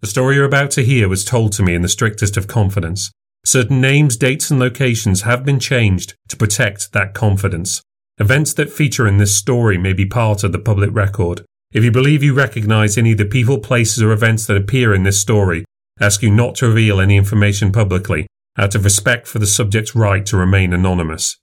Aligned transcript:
The 0.00 0.06
story 0.06 0.36
you're 0.36 0.44
about 0.44 0.70
to 0.72 0.84
hear 0.84 1.08
was 1.08 1.24
told 1.24 1.50
to 1.52 1.62
me 1.64 1.74
in 1.74 1.82
the 1.82 1.88
strictest 1.88 2.36
of 2.36 2.46
confidence. 2.46 3.10
Certain 3.44 3.80
names, 3.80 4.16
dates, 4.16 4.48
and 4.48 4.60
locations 4.60 5.22
have 5.22 5.44
been 5.44 5.58
changed 5.58 6.14
to 6.28 6.36
protect 6.36 6.92
that 6.92 7.14
confidence. 7.14 7.82
Events 8.18 8.52
that 8.54 8.70
feature 8.70 9.08
in 9.08 9.18
this 9.18 9.34
story 9.34 9.76
may 9.76 9.92
be 9.92 10.06
part 10.06 10.44
of 10.44 10.52
the 10.52 10.58
public 10.60 10.90
record. 10.92 11.44
If 11.72 11.82
you 11.82 11.90
believe 11.90 12.22
you 12.22 12.32
recognize 12.32 12.96
any 12.96 13.12
of 13.12 13.18
the 13.18 13.24
people, 13.24 13.58
places, 13.58 14.00
or 14.00 14.12
events 14.12 14.46
that 14.46 14.56
appear 14.56 14.94
in 14.94 15.02
this 15.02 15.20
story, 15.20 15.64
I 16.00 16.06
ask 16.06 16.22
you 16.22 16.30
not 16.30 16.54
to 16.56 16.68
reveal 16.68 17.00
any 17.00 17.16
information 17.16 17.72
publicly, 17.72 18.28
out 18.56 18.76
of 18.76 18.84
respect 18.84 19.26
for 19.26 19.40
the 19.40 19.46
subject's 19.46 19.96
right 19.96 20.24
to 20.26 20.36
remain 20.36 20.72
anonymous. 20.72 21.36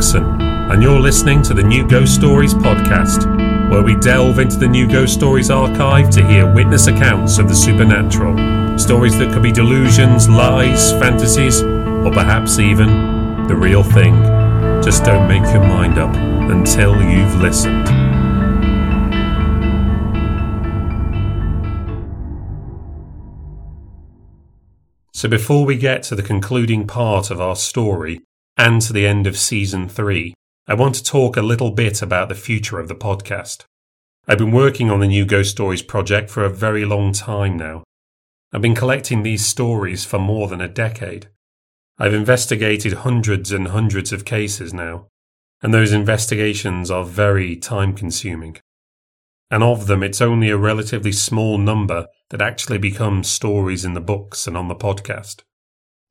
Nixon, 0.00 0.40
and 0.40 0.82
you're 0.82 0.98
listening 0.98 1.42
to 1.42 1.52
the 1.52 1.62
New 1.62 1.86
Ghost 1.86 2.14
Stories 2.14 2.54
podcast, 2.54 3.70
where 3.70 3.82
we 3.82 3.96
delve 3.96 4.38
into 4.38 4.56
the 4.56 4.66
New 4.66 4.88
Ghost 4.88 5.12
Stories 5.12 5.50
archive 5.50 6.08
to 6.12 6.26
hear 6.26 6.50
witness 6.50 6.86
accounts 6.86 7.36
of 7.36 7.50
the 7.50 7.54
supernatural. 7.54 8.78
Stories 8.78 9.18
that 9.18 9.30
could 9.30 9.42
be 9.42 9.52
delusions, 9.52 10.26
lies, 10.26 10.92
fantasies, 10.92 11.60
or 11.60 12.10
perhaps 12.12 12.58
even 12.58 12.88
the 13.46 13.54
real 13.54 13.82
thing. 13.82 14.14
Just 14.82 15.04
don't 15.04 15.28
make 15.28 15.42
your 15.52 15.60
mind 15.60 15.98
up 15.98 16.14
until 16.50 16.94
you've 17.02 17.34
listened. 17.34 17.86
So, 25.12 25.28
before 25.28 25.66
we 25.66 25.76
get 25.76 26.02
to 26.04 26.14
the 26.14 26.22
concluding 26.22 26.86
part 26.86 27.30
of 27.30 27.38
our 27.38 27.54
story, 27.54 28.22
and 28.60 28.82
to 28.82 28.92
the 28.92 29.06
end 29.06 29.26
of 29.26 29.38
season 29.38 29.88
three, 29.88 30.34
I 30.68 30.74
want 30.74 30.94
to 30.96 31.02
talk 31.02 31.38
a 31.38 31.42
little 31.42 31.70
bit 31.70 32.02
about 32.02 32.28
the 32.28 32.34
future 32.34 32.78
of 32.78 32.88
the 32.88 32.94
podcast. 32.94 33.64
I've 34.28 34.36
been 34.36 34.52
working 34.52 34.90
on 34.90 35.00
the 35.00 35.08
new 35.08 35.24
Ghost 35.24 35.52
Stories 35.52 35.80
project 35.80 36.28
for 36.28 36.44
a 36.44 36.50
very 36.50 36.84
long 36.84 37.14
time 37.14 37.56
now. 37.56 37.84
I've 38.52 38.60
been 38.60 38.74
collecting 38.74 39.22
these 39.22 39.46
stories 39.46 40.04
for 40.04 40.18
more 40.18 40.46
than 40.46 40.60
a 40.60 40.68
decade. 40.68 41.30
I've 41.98 42.12
investigated 42.12 42.92
hundreds 42.92 43.50
and 43.50 43.68
hundreds 43.68 44.12
of 44.12 44.26
cases 44.26 44.74
now, 44.74 45.06
and 45.62 45.72
those 45.72 45.92
investigations 45.92 46.90
are 46.90 47.04
very 47.04 47.56
time 47.56 47.94
consuming. 47.94 48.58
And 49.50 49.62
of 49.62 49.86
them, 49.86 50.02
it's 50.02 50.20
only 50.20 50.50
a 50.50 50.58
relatively 50.58 51.12
small 51.12 51.56
number 51.56 52.08
that 52.28 52.42
actually 52.42 52.76
become 52.76 53.24
stories 53.24 53.86
in 53.86 53.94
the 53.94 54.02
books 54.02 54.46
and 54.46 54.54
on 54.54 54.68
the 54.68 54.76
podcast. 54.76 55.44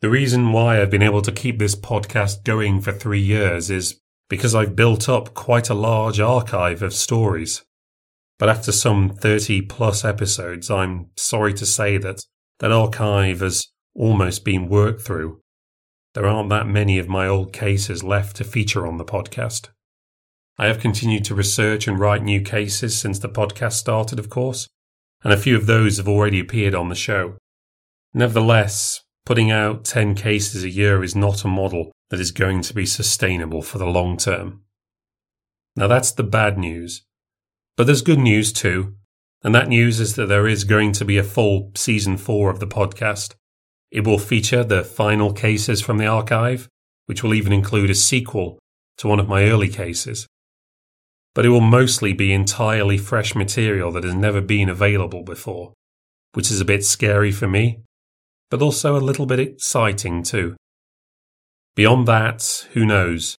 The 0.02 0.09
reason 0.09 0.53
why 0.53 0.81
I've 0.81 0.89
been 0.89 1.02
able 1.02 1.22
to 1.23 1.31
keep 1.31 1.59
this 1.59 1.75
podcast 1.75 2.45
going 2.45 2.80
for 2.80 2.94
three 2.94 3.19
years 3.19 3.69
is 3.69 4.00
because 4.30 4.56
I've 4.56 4.75
built 4.75 5.09
up 5.09 5.33
quite 5.33 5.69
a 5.69 5.73
large 5.73 6.22
archive 6.22 6.81
of 6.81 6.94
stories. 6.94 7.66
But 8.38 8.47
after 8.47 8.72
some 8.72 9.09
30 9.09 9.64
plus 9.64 10.06
episodes, 10.06 10.72
I'm 10.72 11.08
sorry 11.17 11.53
to 11.56 11.66
say 11.66 11.97
that 11.97 12.23
that 12.59 12.72
archive 12.72 13.41
has 13.41 13.67
almost 13.94 14.45
been 14.45 14.69
worked 14.69 15.02
through. 15.02 15.41
There 16.13 16.28
aren't 16.28 16.50
that 16.50 16.67
many 16.67 16.97
of 16.97 17.09
my 17.09 17.28
old 17.28 17.52
cases 17.52 18.02
left 18.02 18.38
to 18.38 18.45
feature 18.45 18.88
on 18.88 18.97
the 18.97 19.06
podcast. 19.06 19.67
I 20.58 20.67
have 20.67 20.80
continued 20.80 21.25
to 21.25 21.36
research 21.36 21.88
and 21.88 22.00
write 22.00 22.23
new 22.23 22.41
cases 22.41 22.97
since 22.97 23.19
the 23.19 23.30
podcast 23.30 23.73
started, 23.73 24.17
of 24.17 24.30
course, 24.30 24.67
and 25.23 25.34
a 25.34 25.38
few 25.38 25.58
of 25.58 25.66
those 25.66 25.97
have 25.97 26.08
already 26.08 26.40
appeared 26.40 26.74
on 26.74 26.88
the 26.88 26.95
show. 26.95 27.35
Nevertheless, 28.13 29.01
putting 29.29 29.51
out 29.51 29.85
10 29.85 30.16
cases 30.16 30.63
a 30.63 30.69
year 30.72 31.03
is 31.03 31.16
not 31.16 31.45
a 31.45 31.47
model 31.47 31.91
that 32.09 32.19
is 32.19 32.31
going 32.31 32.63
to 32.63 32.73
be 32.73 32.84
sustainable 32.84 33.62
for 33.62 33.78
the 33.78 33.85
long 33.85 34.17
term. 34.17 34.63
Now 35.75 35.85
that's 35.85 36.12
the 36.12 36.23
bad 36.23 36.57
news. 36.57 37.03
But 37.78 37.85
there's 37.85 38.01
good 38.01 38.18
news 38.18 38.51
too. 38.51 38.95
And 39.44 39.53
that 39.53 39.68
news 39.68 40.00
is 40.00 40.16
that 40.16 40.29
there 40.29 40.47
is 40.47 40.63
going 40.63 40.94
to 40.94 41.06
be 41.06 41.19
a 41.19 41.23
full 41.23 41.72
season 41.75 42.18
four 42.18 42.50
of 42.50 42.59
the 42.59 42.66
podcast. 42.66 43.35
It 43.91 44.03
will 44.03 44.18
feature 44.18 44.63
the 44.63 44.84
final 44.84 45.31
cases 45.31 45.79
from 45.79 46.00
the 46.00 46.07
archive, 46.07 46.68
which 47.06 47.22
will 47.22 47.35
even 47.35 47.53
include 47.53 47.91
a 47.91 47.95
sequel 47.95 48.57
to 48.97 49.07
one 49.07 49.19
of 49.19 49.29
my 49.29 49.44
early 49.44 49.69
cases. 49.69 50.25
But 51.35 51.45
it 51.45 51.50
will 51.50 51.62
mostly 51.62 52.13
be 52.13 52.34
entirely 52.34 52.97
fresh 52.97 53.35
material 53.35 53.91
that 53.91 54.06
has 54.06 54.16
never 54.16 54.41
been 54.41 54.69
available 54.69 55.22
before, 55.22 55.73
which 56.34 56.50
is 56.50 56.59
a 56.59 56.66
bit 56.66 56.84
scary 56.84 57.31
for 57.31 57.47
me, 57.47 57.84
but 58.50 58.62
also 58.62 58.96
a 58.96 59.00
little 59.00 59.26
bit 59.26 59.40
exciting 59.40 60.24
too. 60.24 60.56
Beyond 61.76 62.08
that, 62.08 62.68
who 62.74 62.86
knows? 62.86 63.38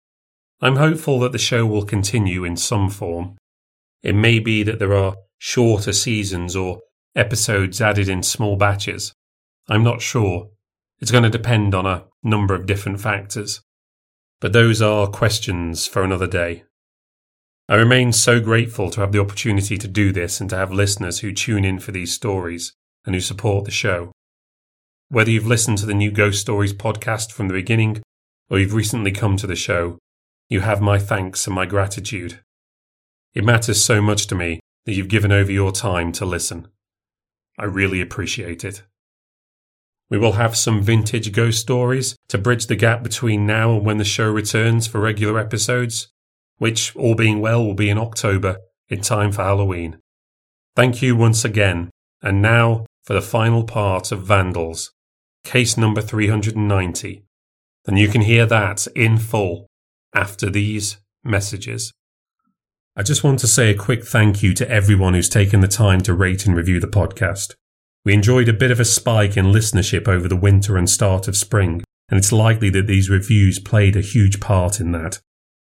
I'm 0.60 0.76
hopeful 0.76 1.20
that 1.20 1.32
the 1.32 1.38
show 1.38 1.66
will 1.66 1.84
continue 1.84 2.44
in 2.44 2.56
some 2.56 2.90
form. 2.90 3.36
It 4.02 4.14
may 4.14 4.38
be 4.38 4.62
that 4.62 4.78
there 4.78 4.94
are 4.94 5.16
shorter 5.38 5.92
seasons 5.92 6.54
or 6.54 6.80
episodes 7.16 7.80
added 7.80 8.08
in 8.08 8.22
small 8.22 8.56
batches. 8.56 9.12
I'm 9.68 9.82
not 9.82 10.02
sure. 10.02 10.48
It's 11.00 11.10
going 11.10 11.24
to 11.24 11.30
depend 11.30 11.74
on 11.74 11.86
a 11.86 12.04
number 12.22 12.54
of 12.54 12.66
different 12.66 13.00
factors. 13.00 13.60
But 14.40 14.52
those 14.52 14.80
are 14.80 15.06
questions 15.06 15.86
for 15.86 16.02
another 16.02 16.26
day. 16.26 16.64
I 17.68 17.76
remain 17.76 18.12
so 18.12 18.40
grateful 18.40 18.90
to 18.90 19.00
have 19.00 19.12
the 19.12 19.20
opportunity 19.20 19.76
to 19.78 19.86
do 19.88 20.12
this 20.12 20.40
and 20.40 20.50
to 20.50 20.56
have 20.56 20.72
listeners 20.72 21.20
who 21.20 21.32
tune 21.32 21.64
in 21.64 21.78
for 21.78 21.92
these 21.92 22.12
stories 22.12 22.74
and 23.06 23.14
who 23.14 23.20
support 23.20 23.64
the 23.64 23.70
show. 23.70 24.12
Whether 25.12 25.32
you've 25.32 25.46
listened 25.46 25.78
to 25.78 25.86
the 25.86 25.94
new 25.94 26.12
Ghost 26.12 26.40
Stories 26.40 26.72
podcast 26.72 27.32
from 27.32 27.48
the 27.48 27.54
beginning 27.54 28.00
or 28.48 28.60
you've 28.60 28.74
recently 28.74 29.10
come 29.10 29.36
to 29.38 29.46
the 29.48 29.56
show, 29.56 29.98
you 30.48 30.60
have 30.60 30.80
my 30.80 31.00
thanks 31.00 31.48
and 31.48 31.56
my 31.56 31.66
gratitude. 31.66 32.38
It 33.34 33.44
matters 33.44 33.82
so 33.82 34.00
much 34.00 34.28
to 34.28 34.36
me 34.36 34.60
that 34.86 34.92
you've 34.92 35.08
given 35.08 35.32
over 35.32 35.50
your 35.50 35.72
time 35.72 36.12
to 36.12 36.24
listen. 36.24 36.68
I 37.58 37.64
really 37.64 38.00
appreciate 38.00 38.64
it. 38.64 38.84
We 40.10 40.16
will 40.16 40.34
have 40.34 40.56
some 40.56 40.80
vintage 40.80 41.32
ghost 41.32 41.58
stories 41.58 42.14
to 42.28 42.38
bridge 42.38 42.68
the 42.68 42.76
gap 42.76 43.02
between 43.02 43.48
now 43.48 43.74
and 43.74 43.84
when 43.84 43.98
the 43.98 44.04
show 44.04 44.30
returns 44.30 44.86
for 44.86 45.00
regular 45.00 45.40
episodes, 45.40 46.06
which, 46.58 46.94
all 46.94 47.16
being 47.16 47.40
well, 47.40 47.66
will 47.66 47.74
be 47.74 47.90
in 47.90 47.98
October 47.98 48.58
in 48.88 49.00
time 49.00 49.32
for 49.32 49.42
Halloween. 49.42 49.98
Thank 50.76 51.02
you 51.02 51.16
once 51.16 51.44
again, 51.44 51.90
and 52.22 52.40
now 52.40 52.86
for 53.02 53.14
the 53.14 53.20
final 53.20 53.64
part 53.64 54.12
of 54.12 54.22
Vandals, 54.22 54.92
case 55.44 55.76
number 55.76 56.00
390. 56.00 57.24
And 57.86 57.98
you 57.98 58.08
can 58.08 58.20
hear 58.20 58.46
that 58.46 58.86
in 58.94 59.18
full 59.18 59.66
after 60.14 60.50
these 60.50 60.98
messages. 61.24 61.92
I 62.96 63.02
just 63.02 63.24
want 63.24 63.38
to 63.40 63.46
say 63.46 63.70
a 63.70 63.76
quick 63.76 64.04
thank 64.04 64.42
you 64.42 64.52
to 64.54 64.68
everyone 64.68 65.14
who's 65.14 65.28
taken 65.28 65.60
the 65.60 65.68
time 65.68 66.00
to 66.02 66.14
rate 66.14 66.44
and 66.46 66.56
review 66.56 66.80
the 66.80 66.86
podcast. 66.86 67.54
We 68.04 68.12
enjoyed 68.14 68.48
a 68.48 68.52
bit 68.52 68.70
of 68.70 68.80
a 68.80 68.84
spike 68.84 69.36
in 69.36 69.46
listenership 69.46 70.08
over 70.08 70.26
the 70.26 70.36
winter 70.36 70.76
and 70.76 70.88
start 70.88 71.28
of 71.28 71.36
spring, 71.36 71.82
and 72.08 72.18
it's 72.18 72.32
likely 72.32 72.70
that 72.70 72.86
these 72.86 73.10
reviews 73.10 73.58
played 73.58 73.96
a 73.96 74.00
huge 74.00 74.40
part 74.40 74.80
in 74.80 74.92
that. 74.92 75.20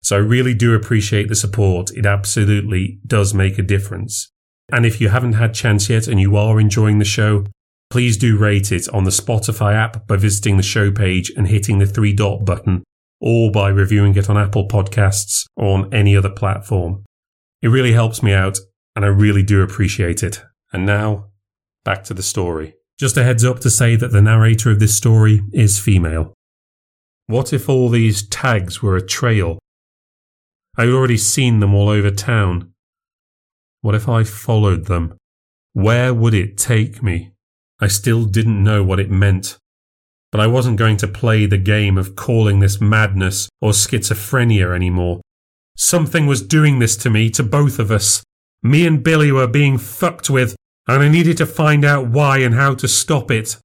So 0.03 0.17
I 0.17 0.21
really 0.21 0.55
do 0.55 0.75
appreciate 0.75 1.29
the 1.29 1.35
support. 1.35 1.91
It 1.93 2.07
absolutely 2.07 3.01
does 3.07 3.35
make 3.35 3.59
a 3.59 3.63
difference. 3.63 4.31
And 4.73 4.87
if 4.87 5.01
you 5.01 5.09
haven't 5.09 5.35
had 5.35 5.53
chance 5.53 5.91
yet 5.91 6.09
and 6.09 6.21
you 6.21 6.37
are 6.37 6.61
enjoying 6.61 7.01
the 7.01 7.05
show, 7.05 7.45
please 7.91 8.17
do 8.17 8.39
rate 8.39 8.73
it 8.73 8.89
on 8.91 9.05
the 9.05 9.11
Spotify 9.11 9.75
app 9.75 10.07
by 10.07 10.17
visiting 10.17 10.57
the 10.57 10.63
show 10.63 10.91
page 10.91 11.31
and 11.37 11.49
hitting 11.49 11.79
the 11.79 11.87
three 11.87 12.13
dot 12.13 12.45
button, 12.45 12.85
or 13.21 13.51
by 13.51 13.69
reviewing 13.69 14.17
it 14.17 14.31
on 14.31 14.39
Apple 14.39 14.69
Podcasts 14.69 15.45
or 15.57 15.79
on 15.79 15.93
any 15.93 16.17
other 16.17 16.31
platform. 16.31 17.05
It 17.63 17.69
really 17.69 17.93
helps 17.93 18.23
me 18.23 18.33
out, 18.33 18.59
and 18.97 19.05
I 19.05 19.09
really 19.09 19.43
do 19.43 19.61
appreciate 19.63 20.23
it. 20.23 20.43
And 20.73 20.87
now, 20.87 21.27
back 21.85 22.05
to 22.05 22.15
the 22.15 22.23
story. 22.23 22.75
Just 22.99 23.17
a 23.17 23.25
heads 23.25 23.45
up 23.45 23.61
to 23.61 23.71
say 23.71 23.97
that 23.97 24.13
the 24.13 24.23
narrator 24.23 24.71
of 24.71 24.79
this 24.79 24.97
story 24.97 25.43
is 25.53 25.79
female. 25.79 26.35
What 27.27 27.53
if 27.53 27.69
all 27.69 27.89
these 27.89 28.27
tags 28.29 28.83
were 28.83 28.97
a 28.97 29.07
trail? 29.07 29.59
I'd 30.77 30.89
already 30.89 31.17
seen 31.17 31.61
them 31.61 31.75
all 31.75 31.89
over 31.89 32.11
town. 32.11 32.73
What 33.81 33.95
if 33.95 34.09
I 34.09 34.25
followed 34.25 34.87
them? 34.87 35.17
Where 35.73 36.13
would 36.13 36.35
it 36.35 36.57
take 36.59 37.03
me? 37.03 37.33
I 37.81 37.89
still 37.89 38.25
didn't 38.25 38.63
know 38.63 38.85
what 38.85 39.01
it 39.01 39.11
meant. 39.11 39.57
But 40.33 40.41
I 40.41 40.47
wasn't 40.47 40.79
going 40.79 40.97
to 40.99 41.09
play 41.09 41.47
the 41.47 41.59
game 41.59 41.99
of 41.99 42.15
calling 42.15 42.61
this 42.61 42.81
madness 42.81 43.49
or 43.61 43.73
schizophrenia 43.73 44.75
anymore. 44.75 45.21
Something 45.77 46.27
was 46.27 46.43
doing 46.43 46.79
this 46.79 46.97
to 46.99 47.11
me, 47.11 47.31
to 47.31 47.43
both 47.43 47.79
of 47.79 47.91
us. 47.91 48.23
Me 48.63 48.87
and 48.87 49.03
Billy 49.03 49.33
were 49.33 49.47
being 49.47 49.79
fucked 49.79 50.29
with, 50.29 50.55
and 50.87 51.03
I 51.03 51.09
needed 51.09 51.39
to 51.39 51.47
find 51.47 51.85
out 51.85 52.09
why 52.09 52.39
and 52.39 52.55
how 52.55 52.75
to 52.75 52.87
stop 52.87 53.31
it. 53.31 53.57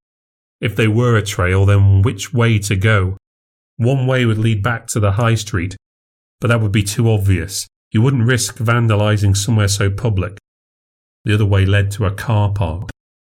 If 0.61 0.75
they 0.75 0.87
were 0.87 1.17
a 1.17 1.21
trail, 1.21 1.65
then 1.65 2.01
which 2.01 2.33
way 2.33 2.57
to 2.59 2.75
go? 2.75 3.17
One 3.77 4.07
way 4.07 4.25
would 4.25 4.37
lead 4.37 4.63
back 4.63 4.87
to 4.87 5.01
the 5.01 5.13
high 5.13 5.35
street, 5.35 5.75
but 6.39 6.47
that 6.47 6.61
would 6.61 6.71
be 6.71 6.83
too 6.83 7.11
obvious. 7.11 7.67
You 7.91 8.01
wouldn't 8.01 8.25
risk 8.25 8.57
vandalising 8.57 9.35
somewhere 9.35 9.67
so 9.67 9.89
public. 9.89 10.37
The 11.25 11.33
other 11.33 11.45
way 11.45 11.65
led 11.65 11.91
to 11.91 12.05
a 12.05 12.11
car 12.11 12.51
park, 12.51 12.89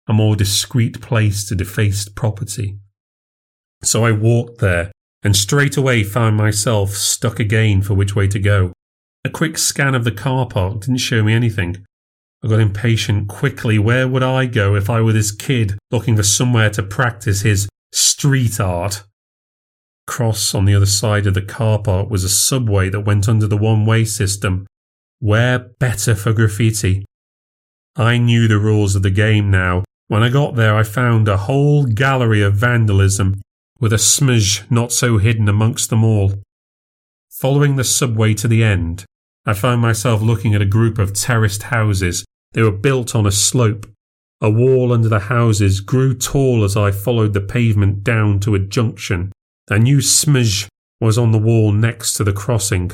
a 0.07 0.13
more 0.13 0.35
discreet 0.35 1.01
place 1.01 1.45
to 1.45 1.55
deface 1.55 2.09
property. 2.09 2.77
So 3.83 4.05
I 4.05 4.11
walked 4.11 4.59
there 4.59 4.91
and 5.23 5.35
straight 5.35 5.77
away 5.77 6.03
found 6.03 6.35
myself 6.35 6.91
stuck 6.91 7.39
again 7.39 7.81
for 7.81 7.93
which 7.93 8.15
way 8.15 8.27
to 8.27 8.39
go. 8.39 8.73
A 9.25 9.29
quick 9.29 9.57
scan 9.57 9.95
of 9.95 10.03
the 10.03 10.11
car 10.11 10.45
park 10.47 10.81
didn't 10.81 10.97
show 10.97 11.23
me 11.23 11.33
anything. 11.33 11.85
I 12.43 12.49
got 12.49 12.59
impatient 12.59 13.29
quickly. 13.29 13.79
Where 13.79 14.07
would 14.07 14.23
I 14.23 14.47
go 14.47 14.75
if 14.75 14.89
I 14.89 14.99
were 14.99 15.13
this 15.13 15.31
kid 15.31 15.77
looking 15.91 16.17
for 16.17 16.23
somewhere 16.23 16.69
to 16.71 16.83
practice 16.83 17.41
his 17.41 17.69
street 17.93 18.59
art? 18.59 19.03
Across 20.05 20.53
on 20.53 20.65
the 20.65 20.75
other 20.75 20.85
side 20.85 21.25
of 21.25 21.35
the 21.35 21.41
car 21.41 21.79
park 21.79 22.09
was 22.09 22.25
a 22.25 22.29
subway 22.29 22.89
that 22.89 23.01
went 23.01 23.29
under 23.29 23.47
the 23.47 23.55
one 23.55 23.85
way 23.85 24.03
system. 24.03 24.67
Where 25.19 25.57
better 25.57 26.15
for 26.15 26.33
graffiti? 26.33 27.05
I 27.95 28.17
knew 28.17 28.49
the 28.49 28.59
rules 28.59 28.95
of 28.95 29.03
the 29.03 29.09
game 29.09 29.49
now. 29.49 29.85
When 30.13 30.21
I 30.21 30.29
got 30.29 30.53
there, 30.53 30.75
I 30.75 30.83
found 30.83 31.27
a 31.27 31.37
whole 31.37 31.85
gallery 31.85 32.43
of 32.43 32.53
vandalism 32.53 33.41
with 33.79 33.91
a 33.91 33.97
smudge 33.97 34.61
not 34.69 34.91
so 34.91 35.17
hidden 35.17 35.49
amongst 35.49 35.89
them 35.89 36.03
all. 36.03 36.35
Following 37.31 37.77
the 37.77 37.83
subway 37.83 38.35
to 38.35 38.47
the 38.47 38.63
end, 38.63 39.05
I 39.43 39.53
found 39.53 39.81
myself 39.81 40.21
looking 40.21 40.53
at 40.53 40.61
a 40.61 40.67
group 40.67 40.99
of 40.99 41.13
terraced 41.13 41.63
houses. 41.63 42.23
They 42.51 42.61
were 42.61 42.69
built 42.69 43.15
on 43.15 43.25
a 43.25 43.31
slope. 43.31 43.87
A 44.39 44.51
wall 44.51 44.93
under 44.93 45.09
the 45.09 45.17
houses 45.17 45.79
grew 45.79 46.13
tall 46.13 46.63
as 46.63 46.77
I 46.77 46.91
followed 46.91 47.33
the 47.33 47.41
pavement 47.41 48.03
down 48.03 48.39
to 48.41 48.53
a 48.53 48.59
junction. 48.59 49.31
A 49.71 49.79
new 49.79 49.99
smudge 49.99 50.69
was 51.01 51.17
on 51.17 51.31
the 51.31 51.39
wall 51.39 51.71
next 51.71 52.13
to 52.17 52.23
the 52.23 52.33
crossing. 52.33 52.91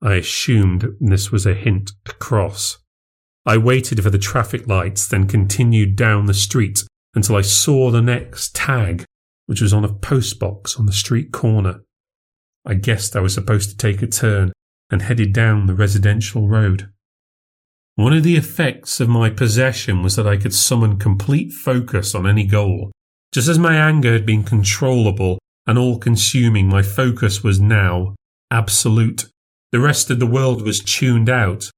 I 0.00 0.14
assumed 0.14 0.96
this 1.00 1.30
was 1.30 1.44
a 1.44 1.52
hint 1.52 1.92
to 2.06 2.14
cross. 2.14 2.78
I 3.46 3.58
waited 3.58 4.02
for 4.02 4.10
the 4.10 4.18
traffic 4.18 4.66
lights, 4.66 5.06
then 5.06 5.26
continued 5.26 5.96
down 5.96 6.26
the 6.26 6.34
street 6.34 6.84
until 7.14 7.36
I 7.36 7.42
saw 7.42 7.90
the 7.90 8.02
next 8.02 8.54
tag, 8.54 9.04
which 9.46 9.60
was 9.60 9.72
on 9.72 9.84
a 9.84 9.88
postbox 9.88 10.78
on 10.78 10.86
the 10.86 10.92
street 10.92 11.32
corner. 11.32 11.82
I 12.66 12.74
guessed 12.74 13.14
I 13.14 13.20
was 13.20 13.34
supposed 13.34 13.70
to 13.70 13.76
take 13.76 14.00
a 14.02 14.06
turn 14.06 14.52
and 14.90 15.02
headed 15.02 15.32
down 15.32 15.66
the 15.66 15.74
residential 15.74 16.48
road. 16.48 16.90
One 17.96 18.12
of 18.12 18.22
the 18.22 18.36
effects 18.36 18.98
of 19.00 19.08
my 19.08 19.30
possession 19.30 20.02
was 20.02 20.16
that 20.16 20.26
I 20.26 20.36
could 20.36 20.54
summon 20.54 20.98
complete 20.98 21.52
focus 21.52 22.14
on 22.14 22.26
any 22.26 22.44
goal. 22.44 22.90
Just 23.32 23.48
as 23.48 23.58
my 23.58 23.76
anger 23.76 24.12
had 24.12 24.26
been 24.26 24.42
controllable 24.42 25.38
and 25.66 25.78
all 25.78 25.98
consuming, 25.98 26.68
my 26.68 26.82
focus 26.82 27.44
was 27.44 27.60
now 27.60 28.14
absolute. 28.50 29.28
The 29.72 29.80
rest 29.80 30.10
of 30.10 30.18
the 30.18 30.26
world 30.26 30.62
was 30.62 30.80
tuned 30.80 31.28
out. 31.28 31.70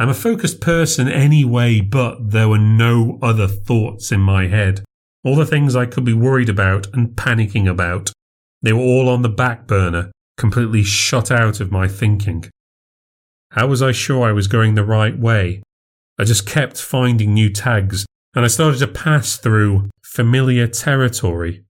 I'm 0.00 0.08
a 0.08 0.14
focused 0.14 0.62
person 0.62 1.08
anyway, 1.08 1.82
but 1.82 2.30
there 2.30 2.48
were 2.48 2.56
no 2.56 3.18
other 3.20 3.46
thoughts 3.46 4.10
in 4.10 4.20
my 4.20 4.46
head. 4.46 4.82
All 5.24 5.36
the 5.36 5.44
things 5.44 5.76
I 5.76 5.84
could 5.84 6.06
be 6.06 6.14
worried 6.14 6.48
about 6.48 6.86
and 6.94 7.08
panicking 7.08 7.68
about, 7.68 8.10
they 8.62 8.72
were 8.72 8.80
all 8.80 9.10
on 9.10 9.20
the 9.20 9.28
back 9.28 9.66
burner, 9.66 10.10
completely 10.38 10.84
shut 10.84 11.30
out 11.30 11.60
of 11.60 11.70
my 11.70 11.86
thinking. 11.86 12.46
How 13.50 13.66
was 13.66 13.82
I 13.82 13.92
sure 13.92 14.26
I 14.26 14.32
was 14.32 14.46
going 14.46 14.74
the 14.74 14.86
right 14.86 15.18
way? 15.18 15.62
I 16.18 16.24
just 16.24 16.46
kept 16.46 16.80
finding 16.80 17.34
new 17.34 17.50
tags, 17.50 18.06
and 18.34 18.42
I 18.42 18.48
started 18.48 18.78
to 18.78 18.88
pass 18.88 19.36
through 19.36 19.90
familiar 20.00 20.66
territory. 20.66 21.62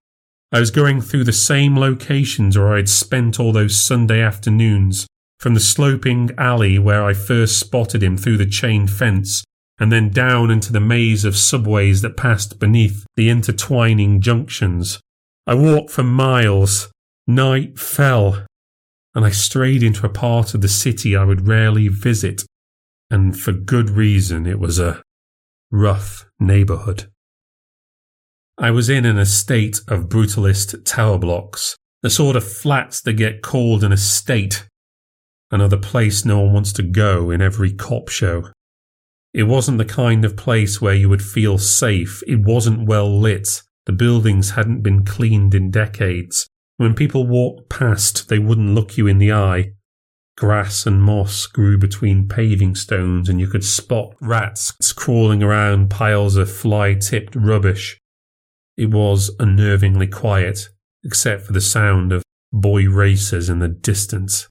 I 0.52 0.60
was 0.60 0.70
going 0.70 1.00
through 1.00 1.24
the 1.24 1.32
same 1.32 1.76
locations 1.76 2.56
where 2.56 2.74
I'd 2.74 2.88
spent 2.88 3.40
all 3.40 3.50
those 3.52 3.84
Sunday 3.84 4.22
afternoons, 4.22 5.08
from 5.40 5.54
the 5.54 5.60
sloping 5.60 6.30
alley 6.36 6.78
where 6.78 7.02
I 7.02 7.14
first 7.14 7.58
spotted 7.58 8.02
him 8.02 8.16
through 8.16 8.36
the 8.36 8.46
chain 8.46 8.86
fence, 8.86 9.42
and 9.78 9.90
then 9.90 10.10
down 10.10 10.50
into 10.50 10.72
the 10.72 10.80
maze 10.80 11.24
of 11.24 11.36
subways 11.36 12.02
that 12.02 12.16
passed 12.16 12.58
beneath 12.58 13.06
the 13.16 13.30
intertwining 13.30 14.20
junctions. 14.20 15.00
I 15.46 15.54
walked 15.54 15.90
for 15.90 16.04
miles. 16.04 16.92
Night 17.26 17.78
fell, 17.78 18.44
and 19.14 19.24
I 19.24 19.30
strayed 19.30 19.84
into 19.84 20.04
a 20.04 20.10
part 20.10 20.52
of 20.52 20.62
the 20.62 20.68
city 20.68 21.14
I 21.14 21.24
would 21.24 21.46
rarely 21.46 21.86
visit, 21.86 22.44
and 23.08 23.38
for 23.38 23.52
good 23.52 23.88
reason 23.88 24.46
it 24.46 24.58
was 24.58 24.80
a 24.80 25.02
rough 25.70 26.26
neighbourhood. 26.40 27.08
I 28.58 28.72
was 28.72 28.90
in 28.90 29.06
an 29.06 29.16
estate 29.16 29.80
of 29.86 30.08
brutalist 30.08 30.84
tower 30.84 31.18
blocks, 31.18 31.76
the 32.02 32.10
sort 32.10 32.34
of 32.34 32.44
flats 32.44 33.00
that 33.02 33.12
get 33.12 33.42
called 33.42 33.84
an 33.84 33.92
estate, 33.92 34.66
another 35.50 35.76
place 35.76 36.24
no 36.24 36.40
one 36.40 36.52
wants 36.52 36.72
to 36.74 36.82
go 36.82 37.30
in 37.30 37.40
every 37.40 37.72
cop 37.72 38.08
show. 38.08 38.48
It 39.32 39.44
wasn't 39.44 39.78
the 39.78 39.84
kind 39.84 40.24
of 40.24 40.36
place 40.36 40.80
where 40.80 40.94
you 40.94 41.08
would 41.08 41.22
feel 41.22 41.58
safe, 41.58 42.22
it 42.26 42.40
wasn't 42.40 42.86
well 42.86 43.20
lit, 43.20 43.62
the 43.86 43.92
buildings 43.92 44.50
hadn't 44.50 44.82
been 44.82 45.04
cleaned 45.04 45.54
in 45.54 45.70
decades, 45.70 46.48
when 46.80 46.94
people 46.94 47.26
walked 47.26 47.68
past, 47.68 48.30
they 48.30 48.38
wouldn't 48.38 48.74
look 48.74 48.96
you 48.96 49.06
in 49.06 49.18
the 49.18 49.32
eye. 49.32 49.72
Grass 50.38 50.86
and 50.86 51.02
moss 51.02 51.46
grew 51.46 51.76
between 51.76 52.26
paving 52.26 52.74
stones, 52.74 53.28
and 53.28 53.38
you 53.38 53.46
could 53.46 53.64
spot 53.64 54.14
rats 54.22 54.72
crawling 54.94 55.42
around 55.42 55.90
piles 55.90 56.36
of 56.36 56.50
fly 56.50 56.94
tipped 56.94 57.36
rubbish. 57.36 58.00
It 58.78 58.86
was 58.86 59.30
unnervingly 59.36 60.10
quiet, 60.10 60.70
except 61.04 61.42
for 61.42 61.52
the 61.52 61.60
sound 61.60 62.14
of 62.14 62.22
boy 62.50 62.88
racers 62.88 63.50
in 63.50 63.58
the 63.58 63.68
distance. 63.68 64.48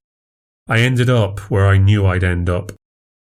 I 0.70 0.82
ended 0.82 1.10
up 1.10 1.40
where 1.50 1.68
I 1.68 1.80
knew 1.80 2.06
I'd 2.06 2.24
end 2.24 2.50
up 2.50 2.72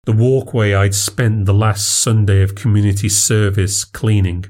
the 0.05 0.13
walkway 0.13 0.73
I'd 0.73 0.93
spent 0.93 1.45
the 1.45 1.53
last 1.53 2.01
Sunday 2.01 2.43
of 2.43 2.53
community 2.53 3.09
service 3.09 3.83
cleaning, 3.83 4.45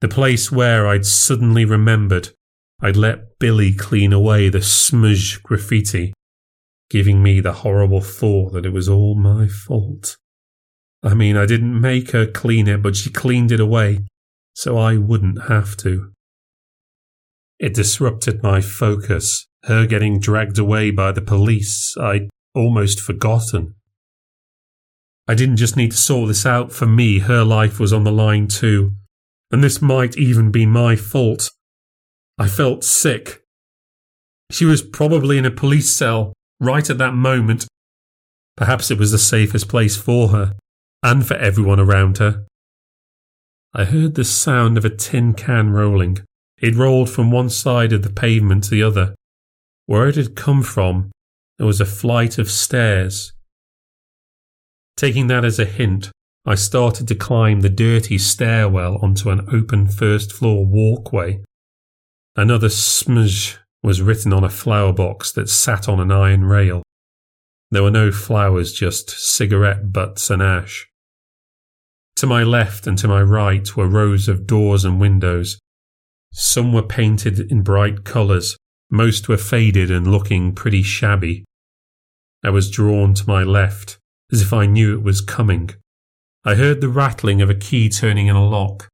the 0.00 0.08
place 0.08 0.50
where 0.50 0.86
I'd 0.86 1.06
suddenly 1.06 1.64
remembered 1.64 2.30
I'd 2.80 2.96
let 2.96 3.38
Billy 3.38 3.72
clean 3.72 4.12
away 4.12 4.48
the 4.48 4.62
smudge 4.62 5.42
graffiti, 5.42 6.12
giving 6.90 7.22
me 7.22 7.40
the 7.40 7.52
horrible 7.52 8.00
thought 8.00 8.52
that 8.52 8.66
it 8.66 8.72
was 8.72 8.88
all 8.88 9.14
my 9.14 9.46
fault. 9.46 10.16
I 11.02 11.14
mean, 11.14 11.36
I 11.36 11.46
didn't 11.46 11.80
make 11.80 12.10
her 12.10 12.26
clean 12.26 12.66
it, 12.66 12.82
but 12.82 12.96
she 12.96 13.10
cleaned 13.10 13.52
it 13.52 13.60
away, 13.60 14.00
so 14.54 14.76
I 14.76 14.96
wouldn't 14.96 15.48
have 15.48 15.76
to. 15.78 16.10
It 17.58 17.74
disrupted 17.74 18.42
my 18.42 18.60
focus, 18.60 19.46
her 19.64 19.86
getting 19.86 20.18
dragged 20.18 20.58
away 20.58 20.90
by 20.90 21.12
the 21.12 21.22
police. 21.22 21.96
I'd 21.96 22.28
almost 22.56 23.00
forgotten. 23.00 23.74
I 25.28 25.34
didn't 25.34 25.56
just 25.56 25.76
need 25.76 25.90
to 25.90 25.96
sort 25.96 26.28
this 26.28 26.46
out 26.46 26.72
for 26.72 26.86
me, 26.86 27.20
her 27.20 27.44
life 27.44 27.78
was 27.78 27.92
on 27.92 28.04
the 28.04 28.12
line 28.12 28.48
too. 28.48 28.92
And 29.52 29.62
this 29.62 29.82
might 29.82 30.16
even 30.16 30.50
be 30.50 30.66
my 30.66 30.96
fault. 30.96 31.50
I 32.38 32.48
felt 32.48 32.82
sick. 32.82 33.42
She 34.50 34.64
was 34.64 34.82
probably 34.82 35.38
in 35.38 35.44
a 35.44 35.50
police 35.50 35.90
cell 35.90 36.32
right 36.60 36.88
at 36.88 36.98
that 36.98 37.14
moment. 37.14 37.66
Perhaps 38.56 38.90
it 38.90 38.98
was 38.98 39.12
the 39.12 39.18
safest 39.18 39.68
place 39.68 39.96
for 39.96 40.28
her 40.28 40.54
and 41.02 41.26
for 41.26 41.34
everyone 41.34 41.80
around 41.80 42.18
her. 42.18 42.44
I 43.74 43.84
heard 43.84 44.14
the 44.14 44.24
sound 44.24 44.78
of 44.78 44.84
a 44.84 44.90
tin 44.90 45.34
can 45.34 45.70
rolling. 45.70 46.18
It 46.58 46.74
rolled 46.74 47.10
from 47.10 47.30
one 47.30 47.50
side 47.50 47.92
of 47.92 48.02
the 48.02 48.10
pavement 48.10 48.64
to 48.64 48.70
the 48.70 48.82
other. 48.82 49.14
Where 49.86 50.08
it 50.08 50.16
had 50.16 50.34
come 50.34 50.62
from, 50.62 51.10
there 51.58 51.66
was 51.66 51.80
a 51.80 51.86
flight 51.86 52.38
of 52.38 52.50
stairs. 52.50 53.32
Taking 54.96 55.26
that 55.28 55.44
as 55.44 55.58
a 55.58 55.64
hint, 55.64 56.10
I 56.44 56.54
started 56.54 57.08
to 57.08 57.14
climb 57.14 57.60
the 57.60 57.68
dirty 57.68 58.18
stairwell 58.18 58.98
onto 59.02 59.30
an 59.30 59.46
open 59.52 59.88
first 59.88 60.32
floor 60.32 60.64
walkway 60.64 61.40
Another 62.38 62.68
smudge 62.68 63.58
was 63.82 64.02
written 64.02 64.30
on 64.30 64.44
a 64.44 64.50
flower 64.50 64.92
box 64.92 65.32
that 65.32 65.48
sat 65.48 65.88
on 65.88 66.00
an 66.00 66.12
iron 66.12 66.44
rail. 66.44 66.82
There 67.70 67.82
were 67.82 67.90
no 67.90 68.12
flowers, 68.12 68.74
just 68.74 69.08
cigarette 69.08 69.90
butts 69.90 70.28
and 70.28 70.42
ash. 70.42 70.86
To 72.16 72.26
my 72.26 72.42
left 72.42 72.86
and 72.86 72.98
to 72.98 73.08
my 73.08 73.22
right 73.22 73.74
were 73.74 73.88
rows 73.88 74.28
of 74.28 74.46
doors 74.46 74.84
and 74.84 75.00
windows. 75.00 75.58
Some 76.34 76.74
were 76.74 76.82
painted 76.82 77.50
in 77.50 77.62
bright 77.62 78.04
colours, 78.04 78.58
most 78.90 79.28
were 79.28 79.36
faded 79.36 79.90
and 79.90 80.10
looking 80.10 80.54
pretty 80.54 80.82
shabby. 80.82 81.44
I 82.44 82.50
was 82.50 82.70
drawn 82.70 83.14
to 83.14 83.26
my 83.26 83.42
left, 83.42 83.98
as 84.32 84.42
if 84.42 84.52
I 84.52 84.66
knew 84.66 84.94
it 84.94 85.02
was 85.02 85.20
coming. 85.20 85.70
I 86.44 86.54
heard 86.54 86.80
the 86.80 86.88
rattling 86.88 87.42
of 87.42 87.50
a 87.50 87.54
key 87.54 87.88
turning 87.88 88.28
in 88.28 88.36
a 88.36 88.46
lock. 88.46 88.88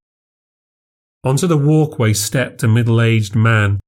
Onto 1.25 1.47
the 1.47 1.59
walkway 1.59 2.15
stepped 2.15 2.63
a 2.63 2.69
middle 2.69 3.01
aged 3.01 3.35
man. 3.35 3.79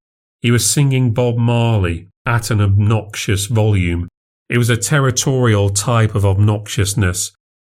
He 0.42 0.50
was 0.50 0.68
singing 0.68 1.14
Bob 1.14 1.36
Marley 1.36 2.08
at 2.26 2.50
an 2.50 2.60
obnoxious 2.60 3.46
volume. 3.46 4.08
It 4.48 4.58
was 4.58 4.68
a 4.68 4.76
territorial 4.76 5.70
type 5.70 6.14
of 6.14 6.24
obnoxiousness. 6.24 7.32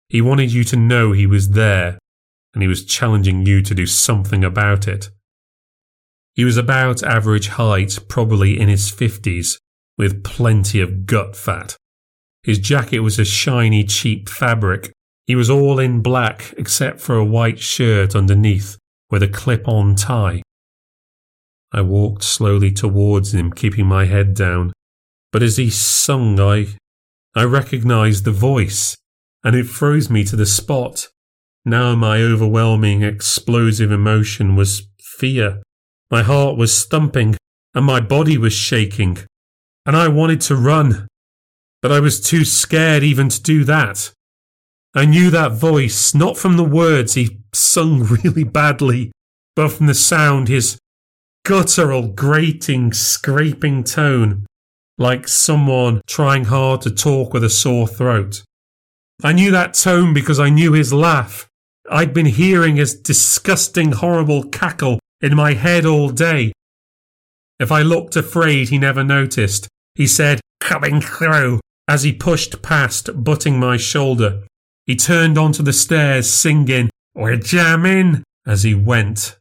He 0.08 0.20
wanted 0.20 0.52
you 0.52 0.64
to 0.64 0.76
know 0.76 1.12
he 1.12 1.26
was 1.26 1.50
there, 1.50 1.98
and 2.54 2.62
he 2.62 2.68
was 2.68 2.84
challenging 2.84 3.44
you 3.44 3.62
to 3.62 3.74
do 3.74 3.86
something 3.86 4.42
about 4.42 4.88
it. 4.88 5.10
He 6.34 6.44
was 6.44 6.56
about 6.56 7.02
average 7.02 7.48
height, 7.48 7.98
probably 8.08 8.58
in 8.58 8.68
his 8.68 8.90
50s, 8.90 9.58
with 9.96 10.24
plenty 10.24 10.80
of 10.80 11.06
gut 11.06 11.36
fat. 11.36 11.76
His 12.42 12.58
jacket 12.58 13.00
was 13.00 13.18
a 13.18 13.24
shiny, 13.24 13.84
cheap 13.84 14.28
fabric. 14.28 14.92
He 15.26 15.36
was 15.36 15.48
all 15.48 15.78
in 15.78 16.02
black 16.02 16.52
except 16.58 17.00
for 17.00 17.16
a 17.16 17.24
white 17.24 17.58
shirt 17.58 18.14
underneath 18.14 18.76
with 19.10 19.22
a 19.22 19.28
clip 19.28 19.68
on 19.68 19.94
tie. 19.94 20.42
I 21.72 21.80
walked 21.80 22.22
slowly 22.22 22.70
towards 22.70 23.34
him, 23.34 23.52
keeping 23.52 23.86
my 23.86 24.04
head 24.04 24.34
down. 24.34 24.72
But 25.32 25.42
as 25.42 25.56
he 25.56 25.70
sung, 25.70 26.38
I, 26.38 26.66
I 27.34 27.44
recognized 27.44 28.24
the 28.24 28.30
voice, 28.30 28.96
and 29.42 29.56
it 29.56 29.66
froze 29.66 30.10
me 30.10 30.24
to 30.24 30.36
the 30.36 30.46
spot. 30.46 31.08
Now 31.64 31.96
my 31.96 32.18
overwhelming, 32.22 33.02
explosive 33.02 33.90
emotion 33.90 34.54
was 34.54 34.86
fear. 35.00 35.62
My 36.14 36.22
heart 36.22 36.56
was 36.56 36.84
thumping, 36.84 37.36
and 37.74 37.84
my 37.84 38.00
body 38.00 38.38
was 38.38 38.52
shaking, 38.52 39.18
and 39.84 39.96
I 39.96 40.06
wanted 40.06 40.40
to 40.42 40.54
run 40.54 41.08
but 41.84 41.92
I 41.92 42.00
was 42.00 42.18
too 42.18 42.46
scared 42.46 43.02
even 43.02 43.28
to 43.28 43.42
do 43.42 43.62
that. 43.64 44.10
I 44.94 45.04
knew 45.04 45.28
that 45.30 45.52
voice, 45.52 46.14
not 46.14 46.38
from 46.38 46.56
the 46.56 46.64
words 46.64 47.12
he 47.12 47.40
sung 47.52 48.02
really 48.24 48.42
badly, 48.44 49.12
but 49.54 49.68
from 49.68 49.86
the 49.86 49.94
sound, 49.94 50.48
his 50.48 50.78
guttural, 51.44 52.08
grating, 52.08 52.94
scraping 52.94 53.84
tone, 53.84 54.46
like 54.96 55.28
someone 55.28 56.00
trying 56.06 56.44
hard 56.44 56.80
to 56.82 56.90
talk 56.90 57.34
with 57.34 57.44
a 57.44 57.50
sore 57.50 57.86
throat. 57.86 58.42
I 59.22 59.34
knew 59.34 59.50
that 59.50 59.74
tone 59.74 60.14
because 60.14 60.40
I 60.40 60.48
knew 60.48 60.72
his 60.72 60.90
laugh. 60.90 61.48
I'd 61.90 62.14
been 62.14 62.24
hearing 62.24 62.76
his 62.76 62.94
disgusting, 62.94 63.92
horrible 63.92 64.44
cackle 64.44 65.00
in 65.24 65.34
my 65.34 65.54
head 65.54 65.86
all 65.86 66.10
day. 66.10 66.52
If 67.58 67.72
I 67.72 67.80
looked 67.80 68.14
afraid, 68.14 68.68
he 68.68 68.78
never 68.78 69.02
noticed. 69.02 69.68
He 69.94 70.06
said, 70.06 70.40
Coming 70.60 71.00
through, 71.00 71.60
as 71.88 72.02
he 72.02 72.12
pushed 72.12 72.60
past, 72.60 73.08
butting 73.24 73.58
my 73.58 73.78
shoulder, 73.78 74.42
he 74.84 74.94
turned 74.94 75.38
onto 75.38 75.62
the 75.62 75.72
stairs 75.72 76.28
singing, 76.28 76.90
We're 77.14 77.36
jamming, 77.36 78.22
as 78.46 78.64
he 78.64 78.74
went. 78.74 79.38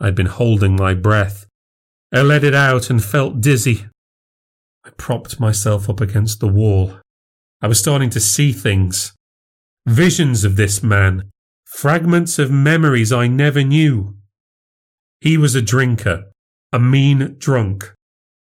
I'd 0.00 0.14
been 0.14 0.26
holding 0.26 0.76
my 0.76 0.94
breath. 0.94 1.46
I 2.12 2.22
let 2.22 2.44
it 2.44 2.54
out 2.54 2.90
and 2.90 3.02
felt 3.02 3.40
dizzy. 3.40 3.86
I 4.84 4.90
propped 4.90 5.40
myself 5.40 5.90
up 5.90 6.00
against 6.00 6.38
the 6.38 6.46
wall. 6.46 7.00
I 7.60 7.66
was 7.66 7.80
starting 7.80 8.10
to 8.10 8.20
see 8.20 8.52
things. 8.52 9.14
Visions 9.84 10.44
of 10.44 10.54
this 10.54 10.80
man. 10.80 11.30
Fragments 11.64 12.38
of 12.38 12.52
memories 12.52 13.12
I 13.12 13.26
never 13.26 13.64
knew. 13.64 14.14
He 15.24 15.38
was 15.38 15.54
a 15.54 15.62
drinker, 15.62 16.26
a 16.70 16.78
mean 16.78 17.36
drunk. 17.38 17.94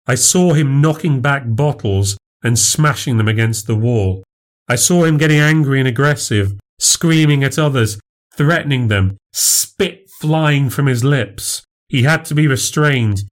I 0.07 0.15
saw 0.15 0.53
him 0.53 0.83
knocking 0.83 1.23
back 1.23 1.45
bottles 1.47 2.19
and 2.45 2.59
smashing 2.59 3.17
them 3.17 3.29
against 3.29 3.67
the 3.67 3.75
wall. 3.75 4.23
I 4.69 4.77
saw 4.77 5.05
him 5.05 5.17
getting 5.17 5.41
angry 5.41 5.79
and 5.79 5.89
aggressive, 5.89 6.53
screaming 6.79 7.43
at 7.43 7.59
others, 7.59 7.99
threatening 8.35 8.89
them, 8.89 9.17
spit 9.33 10.11
flying 10.21 10.69
from 10.69 10.85
his 10.85 11.03
lips. 11.03 11.63
He 11.89 12.03
had 12.03 12.27
to 12.27 12.35
be 12.35 12.47
restrained, 12.47 13.23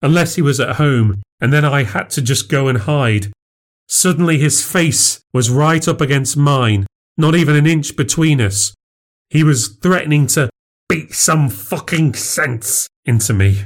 unless 0.00 0.36
he 0.36 0.42
was 0.42 0.58
at 0.58 0.76
home, 0.76 1.20
and 1.42 1.52
then 1.52 1.66
I 1.66 1.82
had 1.82 2.08
to 2.12 2.22
just 2.22 2.48
go 2.48 2.68
and 2.68 2.78
hide. 2.78 3.30
Suddenly 3.86 4.38
his 4.38 4.64
face 4.64 5.20
was 5.34 5.50
right 5.50 5.86
up 5.86 6.00
against 6.00 6.38
mine, 6.38 6.86
not 7.18 7.34
even 7.34 7.54
an 7.54 7.66
inch 7.66 7.98
between 7.98 8.40
us. 8.40 8.72
He 9.28 9.44
was 9.44 9.76
threatening 9.82 10.26
to 10.28 10.48
beat 10.88 11.12
some 11.12 11.50
fucking 11.50 12.14
sense 12.14 12.88
into 13.06 13.32
me. 13.32 13.64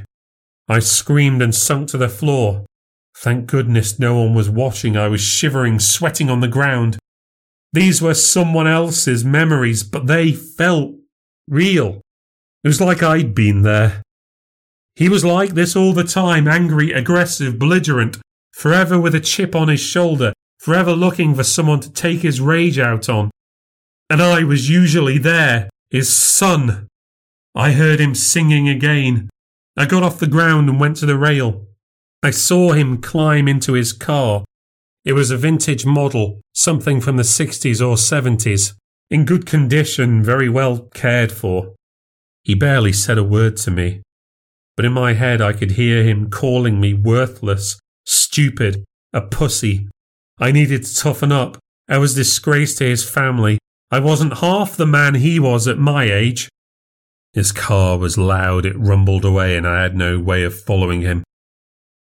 I 0.69 0.81
screamed 0.81 1.43
and 1.43 1.55
sunk 1.55 1.89
to 1.91 1.99
the 1.99 2.09
floor. 2.09 2.67
Thank 3.17 3.47
goodness 3.47 3.99
no 3.99 4.21
one 4.21 4.35
was 4.35 4.51
watching. 4.51 4.97
I 4.97 5.09
was 5.09 5.21
shivering, 5.21 5.79
sweating 5.79 6.31
on 6.31 6.41
the 6.41 6.49
ground. 6.49 6.99
These 7.73 8.01
were 8.01 8.15
someone 8.15 8.67
else's 8.67 9.25
memories, 9.25 9.83
but 9.83 10.07
they 10.07 10.33
felt 10.33 10.95
real. 11.49 12.01
It 12.65 12.69
was 12.69 12.81
like 12.81 13.03
I'd 13.03 13.35
been 13.35 13.63
there. 13.63 14.03
He 14.97 15.09
was 15.09 15.25
like 15.25 15.51
this 15.51 15.77
all 15.77 15.93
the 15.93 16.05
time, 16.05 16.49
angry, 16.49 16.93
aggressive, 16.93 17.59
belligerent, 17.59 18.19
forever 18.53 18.99
with 19.01 19.15
a 19.15 19.21
chip 19.21 19.55
on 19.55 19.69
his 19.69 19.81
shoulder, 19.81 20.33
forever 20.59 20.93
looking 20.93 21.35
for 21.35 21.45
someone 21.45 21.81
to 21.81 21.93
take 21.93 22.21
his 22.21 22.41
rage 22.41 22.79
out 22.79 23.09
on. 23.09 23.31
And 24.11 24.21
I 24.21 24.43
was 24.43 24.69
usually 24.69 25.19
there, 25.19 25.71
his 25.91 26.15
son. 26.15 26.89
I 27.59 27.73
heard 27.73 27.99
him 27.99 28.15
singing 28.15 28.69
again. 28.69 29.29
I 29.77 29.85
got 29.85 30.05
off 30.05 30.21
the 30.21 30.29
ground 30.29 30.69
and 30.69 30.79
went 30.79 30.97
to 30.99 31.07
the 31.07 31.19
rail. 31.19 31.67
I 32.23 32.31
saw 32.31 32.71
him 32.71 33.03
climb 33.03 33.49
into 33.49 33.73
his 33.73 33.93
car. 33.93 34.45
It 35.05 35.15
was 35.15 35.33
a 35.33 35.37
vintage 35.37 35.85
model, 35.85 36.41
something 36.55 37.01
from 37.01 37.17
the 37.17 37.25
60s 37.25 37.81
or 37.81 37.97
70s, 37.97 38.75
in 39.11 39.25
good 39.25 39.45
condition, 39.45 40.23
very 40.23 40.49
well 40.49 40.89
cared 40.95 41.33
for. 41.33 41.75
He 42.45 42.55
barely 42.55 42.93
said 42.93 43.19
a 43.19 43.25
word 43.25 43.57
to 43.59 43.73
me, 43.73 44.03
but 44.77 44.85
in 44.85 44.93
my 44.93 45.15
head 45.15 45.41
I 45.41 45.53
could 45.53 45.73
hear 45.73 46.05
him 46.05 46.31
calling 46.31 46.81
me 46.81 46.95
worthless, 46.95 47.81
stupid, 48.07 48.85
a 49.13 49.21
pussy. 49.21 49.89
I 50.39 50.53
needed 50.53 50.85
to 50.85 50.95
toughen 50.95 51.33
up. 51.33 51.59
I 51.89 51.99
was 51.99 52.15
disgrace 52.15 52.77
to 52.77 52.85
his 52.85 53.09
family. 53.09 53.59
I 53.91 53.99
wasn't 53.99 54.39
half 54.39 54.77
the 54.77 54.87
man 54.87 55.17
he 55.17 55.41
was 55.41 55.67
at 55.67 55.79
my 55.79 56.05
age. 56.05 56.49
His 57.39 57.53
car 57.53 57.97
was 57.97 58.19
loud, 58.19 58.67
it 58.67 58.77
rumbled 58.77 59.25
away, 59.25 59.57
and 59.57 59.65
I 59.65 59.83
had 59.83 59.95
no 59.95 60.19
way 60.19 60.43
of 60.43 60.61
following 60.61 61.03
him. 61.03 61.23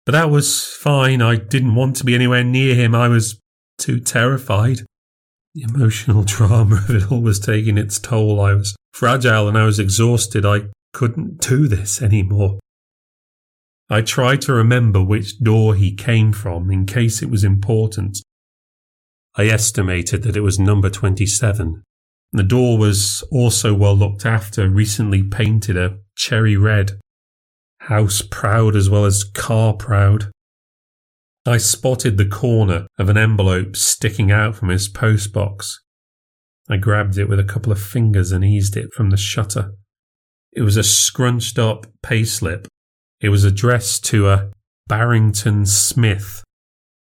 But 0.06 0.12
that 0.12 0.30
was 0.30 0.64
fine. 0.68 1.20
I 1.20 1.36
didn't 1.36 1.74
want 1.74 1.96
to 1.96 2.04
be 2.04 2.14
anywhere 2.14 2.44
near 2.44 2.76
him. 2.76 2.94
I 2.94 3.08
was 3.08 3.40
too 3.80 4.00
terrified. 4.00 4.82
The 5.56 5.64
emotional 5.64 6.22
drama 6.28 6.76
of 6.76 6.92
it 6.92 7.12
all 7.12 7.24
was 7.24 7.40
taking 7.40 7.76
its 7.76 7.98
toll. 7.98 8.40
I 8.40 8.54
was 8.54 8.76
fragile 8.94 9.48
and 9.48 9.58
I 9.58 9.66
was 9.66 9.80
exhausted. 9.80 10.46
I 10.46 10.68
couldn't 10.94 11.42
do 11.42 11.68
this 11.68 12.04
anymore. 12.04 12.60
I 13.90 14.04
tried 14.04 14.42
to 14.42 14.54
remember 14.54 15.02
which 15.02 15.40
door 15.40 15.74
he 15.74 15.96
came 15.96 16.34
from 16.34 16.70
in 16.70 16.86
case 16.86 17.24
it 17.24 17.32
was 17.32 17.44
important. 17.44 18.20
I 19.36 19.48
estimated 19.48 20.22
that 20.22 20.38
it 20.38 20.42
was 20.42 20.60
number 20.60 20.92
27. 20.92 21.82
The 22.36 22.44
door 22.44 22.78
was 22.78 23.24
also 23.32 23.74
well 23.74 23.96
looked 23.96 24.26
after, 24.26 24.70
recently 24.70 25.24
painted 25.24 25.78
a 25.78 26.00
cherry 26.18 26.58
red 26.58 27.00
house 27.80 28.22
proud 28.22 28.76
as 28.76 28.90
well 28.90 29.06
as 29.06 29.24
car 29.24 29.74
proud. 29.74 30.30
I 31.46 31.56
spotted 31.56 32.18
the 32.18 32.28
corner 32.28 32.88
of 33.00 33.08
an 33.08 33.16
envelope 33.16 33.78
sticking 33.78 34.34
out 34.34 34.54
from 34.54 34.68
his 34.68 34.90
postbox. 34.90 35.76
I 36.68 36.76
grabbed 36.76 37.18
it 37.18 37.30
with 37.30 37.40
a 37.40 37.46
couple 37.46 37.72
of 37.72 37.82
fingers 37.82 38.34
and 38.34 38.44
eased 38.44 38.76
it 38.76 38.92
from 38.94 39.12
the 39.12 39.18
shutter. 39.18 39.72
It 40.52 40.64
was 40.64 40.76
a 40.76 40.84
scrunched 40.84 41.58
up 41.58 41.88
payslip. 42.04 42.68
It 43.22 43.30
was 43.30 43.46
addressed 43.46 44.04
to 44.06 44.28
a 44.28 44.52
Barrington 44.88 45.66
Smith. 45.66 46.44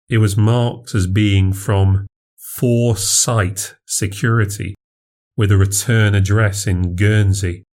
It 0.08 0.18
was 0.18 0.36
marked 0.36 0.94
as 0.94 1.08
being 1.08 1.52
from 1.52 2.06
Foresight 2.36 3.74
Security 3.86 4.76
with 5.36 5.52
a 5.52 5.56
return 5.56 6.14
address 6.14 6.66
in 6.66 6.96
Guernsey. 6.96 7.64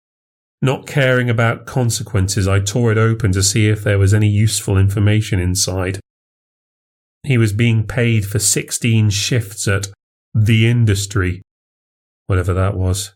Not 0.60 0.86
caring 0.86 1.28
about 1.28 1.66
consequences, 1.66 2.46
I 2.46 2.60
tore 2.60 2.92
it 2.92 2.98
open 2.98 3.32
to 3.32 3.42
see 3.42 3.68
if 3.68 3.82
there 3.82 3.98
was 3.98 4.14
any 4.14 4.28
useful 4.28 4.78
information 4.78 5.40
inside. 5.40 6.00
He 7.24 7.38
was 7.38 7.52
being 7.52 7.86
paid 7.86 8.26
for 8.26 8.38
16 8.38 9.10
shifts 9.10 9.68
at 9.68 9.88
the 10.34 10.68
industry, 10.68 11.42
whatever 12.26 12.52
that 12.54 12.76
was. 12.76 13.14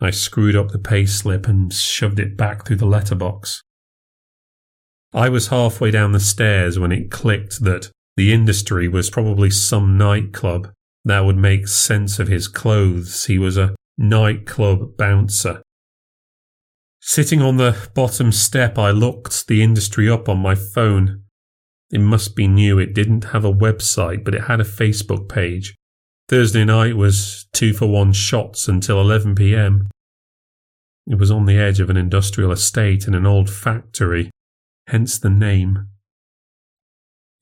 I 0.00 0.10
screwed 0.10 0.56
up 0.56 0.70
the 0.70 0.78
pay 0.78 1.06
slip 1.06 1.48
and 1.48 1.72
shoved 1.72 2.18
it 2.18 2.36
back 2.36 2.66
through 2.66 2.76
the 2.76 2.86
letterbox. 2.86 3.62
I 5.12 5.28
was 5.28 5.48
halfway 5.48 5.90
down 5.90 6.12
the 6.12 6.20
stairs 6.20 6.78
when 6.78 6.90
it 6.90 7.10
clicked 7.10 7.62
that 7.62 7.90
the 8.16 8.32
industry 8.32 8.88
was 8.88 9.10
probably 9.10 9.50
some 9.50 9.96
nightclub. 9.96 10.72
That 11.04 11.24
would 11.24 11.36
make 11.36 11.68
sense 11.68 12.18
of 12.18 12.28
his 12.28 12.48
clothes. 12.48 13.26
He 13.26 13.38
was 13.38 13.56
a 13.56 13.74
nightclub 13.98 14.96
bouncer. 14.96 15.62
Sitting 17.00 17.42
on 17.42 17.58
the 17.58 17.76
bottom 17.94 18.32
step, 18.32 18.78
I 18.78 18.90
looked 18.90 19.46
the 19.46 19.62
industry 19.62 20.08
up 20.08 20.28
on 20.28 20.38
my 20.38 20.54
phone. 20.54 21.24
It 21.90 22.00
must 22.00 22.34
be 22.34 22.48
new. 22.48 22.78
It 22.78 22.94
didn't 22.94 23.24
have 23.24 23.44
a 23.44 23.52
website, 23.52 24.24
but 24.24 24.34
it 24.34 24.44
had 24.44 24.60
a 24.60 24.64
Facebook 24.64 25.28
page. 25.28 25.74
Thursday 26.28 26.64
night 26.64 26.96
was 26.96 27.46
two 27.52 27.74
for 27.74 27.86
one 27.86 28.14
shots 28.14 28.66
until 28.66 28.98
11 29.00 29.34
pm. 29.34 29.88
It 31.06 31.18
was 31.18 31.30
on 31.30 31.44
the 31.44 31.58
edge 31.58 31.80
of 31.80 31.90
an 31.90 31.98
industrial 31.98 32.50
estate 32.50 33.06
in 33.06 33.14
an 33.14 33.26
old 33.26 33.50
factory, 33.50 34.30
hence 34.86 35.18
the 35.18 35.28
name. 35.28 35.90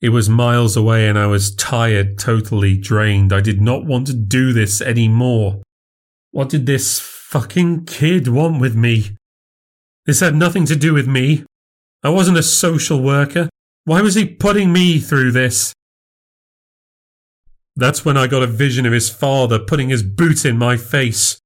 It 0.03 0.09
was 0.09 0.27
miles 0.27 0.75
away 0.75 1.07
and 1.07 1.17
I 1.17 1.27
was 1.27 1.55
tired, 1.55 2.19
totally 2.19 2.75
drained. 2.75 3.31
I 3.31 3.39
did 3.39 3.61
not 3.61 3.85
want 3.85 4.05
to 4.07 4.13
do 4.13 4.51
this 4.51 4.81
anymore. 4.81 5.61
What 6.31 6.49
did 6.49 6.65
this 6.65 6.99
fucking 6.99 7.85
kid 7.85 8.27
want 8.27 8.59
with 8.59 8.75
me? 8.75 9.15
This 10.05 10.19
had 10.19 10.35
nothing 10.35 10.65
to 10.65 10.75
do 10.75 10.93
with 10.93 11.07
me. 11.07 11.45
I 12.03 12.09
wasn't 12.09 12.37
a 12.37 12.43
social 12.43 13.01
worker. 13.01 13.47
Why 13.85 14.01
was 14.01 14.15
he 14.15 14.25
putting 14.25 14.73
me 14.73 14.99
through 14.99 15.31
this? 15.31 15.71
That's 17.77 18.03
when 18.03 18.17
I 18.17 18.27
got 18.27 18.43
a 18.43 18.47
vision 18.47 18.85
of 18.85 18.91
his 18.91 19.09
father 19.09 19.57
putting 19.57 19.87
his 19.87 20.03
boot 20.03 20.43
in 20.43 20.57
my 20.57 20.75
face. 20.75 21.39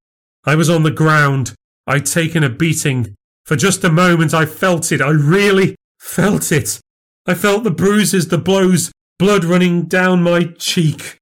I 0.46 0.56
was 0.56 0.68
on 0.68 0.82
the 0.82 0.90
ground. 0.90 1.54
I'd 1.86 2.08
taken 2.08 2.44
a 2.44 2.50
beating. 2.50 3.14
For 3.46 3.56
just 3.56 3.84
a 3.84 3.92
moment, 3.92 4.34
I 4.34 4.48
felt 4.48 4.92
it. 4.92 5.00
I 5.00 5.12
really 5.12 5.76
felt 6.00 6.52
it. 6.52 6.80
I 7.30 7.34
felt 7.34 7.66
the 7.66 7.72
bruises, 7.72 8.30
the 8.30 8.38
blows, 8.38 8.90
blood 9.20 9.44
running 9.44 9.84
down 9.84 10.24
my 10.24 10.46
cheek. 10.58 11.18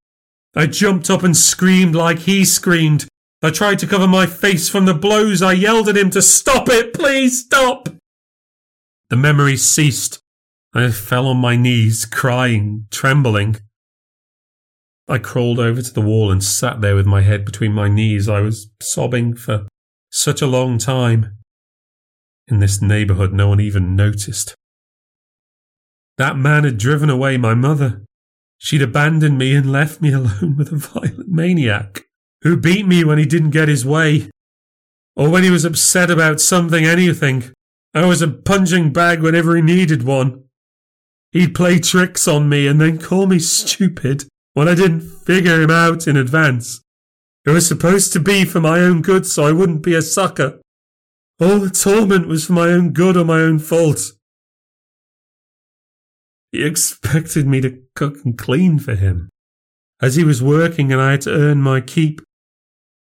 I 0.55 0.67
jumped 0.67 1.09
up 1.09 1.23
and 1.23 1.35
screamed 1.35 1.95
like 1.95 2.19
he 2.19 2.45
screamed. 2.45 3.07
I 3.41 3.49
tried 3.49 3.79
to 3.79 3.87
cover 3.87 4.07
my 4.07 4.27
face 4.27 4.69
from 4.69 4.85
the 4.85 4.93
blows. 4.93 5.41
I 5.41 5.53
yelled 5.53 5.89
at 5.89 5.97
him 5.97 6.11
to 6.11 6.21
stop 6.21 6.69
it. 6.69 6.93
Please 6.93 7.43
stop. 7.43 7.89
The 9.09 9.15
memory 9.15 9.57
ceased. 9.57 10.19
I 10.73 10.91
fell 10.91 11.27
on 11.27 11.37
my 11.37 11.55
knees, 11.55 12.05
crying, 12.05 12.87
trembling. 12.91 13.57
I 15.07 15.17
crawled 15.17 15.59
over 15.59 15.81
to 15.81 15.93
the 15.93 16.01
wall 16.01 16.31
and 16.31 16.43
sat 16.43 16.81
there 16.81 16.95
with 16.95 17.05
my 17.05 17.21
head 17.21 17.45
between 17.45 17.73
my 17.73 17.87
knees. 17.87 18.29
I 18.29 18.41
was 18.41 18.69
sobbing 18.81 19.35
for 19.35 19.67
such 20.11 20.41
a 20.41 20.47
long 20.47 20.77
time. 20.77 21.37
In 22.47 22.59
this 22.59 22.81
neighbourhood, 22.81 23.33
no 23.33 23.49
one 23.49 23.59
even 23.59 23.95
noticed. 23.95 24.55
That 26.17 26.37
man 26.37 26.63
had 26.63 26.77
driven 26.77 27.09
away 27.09 27.37
my 27.37 27.53
mother. 27.53 28.03
She'd 28.57 28.81
abandoned 28.81 29.37
me 29.37 29.55
and 29.55 29.71
left 29.71 30.01
me 30.01 30.11
alone 30.13 30.55
with 30.57 30.71
a 30.71 30.77
violent 30.77 31.29
maniac 31.29 32.05
who 32.41 32.55
beat 32.55 32.85
me 32.85 33.03
when 33.03 33.17
he 33.17 33.25
didn't 33.25 33.49
get 33.49 33.67
his 33.67 33.85
way, 33.85 34.29
or 35.15 35.29
when 35.29 35.43
he 35.43 35.49
was 35.49 35.65
upset 35.65 36.11
about 36.11 36.39
something, 36.39 36.85
anything. 36.85 37.43
I 37.93 38.05
was 38.05 38.21
a 38.21 38.27
punching 38.27 38.93
bag 38.93 39.21
whenever 39.21 39.55
he 39.55 39.61
needed 39.61 40.03
one. 40.03 40.43
He'd 41.31 41.55
play 41.55 41.79
tricks 41.79 42.27
on 42.27 42.47
me 42.47 42.67
and 42.67 42.79
then 42.79 42.97
call 42.97 43.25
me 43.25 43.39
stupid 43.39 44.25
when 44.53 44.67
I 44.67 44.75
didn't 44.75 45.01
figure 45.01 45.61
him 45.61 45.71
out 45.71 46.07
in 46.07 46.15
advance. 46.15 46.81
It 47.45 47.51
was 47.51 47.67
supposed 47.67 48.13
to 48.13 48.19
be 48.19 48.45
for 48.45 48.59
my 48.61 48.79
own 48.79 49.01
good 49.01 49.25
so 49.25 49.45
I 49.45 49.51
wouldn't 49.51 49.83
be 49.83 49.95
a 49.95 50.01
sucker. 50.01 50.61
All 51.39 51.59
the 51.59 51.69
torment 51.69 52.27
was 52.27 52.45
for 52.45 52.53
my 52.53 52.69
own 52.69 52.91
good 52.91 53.17
or 53.17 53.25
my 53.25 53.41
own 53.41 53.59
fault. 53.59 54.13
He 56.55 56.63
expected 56.63 57.45
me 57.45 57.59
to 57.59 57.81
cook 57.97 58.23
and 58.23 58.37
clean 58.37 58.79
for 58.79 58.95
him, 58.95 59.29
as 60.01 60.15
he 60.15 60.23
was 60.23 60.41
working 60.41 60.93
and 60.93 61.01
I 61.01 61.11
had 61.11 61.21
to 61.21 61.35
earn 61.35 61.61
my 61.61 61.81
keep. 61.81 62.21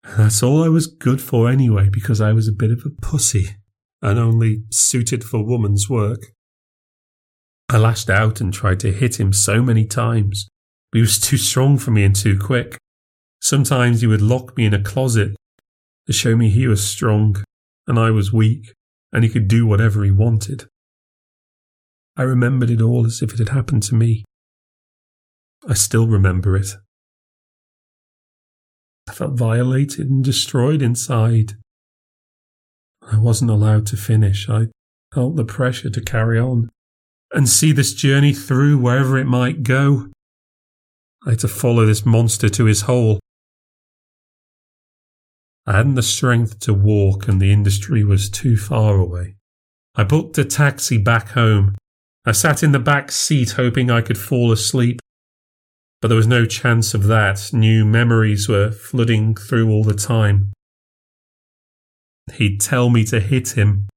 That's 0.03 0.43
all 0.43 0.63
I 0.63 0.69
was 0.69 0.85
good 0.85 1.19
for 1.19 1.49
anyway, 1.49 1.89
because 1.89 2.21
I 2.21 2.31
was 2.31 2.47
a 2.47 2.51
bit 2.51 2.69
of 2.69 2.83
a 2.85 3.01
pussy 3.01 3.55
and 4.03 4.19
only 4.19 4.65
suited 4.69 5.23
for 5.23 5.43
woman's 5.43 5.89
work. 5.89 6.27
I 7.69 7.79
lashed 7.79 8.07
out 8.07 8.39
and 8.39 8.53
tried 8.53 8.81
to 8.81 8.91
hit 8.91 9.19
him 9.19 9.33
so 9.33 9.63
many 9.63 9.83
times, 9.83 10.47
but 10.91 10.97
he 10.97 11.01
was 11.01 11.19
too 11.19 11.37
strong 11.37 11.79
for 11.79 11.89
me 11.89 12.03
and 12.03 12.15
too 12.15 12.37
quick. 12.37 12.77
Sometimes 13.41 14.01
he 14.01 14.07
would 14.07 14.21
lock 14.21 14.55
me 14.57 14.65
in 14.67 14.75
a 14.75 14.83
closet 14.83 15.35
to 16.05 16.13
show 16.13 16.35
me 16.35 16.49
he 16.49 16.67
was 16.67 16.83
strong 16.83 17.43
and 17.87 17.97
I 17.97 18.11
was 18.11 18.31
weak 18.31 18.75
and 19.11 19.23
he 19.23 19.29
could 19.31 19.47
do 19.47 19.65
whatever 19.65 20.03
he 20.03 20.11
wanted. 20.11 20.68
I 22.19 22.23
remembered 22.23 22.69
it 22.69 22.81
all 22.81 23.05
as 23.05 23.21
if 23.21 23.31
it 23.31 23.39
had 23.39 23.55
happened 23.55 23.81
to 23.83 23.95
me. 23.95 24.25
I 25.65 25.73
still 25.73 26.05
remember 26.05 26.57
it. 26.57 26.75
I 29.07 29.13
felt 29.13 29.39
violated 29.39 30.09
and 30.09 30.21
destroyed 30.21 30.81
inside. 30.81 31.53
I 33.01 33.17
wasn't 33.17 33.51
allowed 33.51 33.85
to 33.87 33.95
finish. 33.95 34.49
I 34.49 34.67
felt 35.15 35.37
the 35.37 35.45
pressure 35.45 35.89
to 35.89 36.01
carry 36.01 36.37
on 36.37 36.69
and 37.31 37.47
see 37.47 37.71
this 37.71 37.93
journey 37.93 38.33
through 38.33 38.79
wherever 38.79 39.17
it 39.17 39.25
might 39.25 39.63
go. 39.63 40.07
I 41.25 41.29
had 41.29 41.39
to 41.39 41.47
follow 41.47 41.85
this 41.85 42.05
monster 42.05 42.49
to 42.49 42.65
his 42.65 42.81
hole. 42.81 43.21
I 45.65 45.77
hadn't 45.77 45.95
the 45.95 46.03
strength 46.03 46.59
to 46.61 46.73
walk, 46.73 47.29
and 47.29 47.41
the 47.41 47.53
industry 47.53 48.03
was 48.03 48.29
too 48.29 48.57
far 48.57 48.97
away. 48.97 49.35
I 49.95 50.03
booked 50.03 50.37
a 50.37 50.43
taxi 50.43 50.97
back 50.97 51.29
home 51.29 51.77
I 52.25 52.33
sat 52.33 52.63
in 52.63 52.73
the 52.73 52.79
back 52.79 53.11
seat 53.11 53.51
hoping 53.51 53.89
I 53.89 54.01
could 54.01 54.17
fall 54.17 54.51
asleep. 54.51 54.99
But 56.01 56.09
there 56.09 56.17
was 56.17 56.27
no 56.27 56.45
chance 56.45 56.93
of 56.93 57.03
that. 57.03 57.49
New 57.53 57.85
memories 57.85 58.47
were 58.47 58.71
flooding 58.71 59.35
through 59.35 59.69
all 59.69 59.83
the 59.83 59.93
time. 59.93 60.53
He'd 62.33 62.61
tell 62.61 62.89
me 62.89 63.03
to 63.05 63.19
hit 63.19 63.57
him. 63.57 63.87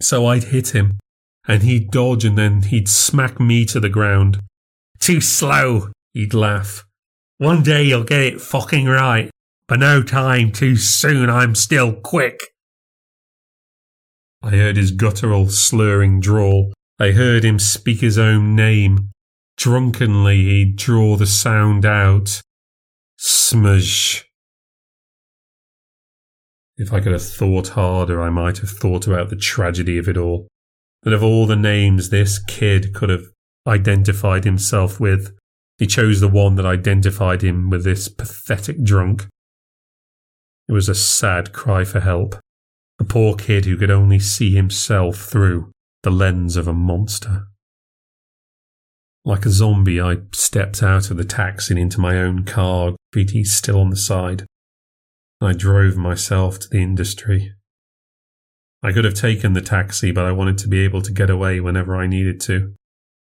So 0.00 0.26
I'd 0.26 0.44
hit 0.44 0.74
him. 0.74 0.98
And 1.46 1.62
he'd 1.62 1.90
dodge 1.90 2.24
and 2.24 2.36
then 2.36 2.62
he'd 2.62 2.88
smack 2.88 3.40
me 3.40 3.64
to 3.66 3.80
the 3.80 3.88
ground. 3.88 4.40
Too 5.00 5.20
slow, 5.20 5.92
he'd 6.12 6.34
laugh. 6.34 6.84
One 7.38 7.62
day 7.62 7.84
you'll 7.84 8.04
get 8.04 8.22
it 8.22 8.40
fucking 8.40 8.86
right. 8.86 9.30
But 9.66 9.80
no 9.80 10.02
time 10.02 10.52
too 10.52 10.76
soon, 10.76 11.28
I'm 11.28 11.54
still 11.54 11.92
quick. 11.92 12.38
I 14.42 14.50
heard 14.50 14.76
his 14.76 14.92
guttural, 14.92 15.48
slurring 15.48 16.20
drawl 16.20 16.72
I 17.00 17.12
heard 17.12 17.44
him 17.44 17.60
speak 17.60 18.00
his 18.00 18.18
own 18.18 18.56
name. 18.56 19.12
Drunkenly, 19.56 20.42
he'd 20.44 20.76
draw 20.76 21.16
the 21.16 21.26
sound 21.26 21.86
out. 21.86 22.42
Smudge. 23.16 24.24
If 26.76 26.92
I 26.92 27.00
could 27.00 27.12
have 27.12 27.22
thought 27.22 27.68
harder, 27.68 28.20
I 28.20 28.30
might 28.30 28.58
have 28.58 28.70
thought 28.70 29.06
about 29.06 29.30
the 29.30 29.36
tragedy 29.36 29.96
of 29.98 30.08
it 30.08 30.16
all. 30.16 30.48
That 31.02 31.12
of 31.12 31.22
all 31.22 31.46
the 31.46 31.56
names 31.56 32.10
this 32.10 32.40
kid 32.40 32.92
could 32.94 33.10
have 33.10 33.26
identified 33.66 34.44
himself 34.44 34.98
with, 34.98 35.36
he 35.78 35.86
chose 35.86 36.20
the 36.20 36.28
one 36.28 36.56
that 36.56 36.66
identified 36.66 37.42
him 37.42 37.70
with 37.70 37.84
this 37.84 38.08
pathetic 38.08 38.82
drunk. 38.82 39.26
It 40.68 40.72
was 40.72 40.88
a 40.88 40.94
sad 40.94 41.52
cry 41.52 41.84
for 41.84 42.00
help. 42.00 42.34
A 42.98 43.04
poor 43.04 43.36
kid 43.36 43.64
who 43.64 43.76
could 43.76 43.90
only 43.90 44.18
see 44.18 44.54
himself 44.54 45.18
through 45.18 45.70
the 46.02 46.10
lens 46.10 46.56
of 46.56 46.68
a 46.68 46.72
monster. 46.72 47.46
Like 49.24 49.44
a 49.44 49.50
zombie, 49.50 50.00
I 50.00 50.18
stepped 50.32 50.82
out 50.82 51.10
of 51.10 51.16
the 51.16 51.24
taxi 51.24 51.74
and 51.74 51.80
into 51.80 52.00
my 52.00 52.16
own 52.16 52.44
car, 52.44 52.92
graffiti 53.12 53.44
still 53.44 53.80
on 53.80 53.90
the 53.90 53.96
side. 53.96 54.46
I 55.40 55.52
drove 55.52 55.96
myself 55.96 56.58
to 56.60 56.68
the 56.68 56.78
industry. 56.78 57.52
I 58.82 58.92
could 58.92 59.04
have 59.04 59.14
taken 59.14 59.52
the 59.52 59.60
taxi, 59.60 60.12
but 60.12 60.24
I 60.24 60.32
wanted 60.32 60.58
to 60.58 60.68
be 60.68 60.80
able 60.80 61.02
to 61.02 61.12
get 61.12 61.30
away 61.30 61.60
whenever 61.60 61.96
I 61.96 62.06
needed 62.06 62.40
to. 62.42 62.74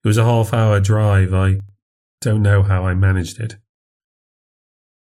It 0.04 0.08
was 0.08 0.18
a 0.18 0.24
half 0.24 0.54
hour 0.54 0.80
drive. 0.80 1.34
I 1.34 1.60
don't 2.22 2.42
know 2.42 2.64
how 2.64 2.86
I 2.86 2.94
managed 2.94 3.40
it. 3.40 3.56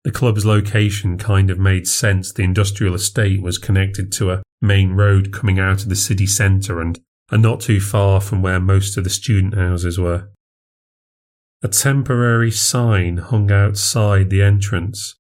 The 0.05 0.11
club's 0.11 0.45
location 0.45 1.17
kind 1.17 1.51
of 1.51 1.59
made 1.59 1.87
sense. 1.87 2.33
The 2.33 2.43
industrial 2.43 2.95
estate 2.95 3.41
was 3.41 3.59
connected 3.59 4.11
to 4.13 4.33
a 4.33 4.43
main 4.61 4.95
road 4.95 5.33
coming 5.33 5.59
out 5.59 5.83
of 5.83 5.89
the 5.89 5.97
city 5.97 6.27
centre, 6.27 6.81
and 6.81 6.99
and 7.33 7.43
not 7.43 7.61
too 7.61 7.81
far 7.81 8.21
from 8.21 8.43
where 8.43 8.61
most 8.61 8.99
of 8.99 9.05
the 9.05 9.11
student 9.11 9.55
houses 9.55 9.99
were. 9.99 10.29
A 11.63 11.69
temporary 11.69 12.51
sign 12.51 13.17
hung 13.17 13.51
outside 13.51 14.29
the 14.29 14.43
entrance. 14.43 15.15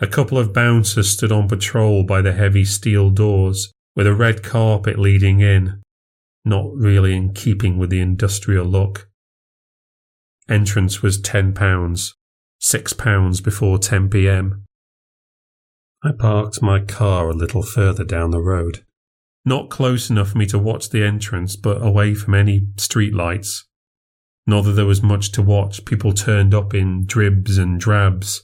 A 0.00 0.06
couple 0.06 0.38
of 0.38 0.54
bouncers 0.54 1.10
stood 1.10 1.30
on 1.30 1.48
patrol 1.48 2.02
by 2.02 2.22
the 2.22 2.32
heavy 2.32 2.64
steel 2.64 3.10
doors, 3.10 3.70
with 3.94 4.06
a 4.06 4.14
red 4.14 4.42
carpet 4.42 4.98
leading 4.98 5.40
in, 5.40 5.82
not 6.46 6.72
really 6.72 7.14
in 7.14 7.34
keeping 7.34 7.76
with 7.76 7.90
the 7.90 8.00
industrial 8.00 8.64
look. 8.64 9.10
Entrance 10.48 11.02
was 11.02 11.20
£10, 11.20 11.52
£6 12.62 13.44
before 13.44 13.78
10 13.78 14.08
pm. 14.08 14.64
I 16.02 16.12
parked 16.12 16.62
my 16.62 16.80
car 16.80 17.28
a 17.28 17.34
little 17.34 17.62
further 17.62 18.04
down 18.04 18.30
the 18.30 18.40
road 18.40 18.82
not 19.44 19.70
close 19.70 20.10
enough 20.10 20.30
for 20.30 20.38
me 20.38 20.46
to 20.46 20.58
watch 20.58 20.90
the 20.90 21.04
entrance, 21.04 21.56
but 21.56 21.84
away 21.84 22.14
from 22.14 22.34
any 22.34 22.66
street 22.76 23.14
lights. 23.14 23.66
Not 24.46 24.64
that 24.64 24.72
there 24.72 24.86
was 24.86 25.02
much 25.02 25.32
to 25.32 25.42
watch. 25.42 25.84
People 25.84 26.12
turned 26.12 26.54
up 26.54 26.74
in 26.74 27.06
dribs 27.06 27.56
and 27.56 27.78
drabs, 27.78 28.42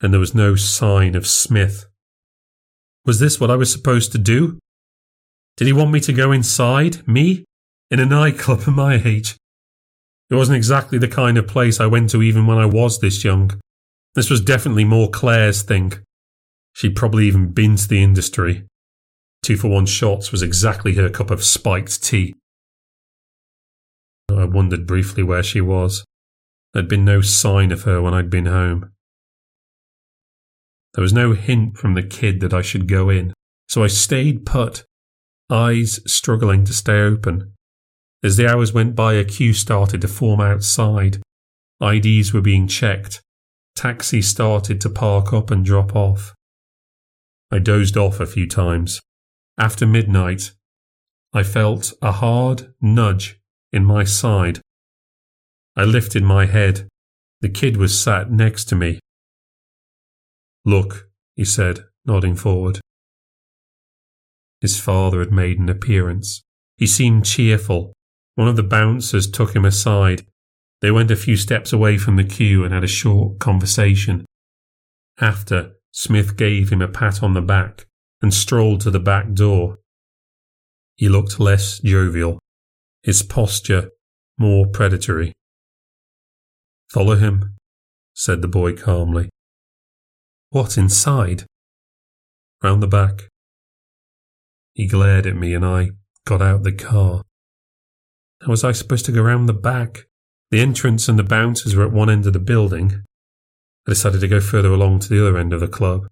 and 0.00 0.12
there 0.12 0.20
was 0.20 0.34
no 0.34 0.54
sign 0.54 1.14
of 1.14 1.26
Smith. 1.26 1.86
Was 3.04 3.20
this 3.20 3.38
what 3.38 3.50
I 3.50 3.56
was 3.56 3.70
supposed 3.70 4.12
to 4.12 4.18
do? 4.18 4.58
Did 5.56 5.66
he 5.66 5.72
want 5.72 5.92
me 5.92 6.00
to 6.00 6.12
go 6.12 6.32
inside? 6.32 7.06
Me? 7.06 7.44
In 7.90 8.00
a 8.00 8.06
nightclub 8.06 8.62
at 8.66 8.68
my 8.68 8.94
age? 9.04 9.36
It 10.30 10.34
wasn't 10.34 10.56
exactly 10.56 10.98
the 10.98 11.06
kind 11.06 11.36
of 11.36 11.46
place 11.46 11.78
I 11.78 11.86
went 11.86 12.10
to 12.10 12.22
even 12.22 12.46
when 12.46 12.58
I 12.58 12.66
was 12.66 12.98
this 12.98 13.22
young. 13.22 13.60
This 14.14 14.30
was 14.30 14.40
definitely 14.40 14.84
more 14.84 15.10
Claire's 15.10 15.62
thing. 15.62 15.92
She'd 16.72 16.96
probably 16.96 17.26
even 17.26 17.52
been 17.52 17.76
to 17.76 17.86
the 17.86 18.02
industry. 18.02 18.64
Two 19.44 19.58
for 19.58 19.68
one 19.68 19.84
shots 19.84 20.32
was 20.32 20.40
exactly 20.40 20.94
her 20.94 21.10
cup 21.10 21.30
of 21.30 21.44
spiked 21.44 22.02
tea. 22.02 22.34
I 24.30 24.44
wondered 24.44 24.86
briefly 24.86 25.22
where 25.22 25.42
she 25.42 25.60
was. 25.60 26.02
There'd 26.72 26.88
been 26.88 27.04
no 27.04 27.20
sign 27.20 27.70
of 27.70 27.82
her 27.82 28.00
when 28.00 28.14
I'd 28.14 28.30
been 28.30 28.46
home. 28.46 28.90
There 30.94 31.02
was 31.02 31.12
no 31.12 31.34
hint 31.34 31.76
from 31.76 31.92
the 31.92 32.02
kid 32.02 32.40
that 32.40 32.54
I 32.54 32.62
should 32.62 32.88
go 32.88 33.10
in, 33.10 33.34
so 33.68 33.84
I 33.84 33.88
stayed 33.88 34.46
put. 34.46 34.84
eyes 35.50 36.00
struggling 36.06 36.64
to 36.64 36.72
stay 36.72 37.02
open. 37.02 37.52
As 38.22 38.38
the 38.38 38.48
hours 38.48 38.72
went 38.72 38.94
by, 38.96 39.12
a 39.12 39.26
queue 39.26 39.52
started 39.52 40.00
to 40.00 40.08
form 40.08 40.40
outside. 40.40 41.20
IDs 41.82 42.32
were 42.32 42.40
being 42.40 42.66
checked. 42.66 43.20
Taxis 43.76 44.26
started 44.26 44.80
to 44.80 44.88
park 44.88 45.34
up 45.34 45.50
and 45.50 45.66
drop 45.66 45.94
off. 45.94 46.32
I 47.50 47.58
dozed 47.58 47.98
off 47.98 48.20
a 48.20 48.26
few 48.26 48.48
times. 48.48 49.02
After 49.56 49.86
midnight, 49.86 50.52
I 51.32 51.44
felt 51.44 51.92
a 52.02 52.10
hard 52.10 52.74
nudge 52.80 53.40
in 53.72 53.84
my 53.84 54.02
side. 54.02 54.60
I 55.76 55.84
lifted 55.84 56.24
my 56.24 56.46
head. 56.46 56.88
The 57.40 57.48
kid 57.48 57.76
was 57.76 57.98
sat 57.98 58.32
next 58.32 58.64
to 58.66 58.76
me. 58.76 58.98
Look, 60.64 61.08
he 61.36 61.44
said, 61.44 61.84
nodding 62.04 62.34
forward. 62.34 62.80
His 64.60 64.80
father 64.80 65.20
had 65.20 65.30
made 65.30 65.60
an 65.60 65.68
appearance. 65.68 66.42
He 66.76 66.86
seemed 66.86 67.24
cheerful. 67.24 67.92
One 68.34 68.48
of 68.48 68.56
the 68.56 68.62
bouncers 68.62 69.30
took 69.30 69.54
him 69.54 69.64
aside. 69.64 70.26
They 70.80 70.90
went 70.90 71.12
a 71.12 71.16
few 71.16 71.36
steps 71.36 71.72
away 71.72 71.98
from 71.98 72.16
the 72.16 72.24
queue 72.24 72.64
and 72.64 72.74
had 72.74 72.82
a 72.82 72.88
short 72.88 73.38
conversation. 73.38 74.24
After, 75.20 75.74
Smith 75.92 76.36
gave 76.36 76.70
him 76.70 76.82
a 76.82 76.88
pat 76.88 77.22
on 77.22 77.34
the 77.34 77.42
back 77.42 77.86
and 78.24 78.32
strolled 78.32 78.80
to 78.80 78.90
the 78.90 78.98
back 78.98 79.34
door. 79.34 79.76
He 80.96 81.10
looked 81.10 81.38
less 81.38 81.78
jovial, 81.78 82.38
his 83.02 83.22
posture 83.22 83.90
more 84.38 84.66
predatory. 84.66 85.34
Follow 86.90 87.16
him, 87.16 87.54
said 88.14 88.40
the 88.40 88.48
boy 88.48 88.74
calmly. 88.74 89.28
What 90.48 90.78
inside? 90.78 91.44
Round 92.62 92.82
the 92.82 92.88
back. 92.88 93.28
He 94.72 94.86
glared 94.86 95.26
at 95.26 95.36
me 95.36 95.52
and 95.52 95.66
I 95.66 95.90
got 96.24 96.40
out 96.40 96.62
the 96.62 96.72
car. 96.72 97.24
How 98.40 98.48
was 98.48 98.64
I 98.64 98.72
supposed 98.72 99.04
to 99.04 99.12
go 99.12 99.20
round 99.20 99.50
the 99.50 99.52
back? 99.52 100.06
The 100.50 100.60
entrance 100.60 101.10
and 101.10 101.18
the 101.18 101.24
bouncers 101.24 101.76
were 101.76 101.84
at 101.84 101.92
one 101.92 102.08
end 102.08 102.26
of 102.26 102.32
the 102.32 102.38
building. 102.38 103.04
I 103.86 103.90
decided 103.90 104.22
to 104.22 104.28
go 104.28 104.40
further 104.40 104.72
along 104.72 105.00
to 105.00 105.10
the 105.10 105.20
other 105.20 105.36
end 105.36 105.52
of 105.52 105.60
the 105.60 105.68
club. 105.68 106.06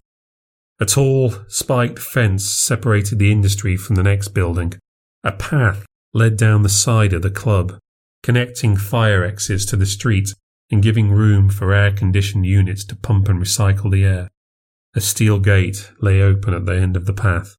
A 0.83 0.85
tall, 0.85 1.33
spiked 1.47 2.01
fence 2.01 2.45
separated 2.45 3.21
the 3.21 3.31
industry 3.31 3.77
from 3.77 3.95
the 3.95 4.03
next 4.03 4.31
building. 4.31 4.73
A 5.23 5.31
path 5.31 5.87
led 6.13 6.37
down 6.37 6.65
the 6.65 6.69
side 6.69 7.13
of 7.13 7.23
the 7.23 7.31
club, 7.31 7.79
connecting 8.25 8.77
fire 8.77 9.23
exits 9.23 9.65
to 9.67 9.77
the 9.77 9.87
street 9.87 10.35
and 10.73 10.83
giving 10.83 11.13
room 11.13 11.51
for 11.51 11.73
air 11.73 11.93
conditioned 11.93 12.47
units 12.47 12.85
to 12.87 12.97
pump 12.97 13.29
and 13.29 13.41
recycle 13.41 13.93
the 13.93 14.05
air. 14.05 14.29
A 14.97 15.01
steel 15.01 15.39
gate 15.39 15.93
lay 16.01 16.21
open 16.21 16.53
at 16.53 16.67
the 16.67 16.75
end 16.75 16.97
of 16.97 17.07
the 17.07 17.15
path. 17.15 17.55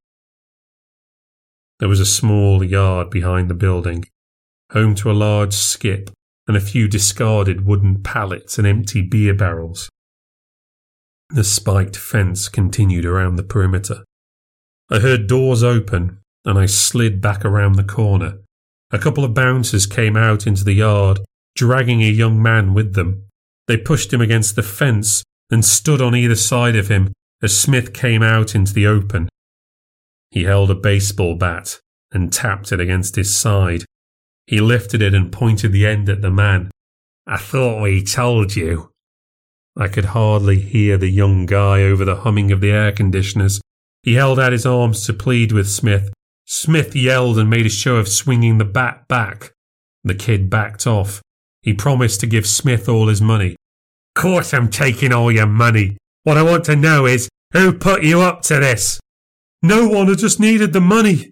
There 1.80 1.88
was 1.88 2.02
a 2.02 2.06
small 2.06 2.62
yard 2.62 3.10
behind 3.10 3.50
the 3.50 3.54
building, 3.54 4.04
home 4.74 4.96
to 4.96 5.10
a 5.10 5.14
large 5.14 5.54
skip 5.54 6.10
and 6.46 6.58
a 6.58 6.60
few 6.60 6.90
discarded 6.90 7.66
wooden 7.66 8.04
pallets 8.04 8.58
and 8.58 8.68
empty 8.68 9.02
beer 9.02 9.34
barrels. 9.34 9.90
The 11.30 11.44
spiked 11.44 11.98
fence 11.98 12.50
continued 12.50 13.06
around 13.06 13.36
the 13.36 13.44
perimeter. 13.44 14.04
I 14.90 15.00
heard 15.00 15.28
doors 15.28 15.64
open 15.64 16.20
and 16.46 16.60
I 16.60 16.66
slid 16.66 17.22
back 17.22 17.44
around 17.46 17.74
the 17.74 17.84
corner. 17.84 18.40
A 18.92 19.00
couple 19.00 19.24
of 19.24 19.34
bouncers 19.34 19.86
came 19.86 20.16
out 20.16 20.46
into 20.46 20.64
the 20.64 20.74
yard, 20.74 21.20
dragging 21.56 22.04
a 22.04 22.10
young 22.10 22.42
man 22.42 22.74
with 22.74 22.94
them. 22.94 23.26
They 23.68 23.78
pushed 23.78 24.14
him 24.14 24.22
against 24.22 24.56
the 24.56 24.64
fence 24.64 25.24
and 25.50 25.66
stood 25.66 26.02
on 26.02 26.16
either 26.16 26.36
side 26.36 26.76
of 26.76 26.90
him 26.90 27.14
as 27.42 27.58
Smith 27.58 27.94
came 27.94 28.22
out 28.22 28.56
into 28.56 28.74
the 28.74 28.88
open. 28.88 29.30
He 30.32 30.44
held 30.44 30.72
a 30.72 30.76
baseball 30.76 31.36
bat 31.36 31.80
and 32.12 32.32
tapped 32.32 32.72
it 32.72 32.80
against 32.80 33.16
his 33.16 33.36
side. 33.36 33.86
He 34.48 34.60
lifted 34.60 35.02
it 35.02 35.14
and 35.14 35.32
pointed 35.32 35.72
the 35.72 35.88
end 35.88 36.10
at 36.10 36.22
the 36.22 36.32
man. 36.32 36.70
I 37.26 37.38
thought 37.38 37.82
we 37.82 38.04
told 38.04 38.56
you. 38.56 38.92
I 39.76 39.88
could 39.88 40.06
hardly 40.06 40.60
hear 40.60 40.98
the 40.98 41.10
young 41.10 41.46
guy 41.46 41.82
over 41.82 42.06
the 42.06 42.18
humming 42.18 42.52
of 42.52 42.62
the 42.62 42.72
air 42.72 42.92
conditioners. 42.92 43.60
He 44.04 44.14
held 44.14 44.40
out 44.40 44.52
his 44.52 44.66
arms 44.66 45.06
to 45.06 45.14
plead 45.14 45.52
with 45.52 45.70
Smith. 45.70 46.14
Smith 46.46 46.96
yelled 46.96 47.40
and 47.40 47.50
made 47.50 47.66
a 47.66 47.70
show 47.70 47.96
of 47.96 48.08
swinging 48.08 48.58
the 48.58 48.66
bat 48.66 49.08
back. 49.08 49.52
The 50.04 50.14
kid 50.14 50.50
backed 50.50 50.86
off. 50.86 51.22
He 51.62 51.74
promised 51.74 52.20
to 52.20 52.28
give 52.28 52.46
Smith 52.46 52.88
all 52.88 53.08
his 53.08 53.22
money. 53.22 53.56
Course 54.16 54.54
I'm 54.54 54.70
taking 54.70 55.12
all 55.12 55.32
your 55.32 55.48
money. 55.48 55.98
What 56.24 56.38
I 56.38 56.44
want 56.44 56.66
to 56.66 56.76
know 56.76 57.06
is 57.06 57.30
who 57.52 57.74
put 57.74 58.04
you 58.04 58.22
up 58.22 58.42
to 58.44 58.60
this? 58.60 59.00
No 59.62 59.88
one, 59.88 60.10
I 60.10 60.16
just 60.16 60.40
needed 60.40 60.74
the 60.74 60.82
money. 60.82 61.32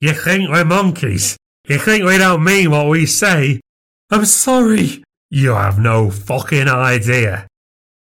You 0.00 0.12
think 0.12 0.50
we're 0.50 0.64
monkeys? 0.64 1.36
You 1.66 1.78
think 1.78 2.04
we 2.04 2.18
don't 2.18 2.44
mean 2.44 2.70
what 2.70 2.88
we 2.88 3.06
say? 3.06 3.60
I'm 4.10 4.24
sorry. 4.26 5.02
You 5.30 5.54
have 5.54 5.78
no 5.78 6.10
fucking 6.10 6.68
idea. 6.68 7.48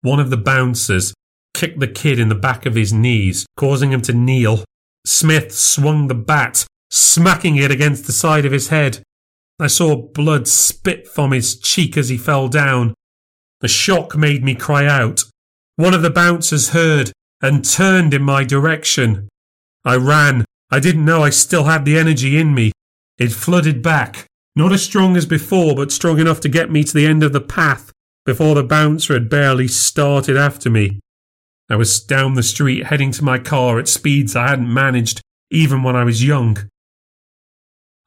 One 0.03 0.19
of 0.19 0.29
the 0.29 0.37
bouncers 0.37 1.13
kicked 1.53 1.79
the 1.79 1.87
kid 1.87 2.19
in 2.19 2.27
the 2.27 2.35
back 2.35 2.65
of 2.65 2.75
his 2.75 2.91
knees, 2.91 3.45
causing 3.55 3.93
him 3.93 4.01
to 4.01 4.11
kneel. 4.11 4.65
Smith 5.05 5.53
swung 5.53 6.07
the 6.07 6.13
bat, 6.13 6.65
smacking 6.91 7.55
it 7.55 7.71
against 7.71 8.05
the 8.05 8.11
side 8.11 8.45
of 8.45 8.51
his 8.51 8.67
head. 8.67 9.01
I 9.61 9.67
saw 9.67 9.95
blood 9.95 10.45
spit 10.49 11.07
from 11.07 11.31
his 11.31 11.57
cheek 11.57 11.95
as 11.95 12.09
he 12.09 12.17
fell 12.17 12.49
down. 12.49 12.93
The 13.61 13.69
shock 13.69 14.17
made 14.17 14.43
me 14.43 14.55
cry 14.55 14.85
out. 14.87 15.23
One 15.77 15.93
of 15.93 16.01
the 16.01 16.09
bouncers 16.09 16.71
heard 16.71 17.13
and 17.41 17.63
turned 17.63 18.13
in 18.13 18.23
my 18.23 18.43
direction. 18.43 19.29
I 19.85 19.95
ran. 19.95 20.43
I 20.69 20.81
didn't 20.81 21.05
know 21.05 21.23
I 21.23 21.29
still 21.29 21.63
had 21.63 21.85
the 21.85 21.97
energy 21.97 22.37
in 22.37 22.53
me. 22.53 22.73
It 23.17 23.31
flooded 23.31 23.81
back, 23.81 24.25
not 24.53 24.73
as 24.73 24.83
strong 24.83 25.15
as 25.15 25.25
before, 25.25 25.75
but 25.75 25.93
strong 25.93 26.19
enough 26.19 26.41
to 26.41 26.49
get 26.49 26.69
me 26.69 26.83
to 26.83 26.93
the 26.93 27.05
end 27.05 27.23
of 27.23 27.31
the 27.31 27.39
path 27.39 27.92
before 28.25 28.55
the 28.55 28.63
bouncer 28.63 29.13
had 29.13 29.29
barely 29.29 29.67
started 29.67 30.38
after 30.38 30.69
me. 30.69 30.99
I 31.69 31.75
was 31.75 31.99
down 31.99 32.36
the 32.36 32.43
street 32.43 32.88
heading 32.88 33.12
to 33.13 33.23
my 33.23 33.39
car 33.39 33.79
at 33.79 33.88
speeds 33.88 34.36
I 34.36 34.49
hadn't 34.49 34.73
managed 34.73 35.21
even 35.49 35.83
when 35.83 35.95
I 35.95 36.03
was 36.03 36.23
young. 36.23 36.57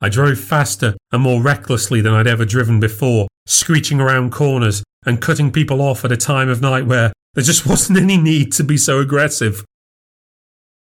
I 0.01 0.09
drove 0.09 0.39
faster 0.39 0.95
and 1.11 1.23
more 1.23 1.41
recklessly 1.41 2.01
than 2.01 2.13
I'd 2.13 2.27
ever 2.27 2.45
driven 2.45 2.81
before, 2.81 3.29
screeching 3.47 4.01
around 4.01 4.33
corners 4.33 4.83
and 5.07 5.23
cutting 5.23 5.51
people 5.51 5.81
off 5.81 6.05
at 6.05 6.13
a 6.13 6.17
time 6.17 6.49
of 6.49 6.61
night 6.61 6.87
where 6.87 7.13
there 7.35 7.45
just 7.45 7.67
wasn't 7.69 7.99
any 7.99 8.17
need 8.17 8.53
to 8.53 8.65
be 8.65 8.77
so 8.77 9.01
aggressive. 9.01 9.65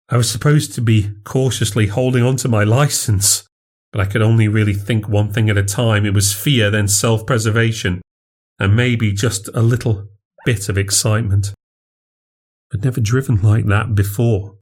I 0.10 0.18
was 0.18 0.30
supposed 0.30 0.74
to 0.74 0.82
be 0.82 1.12
cautiously 1.24 1.88
holding 1.88 2.24
on 2.24 2.38
to 2.38 2.48
my 2.48 2.64
license, 2.64 3.46
but 3.92 4.02
I 4.02 4.06
could 4.06 4.22
only 4.22 4.48
really 4.48 4.74
think 4.74 5.08
one 5.08 5.32
thing 5.32 5.50
at 5.50 5.58
a 5.58 5.64
time. 5.64 6.06
It 6.06 6.14
was 6.14 6.34
fear, 6.34 6.70
then 6.70 6.88
self 6.88 7.26
preservation, 7.26 8.02
and 8.60 8.76
maybe 8.76 9.12
just 9.12 9.50
a 9.54 9.62
little 9.62 10.08
bit 10.46 10.70
of 10.70 10.78
excitement. 10.78 11.54
I'd 12.74 12.84
never 12.84 13.02
driven 13.02 13.42
like 13.42 13.66
that 13.66 13.96
before. 13.96 14.56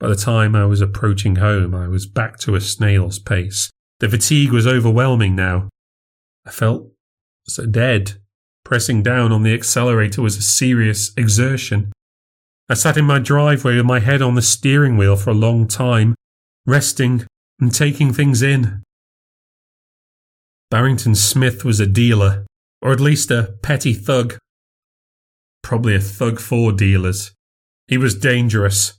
By 0.00 0.08
the 0.08 0.16
time 0.16 0.54
I 0.54 0.66
was 0.66 0.80
approaching 0.80 1.36
home, 1.36 1.74
I 1.74 1.88
was 1.88 2.06
back 2.06 2.38
to 2.40 2.54
a 2.54 2.60
snail's 2.60 3.18
pace. 3.18 3.70
The 4.00 4.08
fatigue 4.08 4.52
was 4.52 4.66
overwhelming 4.66 5.34
now. 5.34 5.68
I 6.46 6.50
felt 6.50 6.90
so 7.46 7.66
dead. 7.66 8.14
Pressing 8.64 9.02
down 9.02 9.30
on 9.32 9.42
the 9.42 9.54
accelerator 9.54 10.22
was 10.22 10.36
a 10.36 10.42
serious 10.42 11.12
exertion. 11.16 11.92
I 12.68 12.74
sat 12.74 12.96
in 12.96 13.04
my 13.04 13.18
driveway 13.18 13.76
with 13.76 13.84
my 13.84 14.00
head 14.00 14.22
on 14.22 14.34
the 14.34 14.42
steering 14.42 14.96
wheel 14.96 15.16
for 15.16 15.30
a 15.30 15.34
long 15.34 15.68
time, 15.68 16.14
resting 16.66 17.26
and 17.60 17.74
taking 17.74 18.12
things 18.12 18.42
in. 18.42 18.82
Barrington 20.74 21.14
Smith 21.14 21.64
was 21.64 21.78
a 21.78 21.86
dealer, 21.86 22.44
or 22.82 22.90
at 22.90 22.98
least 22.98 23.30
a 23.30 23.54
petty 23.62 23.94
thug. 23.94 24.36
Probably 25.62 25.94
a 25.94 26.00
thug 26.00 26.40
for 26.40 26.72
dealers. 26.72 27.30
He 27.86 27.96
was 27.96 28.16
dangerous. 28.16 28.94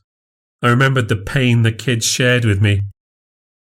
I 0.61 0.69
remembered 0.69 1.09
the 1.09 1.17
pain 1.17 1.63
the 1.63 1.73
kid 1.73 2.01
shared 2.01 2.45
with 2.45 2.61
me. 2.61 2.83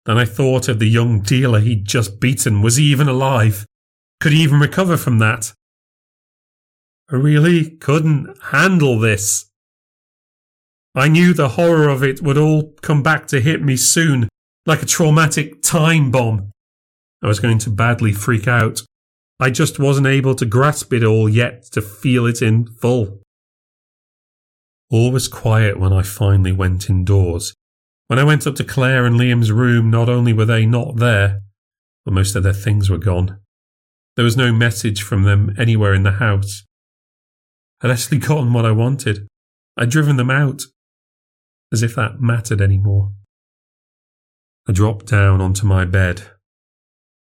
Then 0.07 0.18
I 0.18 0.25
thought 0.25 0.66
of 0.66 0.81
the 0.81 0.88
young 0.88 1.20
dealer 1.20 1.61
he'd 1.61 1.85
just 1.85 2.18
beaten. 2.18 2.62
Was 2.62 2.79
he 2.79 2.87
even 2.87 3.07
alive? 3.07 3.64
Could 4.18 4.33
he 4.33 4.42
even 4.42 4.59
recover 4.59 4.96
from 4.96 5.20
that? 5.20 5.53
I 7.12 7.14
really 7.14 7.70
couldn't 7.77 8.37
handle 8.46 8.99
this. 8.99 9.49
I 10.96 11.07
knew 11.07 11.33
the 11.33 11.51
horror 11.51 11.88
of 11.88 12.03
it 12.03 12.23
would 12.23 12.38
all 12.38 12.73
come 12.83 13.05
back 13.05 13.29
to 13.29 13.40
hit 13.40 13.62
me 13.62 13.77
soon, 13.77 14.29
like 14.66 14.83
a 14.83 14.87
traumatic 14.87 15.62
time 15.62 16.11
bomb. 16.11 16.51
I 17.22 17.28
was 17.28 17.40
going 17.40 17.59
to 17.59 17.70
badly 17.70 18.12
freak 18.12 18.48
out. 18.48 18.83
I 19.38 19.50
just 19.50 19.78
wasn't 19.78 20.06
able 20.06 20.35
to 20.35 20.46
grasp 20.46 20.92
it 20.92 21.04
all 21.04 21.28
yet 21.28 21.64
to 21.72 21.83
feel 21.83 22.26
it 22.26 22.42
in 22.42 22.66
full. 22.66 23.20
All 24.90 25.12
was 25.12 25.28
quiet 25.28 25.78
when 25.78 25.92
I 25.92 26.02
finally 26.02 26.52
went 26.52 26.90
indoors. 26.90 27.54
When 28.09 28.18
I 28.18 28.24
went 28.24 28.46
up 28.46 28.56
to 28.56 28.64
Claire 28.64 29.06
and 29.06 29.16
Liam's 29.16 29.52
room, 29.52 29.90
not 29.90 30.09
only 30.09 30.33
were 30.33 30.44
they 30.44 30.66
not 30.66 30.96
there, 30.96 31.42
but 32.04 32.14
most 32.14 32.35
of 32.35 32.42
their 32.42 32.52
things 32.52 32.90
were 32.90 32.98
gone. 32.98 33.38
There 34.16 34.24
was 34.24 34.37
no 34.37 34.52
message 34.52 35.02
from 35.02 35.22
them 35.22 35.54
anywhere 35.56 35.94
in 35.94 36.02
the 36.02 36.12
house. 36.12 36.64
I'd 37.80 37.90
actually 37.90 38.18
gotten 38.28 38.52
what 38.52 38.66
I 38.66 38.72
wanted. 38.72 39.28
I'd 39.76 39.90
driven 39.90 40.16
them 40.16 40.30
out. 40.30 40.62
As 41.72 41.83
if 41.83 41.94
that 41.94 42.20
mattered 42.20 42.61
any 42.61 42.78
more. 42.78 43.12
I 44.68 44.72
dropped 44.72 45.06
down 45.06 45.40
onto 45.40 45.64
my 45.64 45.85
bed 45.85 46.30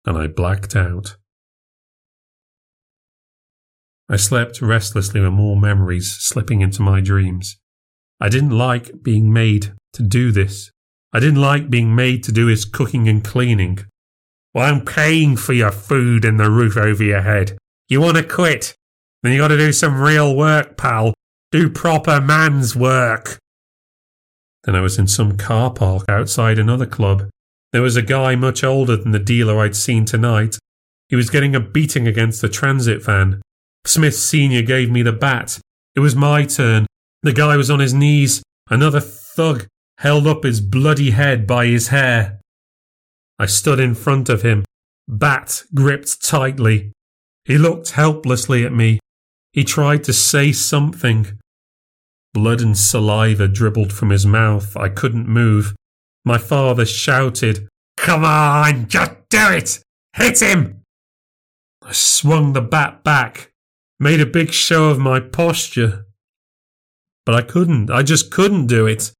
and 0.09 0.17
I 0.17 0.25
blacked 0.25 0.75
out. 0.75 1.15
I 4.09 4.15
slept 4.15 4.59
restlessly 4.59 5.21
with 5.21 5.31
more 5.31 5.55
memories 5.55 6.17
slipping 6.19 6.61
into 6.61 6.81
my 6.81 6.99
dreams. 6.99 7.57
I 8.19 8.27
didn't 8.27 8.57
like 8.57 9.03
being 9.03 9.31
made 9.31 9.71
to 9.93 10.01
do 10.01 10.31
this. 10.31 10.71
I 11.13 11.19
didn't 11.19 11.41
like 11.41 11.69
being 11.69 11.95
made 11.95 12.23
to 12.23 12.31
do 12.31 12.47
his 12.47 12.65
cooking 12.65 13.07
and 13.07 13.23
cleaning. 13.23 13.85
Well, 14.53 14.65
I'm 14.65 14.83
paying 14.83 15.37
for 15.37 15.53
your 15.53 15.71
food 15.71 16.25
and 16.25 16.39
the 16.39 16.49
roof 16.49 16.75
over 16.75 17.03
your 17.03 17.21
head. 17.21 17.55
You 17.87 18.01
want 18.01 18.17
to 18.17 18.23
quit? 18.23 18.75
Then 19.21 19.31
you 19.33 19.37
got 19.37 19.49
to 19.49 19.57
do 19.57 19.71
some 19.71 20.01
real 20.01 20.35
work, 20.35 20.75
pal. 20.75 21.13
Do 21.51 21.69
proper 21.69 22.19
man's 22.19 22.75
work. 22.75 23.37
Then 24.63 24.75
I 24.75 24.81
was 24.81 24.97
in 24.97 25.07
some 25.07 25.37
car 25.37 25.71
park 25.71 26.05
outside 26.09 26.57
another 26.57 26.87
club. 26.87 27.29
There 27.71 27.81
was 27.81 27.95
a 27.95 28.01
guy 28.01 28.35
much 28.35 28.63
older 28.63 28.95
than 28.95 29.11
the 29.11 29.19
dealer 29.19 29.59
I'd 29.59 29.75
seen 29.75 30.05
tonight. 30.05 30.57
He 31.07 31.15
was 31.15 31.29
getting 31.29 31.55
a 31.55 31.59
beating 31.59 32.07
against 32.07 32.41
the 32.41 32.49
transit 32.49 33.03
van. 33.03 33.41
Smith 33.85 34.15
Sr. 34.15 34.61
gave 34.61 34.89
me 34.89 35.01
the 35.01 35.13
bat. 35.13 35.59
It 35.95 35.99
was 35.99 36.15
my 36.15 36.45
turn. 36.45 36.85
The 37.23 37.33
guy 37.33 37.57
was 37.57 37.69
on 37.69 37.79
his 37.79 37.93
knees. 37.93 38.41
Another 38.69 38.99
thug 38.99 39.67
held 39.99 40.27
up 40.27 40.43
his 40.43 40.61
bloody 40.61 41.11
head 41.11 41.45
by 41.45 41.65
his 41.65 41.89
hair. 41.89 42.39
I 43.37 43.45
stood 43.45 43.79
in 43.79 43.95
front 43.95 44.29
of 44.29 44.41
him, 44.41 44.65
bat 45.07 45.63
gripped 45.73 46.23
tightly. 46.23 46.91
He 47.45 47.57
looked 47.57 47.91
helplessly 47.91 48.65
at 48.65 48.73
me. 48.73 48.99
He 49.53 49.63
tried 49.63 50.03
to 50.05 50.13
say 50.13 50.51
something. 50.51 51.39
Blood 52.33 52.61
and 52.61 52.77
saliva 52.77 53.47
dribbled 53.47 53.91
from 53.91 54.09
his 54.09 54.25
mouth. 54.25 54.77
I 54.77 54.89
couldn't 54.89 55.27
move. 55.27 55.73
My 56.25 56.37
father 56.37 56.85
shouted, 56.85 57.67
Come 57.97 58.23
on, 58.23 58.87
just 58.87 59.11
do 59.29 59.51
it! 59.51 59.79
Hit 60.15 60.41
him! 60.41 60.81
I 61.81 61.91
swung 61.91 62.53
the 62.53 62.61
bat 62.61 63.03
back, 63.03 63.51
made 63.99 64.21
a 64.21 64.25
big 64.25 64.51
show 64.51 64.89
of 64.89 64.99
my 64.99 65.19
posture. 65.19 66.05
But 67.25 67.35
I 67.35 67.41
couldn't. 67.41 67.89
I 67.91 68.03
just 68.03 68.31
couldn't 68.31 68.67
do 68.67 68.87
it. 68.87 69.11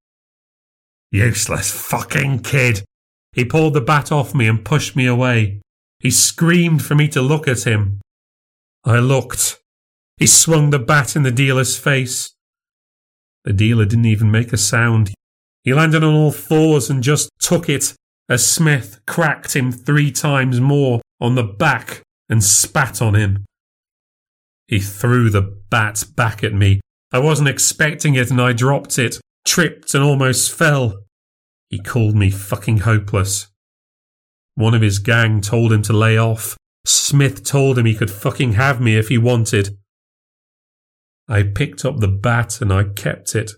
Useless 1.12 1.72
fucking 1.72 2.40
kid. 2.40 2.84
He 3.34 3.46
pulled 3.46 3.74
the 3.74 3.82
bat 3.82 4.12
off 4.12 4.34
me 4.34 4.48
and 4.48 4.66
pushed 4.66 4.96
me 4.96 5.06
away. 5.06 5.62
He 6.00 6.12
screamed 6.12 6.84
for 6.84 6.96
me 6.96 7.08
to 7.10 7.22
look 7.22 7.48
at 7.48 7.64
him. 7.68 8.02
I 8.84 9.00
looked. 9.00 9.60
He 10.18 10.28
swung 10.28 10.70
the 10.70 10.80
bat 10.80 11.16
in 11.16 11.24
the 11.24 11.32
dealer's 11.32 11.78
face. 11.78 12.34
The 13.44 13.54
dealer 13.54 13.86
didn't 13.86 14.06
even 14.06 14.32
make 14.32 14.54
a 14.54 14.58
sound. 14.58 15.14
He 15.70 15.76
landed 15.76 16.04
on 16.04 16.16
all 16.16 16.32
fours 16.32 16.90
and 16.90 17.04
just 17.04 17.30
took 17.40 17.70
it 17.70 17.94
as 18.28 18.44
Smith 18.44 19.02
cracked 19.06 19.56
him 19.56 19.72
three 19.72 20.12
times 20.12 20.60
more 20.60 21.00
on 21.22 21.36
the 21.36 21.44
back 21.44 22.02
and 22.28 22.44
spat 22.44 23.04
on 23.04 23.14
him. 23.14 23.46
He 24.68 24.80
threw 24.80 25.30
the 25.30 25.44
bat 25.70 26.06
back 26.16 26.44
at 26.44 26.56
me. 26.56 26.82
I 27.12 27.20
wasn't 27.20 27.50
expecting 27.50 28.16
it 28.16 28.32
and 28.32 28.42
I 28.42 28.52
dropped 28.52 28.98
it, 28.98 29.20
tripped 29.46 29.94
and 29.94 30.04
almost 30.04 30.52
fell. 30.52 31.04
He 31.70 31.78
called 31.78 32.16
me 32.16 32.32
fucking 32.32 32.80
hopeless. 32.80 33.46
One 34.56 34.74
of 34.74 34.82
his 34.82 34.98
gang 34.98 35.40
told 35.40 35.72
him 35.72 35.84
to 35.84 35.94
lay 35.94 36.18
off. 36.18 36.58
Smith 36.88 37.44
told 37.44 37.78
him 37.78 37.86
he 37.86 37.94
could 37.94 38.10
fucking 38.10 38.54
have 38.54 38.82
me 38.82 38.98
if 38.98 39.10
he 39.10 39.20
wanted. 39.20 39.78
I 41.28 41.44
picked 41.44 41.86
up 41.86 42.00
the 42.00 42.08
bat 42.08 42.60
and 42.60 42.74
I 42.74 42.86
kept 42.86 43.36
it. 43.36 43.52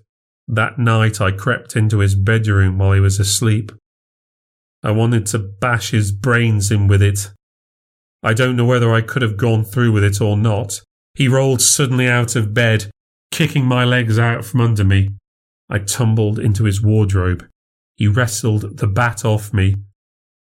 That 0.47 0.77
night 0.79 1.21
I 1.21 1.31
crept 1.31 1.75
into 1.75 1.99
his 1.99 2.15
bedroom 2.15 2.77
while 2.77 2.93
he 2.93 2.99
was 2.99 3.19
asleep. 3.19 3.71
I 4.83 4.91
wanted 4.91 5.25
to 5.27 5.39
bash 5.39 5.91
his 5.91 6.11
brains 6.11 6.71
in 6.71 6.87
with 6.87 7.01
it. 7.01 7.31
I 8.23 8.33
don't 8.33 8.55
know 8.55 8.65
whether 8.65 8.93
I 8.93 9.01
could 9.01 9.21
have 9.21 9.37
gone 9.37 9.63
through 9.63 9.91
with 9.91 10.03
it 10.03 10.21
or 10.21 10.37
not. 10.37 10.81
He 11.15 11.27
rolled 11.27 11.61
suddenly 11.61 12.07
out 12.07 12.35
of 12.35 12.53
bed, 12.53 12.89
kicking 13.31 13.65
my 13.65 13.83
legs 13.83 14.17
out 14.17 14.45
from 14.45 14.61
under 14.61 14.83
me. 14.83 15.09
I 15.69 15.79
tumbled 15.79 16.39
into 16.39 16.65
his 16.65 16.81
wardrobe. 16.81 17.47
He 17.95 18.07
wrestled 18.07 18.77
the 18.77 18.87
bat 18.87 19.23
off 19.23 19.53
me, 19.53 19.75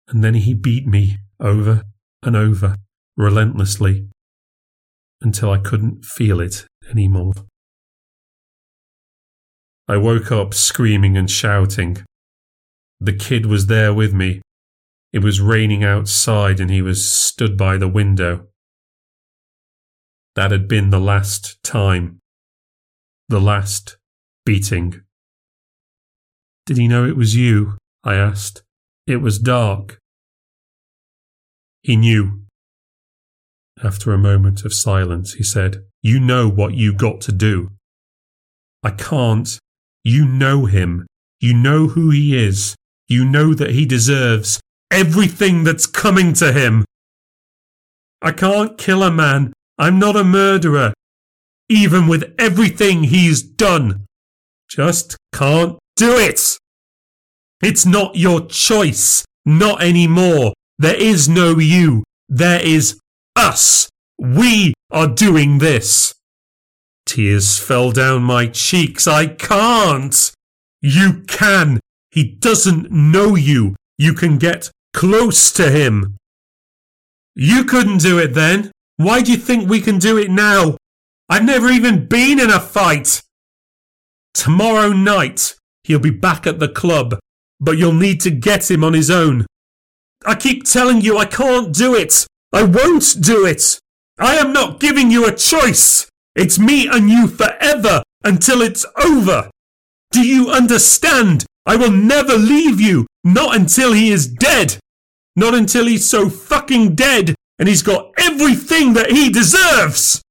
and 0.09 0.23
then 0.23 0.35
he 0.35 0.55
beat 0.55 0.87
me 0.87 1.19
over 1.41 1.83
and 2.23 2.37
over, 2.37 2.77
relentlessly, 3.17 4.09
until 5.21 5.51
I 5.51 5.59
couldn't 5.59 6.05
feel 6.05 6.41
it 6.41 6.67
any 6.91 7.09
more. 7.09 7.33
I 9.89 9.97
woke 9.97 10.33
up 10.33 10.53
screaming 10.53 11.17
and 11.17 11.31
shouting. 11.31 11.99
The 13.01 13.13
kid 13.13 13.47
was 13.47 13.67
there 13.67 13.95
with 13.95 14.13
me. 14.13 14.43
It 15.13 15.23
was 15.23 15.41
raining 15.41 15.85
outside 15.85 16.61
and 16.61 16.71
he 16.71 16.83
was 16.83 17.11
stood 17.11 17.57
by 17.57 17.77
the 17.77 17.89
window. 17.89 18.49
That 20.35 20.51
had 20.51 20.69
been 20.69 20.91
the 20.91 21.01
last 21.01 21.63
time. 21.63 22.19
The 23.29 23.41
last 23.41 23.97
beating. 24.45 25.03
Did 26.67 26.79
he 26.79 26.89
know 26.89 27.07
it 27.07 27.17
was 27.17 27.37
you? 27.37 27.79
I 28.03 28.15
asked. 28.15 28.63
It 29.07 29.17
was 29.17 29.39
dark. 29.39 29.99
He 31.83 31.97
knew. 31.97 32.43
After 33.85 34.13
a 34.13 34.19
moment 34.19 34.65
of 34.65 34.75
silence, 34.75 35.35
he 35.35 35.45
said, 35.45 35.85
You 36.03 36.19
know 36.19 36.49
what 36.49 36.75
you 36.75 36.93
got 36.93 37.21
to 37.23 37.33
do. 37.33 37.71
I 38.83 38.91
can't. 38.91 39.59
You 40.07 40.25
know 40.25 40.67
him. 40.67 41.05
You 41.41 41.53
know 41.53 41.89
who 41.89 42.11
he 42.11 42.37
is. 42.37 42.77
You 43.09 43.25
know 43.25 43.55
that 43.55 43.71
he 43.71 43.85
deserves 43.85 44.61
everything 44.89 45.65
that's 45.65 45.85
coming 45.85 46.33
to 46.35 46.53
him. 46.53 46.85
I 48.23 48.31
can't 48.31 48.79
kill 48.79 49.03
a 49.03 49.11
man. 49.11 49.53
I'm 49.77 49.99
not 49.99 50.15
a 50.15 50.23
murderer. 50.23 50.95
Even 51.69 52.07
with 52.07 52.33
everything 52.39 53.03
he's 53.03 53.43
done. 53.43 54.07
Just 54.71 55.17
can't 55.35 55.77
do 55.97 56.17
it. 56.17 56.57
It's 57.61 57.85
not 57.85 58.15
your 58.15 58.47
choice. 58.47 59.25
Not 59.45 59.83
anymore. 59.83 60.53
There 60.79 60.95
is 60.95 61.29
no 61.29 61.59
you. 61.59 62.05
There 62.29 62.65
is 62.65 62.97
us. 63.35 63.89
We 64.21 64.73
are 64.93 65.09
doing 65.09 65.59
this. 65.59 66.15
Tears 67.07 67.59
fell 67.59 67.93
down 67.93 68.23
my 68.23 68.47
cheeks. 68.47 69.07
I 69.07 69.27
can't. 69.27 70.33
You 70.83 71.23
can. 71.27 71.81
He 72.11 72.25
doesn't 72.25 72.91
know 72.91 73.37
you. 73.37 73.77
You 73.97 74.13
can 74.13 74.39
get 74.39 74.71
close 74.93 75.53
to 75.53 75.71
him. 75.71 76.17
You 77.35 77.65
couldn't 77.65 77.99
do 77.99 78.19
it 78.19 78.35
then. 78.35 78.73
Why 78.97 79.23
do 79.23 79.31
you 79.31 79.39
think 79.39 79.69
we 79.69 79.81
can 79.81 79.99
do 79.99 80.19
it 80.19 80.31
now? 80.31 80.77
I've 81.29 81.45
never 81.45 81.69
even 81.69 82.07
been 82.07 82.41
in 82.41 82.51
a 82.51 82.61
fight. 82.61 83.23
Tomorrow 84.35 84.93
night, 84.93 85.55
he'll 85.85 85.99
be 85.99 86.11
back 86.11 86.47
at 86.47 86.59
the 86.59 86.69
club, 86.69 87.19
but 87.61 87.79
you'll 87.79 87.93
need 87.93 88.21
to 88.23 88.31
get 88.31 88.71
him 88.71 88.83
on 88.83 88.95
his 88.95 89.11
own. 89.11 89.47
I 90.25 90.35
keep 90.35 90.65
telling 90.65 91.01
you 91.01 91.19
I 91.19 91.27
can't 91.27 91.75
do 91.75 91.95
it. 91.95 92.27
I 92.53 92.63
won't 92.63 93.17
do 93.21 93.47
it. 93.47 93.79
I 94.19 94.37
am 94.37 94.53
not 94.53 94.81
giving 94.81 95.11
you 95.11 95.27
a 95.27 95.35
choice. 95.35 96.09
It's 96.37 96.59
me 96.59 96.87
and 96.87 97.09
you 97.09 97.27
forever 97.27 98.03
until 98.23 98.61
it's 98.61 98.85
over. 99.03 99.51
Do 100.13 100.21
you 100.21 100.51
understand? 100.51 101.47
I 101.65 101.77
will 101.77 101.91
never 101.91 102.35
leave 102.35 102.81
you. 102.81 103.07
Not 103.25 103.57
until 103.57 103.93
he 103.93 104.11
is 104.11 104.29
dead. 104.29 104.77
Not 105.35 105.55
until 105.55 105.87
he's 105.87 106.09
so 106.09 106.29
fucking 106.29 106.95
dead 106.95 107.35
and 107.59 107.69
he's 107.69 107.83
got 107.83 108.13
everything 108.19 108.93
that 108.93 109.11
he 109.11 109.31
deserves. 109.31 110.23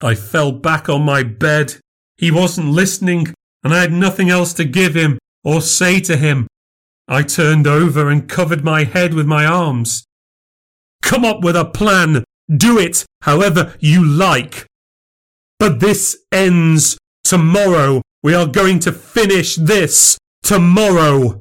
I 0.00 0.14
fell 0.14 0.52
back 0.52 0.88
on 0.88 1.02
my 1.02 1.22
bed. 1.22 1.76
He 2.16 2.30
wasn't 2.30 2.68
listening 2.68 3.34
and 3.62 3.74
I 3.74 3.82
had 3.82 3.92
nothing 3.92 4.30
else 4.30 4.54
to 4.54 4.64
give 4.64 4.94
him 4.94 5.18
or 5.44 5.60
say 5.60 6.00
to 6.00 6.16
him. 6.16 6.46
I 7.06 7.22
turned 7.22 7.66
over 7.66 8.08
and 8.08 8.28
covered 8.28 8.64
my 8.64 8.84
head 8.84 9.12
with 9.12 9.26
my 9.26 9.44
arms. 9.44 10.04
Come 11.02 11.24
up 11.24 11.42
with 11.42 11.56
a 11.56 11.64
plan. 11.64 12.24
Do 12.54 12.78
it 12.78 13.04
however 13.22 13.74
you 13.78 14.04
like. 14.04 14.66
But 15.58 15.80
this 15.80 16.18
ends 16.32 16.98
tomorrow. 17.22 18.02
We 18.22 18.34
are 18.34 18.46
going 18.46 18.80
to 18.80 18.92
finish 18.92 19.56
this 19.56 20.18
tomorrow. 20.42 21.40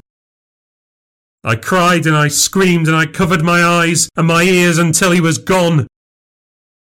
I 1.44 1.56
cried 1.56 2.06
and 2.06 2.16
I 2.16 2.28
screamed 2.28 2.88
and 2.88 2.96
I 2.96 3.06
covered 3.06 3.42
my 3.42 3.64
eyes 3.64 4.10
and 4.16 4.28
my 4.28 4.44
ears 4.44 4.78
until 4.78 5.12
he 5.12 5.22
was 5.22 5.38
gone. 5.38 5.88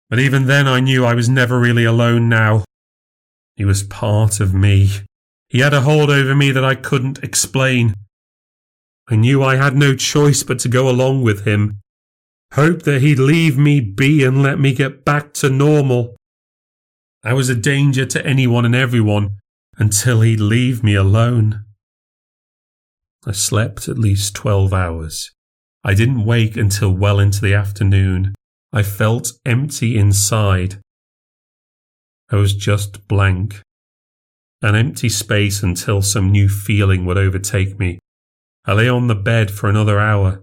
But 0.09 0.19
even 0.19 0.47
then 0.47 0.67
I 0.67 0.79
knew 0.79 1.05
I 1.05 1.13
was 1.13 1.27
never 1.27 1.59
really 1.59 1.83
alone 1.83 2.29
now. 2.29 2.63
He 3.57 3.65
was 3.65 3.83
part 3.83 4.39
of 4.39 4.53
me. 4.53 4.91
He 5.49 5.59
had 5.59 5.73
a 5.73 5.81
hold 5.81 6.09
over 6.09 6.35
me 6.35 6.51
that 6.51 6.65
I 6.65 6.75
couldn't 6.75 7.23
explain. 7.23 7.93
I 9.09 9.15
knew 9.15 9.43
I 9.43 9.57
had 9.57 9.75
no 9.75 9.93
choice 9.95 10.41
but 10.43 10.59
to 10.59 10.69
go 10.69 10.89
along 10.89 11.21
with 11.21 11.45
him. 11.45 11.79
Hope 12.53 12.83
that 12.83 13.01
he'd 13.01 13.19
leave 13.19 13.57
me 13.57 13.79
be 13.81 14.23
and 14.23 14.41
let 14.41 14.59
me 14.59 14.73
get 14.73 15.03
back 15.03 15.33
to 15.35 15.49
normal. 15.49 16.15
I 17.23 17.33
was 17.33 17.49
a 17.49 17.55
danger 17.55 18.05
to 18.05 18.25
anyone 18.25 18.65
and 18.65 18.75
everyone 18.75 19.37
until 19.77 20.21
he'd 20.21 20.39
leave 20.39 20.83
me 20.83 20.95
alone. 20.95 21.65
I 23.25 23.31
slept 23.31 23.89
at 23.89 23.97
least 23.97 24.35
12 24.35 24.73
hours. 24.73 25.31
I 25.83 25.93
didn't 25.93 26.25
wake 26.25 26.55
until 26.55 26.91
well 26.91 27.19
into 27.19 27.41
the 27.41 27.53
afternoon. 27.53 28.35
I 28.71 28.83
felt 28.83 29.31
empty 29.45 29.97
inside. 29.97 30.79
I 32.31 32.35
was 32.35 32.55
just 32.55 33.07
blank. 33.07 33.61
An 34.61 34.75
empty 34.75 35.09
space 35.09 35.61
until 35.61 36.01
some 36.01 36.31
new 36.31 36.49
feeling 36.49 37.05
would 37.05 37.17
overtake 37.17 37.79
me. 37.79 37.99
I 38.65 38.73
lay 38.73 38.89
on 38.89 39.07
the 39.07 39.15
bed 39.15 39.51
for 39.51 39.69
another 39.69 39.99
hour. 39.99 40.41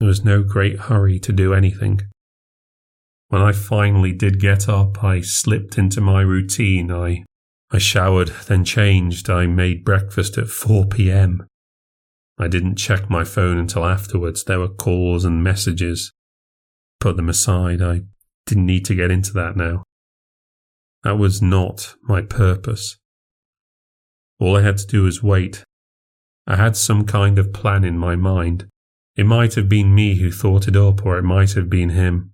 There 0.00 0.08
was 0.08 0.24
no 0.24 0.42
great 0.42 0.78
hurry 0.78 1.18
to 1.20 1.32
do 1.32 1.52
anything. 1.52 2.02
When 3.28 3.42
I 3.42 3.52
finally 3.52 4.12
did 4.12 4.40
get 4.40 4.68
up, 4.68 5.02
I 5.02 5.20
slipped 5.20 5.76
into 5.76 6.00
my 6.00 6.20
routine. 6.22 6.90
I, 6.90 7.24
I 7.70 7.78
showered, 7.78 8.28
then 8.46 8.64
changed. 8.64 9.28
I 9.28 9.46
made 9.46 9.84
breakfast 9.84 10.38
at 10.38 10.48
4 10.48 10.86
p.m. 10.86 11.46
I 12.38 12.48
didn't 12.48 12.76
check 12.76 13.10
my 13.10 13.24
phone 13.24 13.58
until 13.58 13.84
afterwards. 13.84 14.44
There 14.44 14.60
were 14.60 14.68
calls 14.68 15.24
and 15.24 15.42
messages. 15.42 16.12
Put 17.00 17.16
them 17.16 17.28
aside. 17.28 17.82
I 17.82 18.02
didn't 18.46 18.66
need 18.66 18.84
to 18.86 18.94
get 18.94 19.10
into 19.10 19.32
that 19.32 19.56
now. 19.56 19.82
That 21.02 21.18
was 21.18 21.42
not 21.42 21.94
my 22.02 22.22
purpose. 22.22 22.96
All 24.40 24.56
I 24.56 24.62
had 24.62 24.78
to 24.78 24.86
do 24.86 25.02
was 25.02 25.22
wait. 25.22 25.64
I 26.46 26.56
had 26.56 26.76
some 26.76 27.04
kind 27.04 27.38
of 27.38 27.52
plan 27.52 27.84
in 27.84 27.98
my 27.98 28.16
mind. 28.16 28.68
It 29.18 29.26
might 29.26 29.56
have 29.56 29.68
been 29.68 29.96
me 29.96 30.14
who 30.14 30.30
thought 30.30 30.68
it 30.68 30.76
up, 30.76 31.04
or 31.04 31.18
it 31.18 31.24
might 31.24 31.54
have 31.54 31.68
been 31.68 31.90
him. 31.90 32.30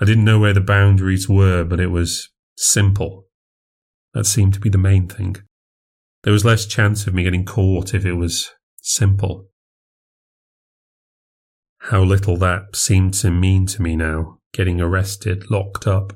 I 0.00 0.04
didn't 0.04 0.24
know 0.24 0.40
where 0.40 0.52
the 0.52 0.60
boundaries 0.60 1.28
were, 1.28 1.62
but 1.62 1.78
it 1.78 1.86
was 1.86 2.30
simple. 2.58 3.28
That 4.12 4.26
seemed 4.26 4.54
to 4.54 4.60
be 4.60 4.68
the 4.68 4.76
main 4.76 5.06
thing. 5.08 5.36
There 6.24 6.32
was 6.32 6.44
less 6.44 6.66
chance 6.66 7.06
of 7.06 7.14
me 7.14 7.22
getting 7.22 7.44
caught 7.44 7.94
if 7.94 8.04
it 8.04 8.14
was 8.14 8.50
simple. 8.82 9.50
How 11.78 12.02
little 12.02 12.36
that 12.38 12.74
seemed 12.74 13.14
to 13.14 13.30
mean 13.30 13.66
to 13.66 13.80
me 13.80 13.94
now, 13.94 14.38
getting 14.52 14.80
arrested, 14.80 15.48
locked 15.48 15.86
up. 15.86 16.12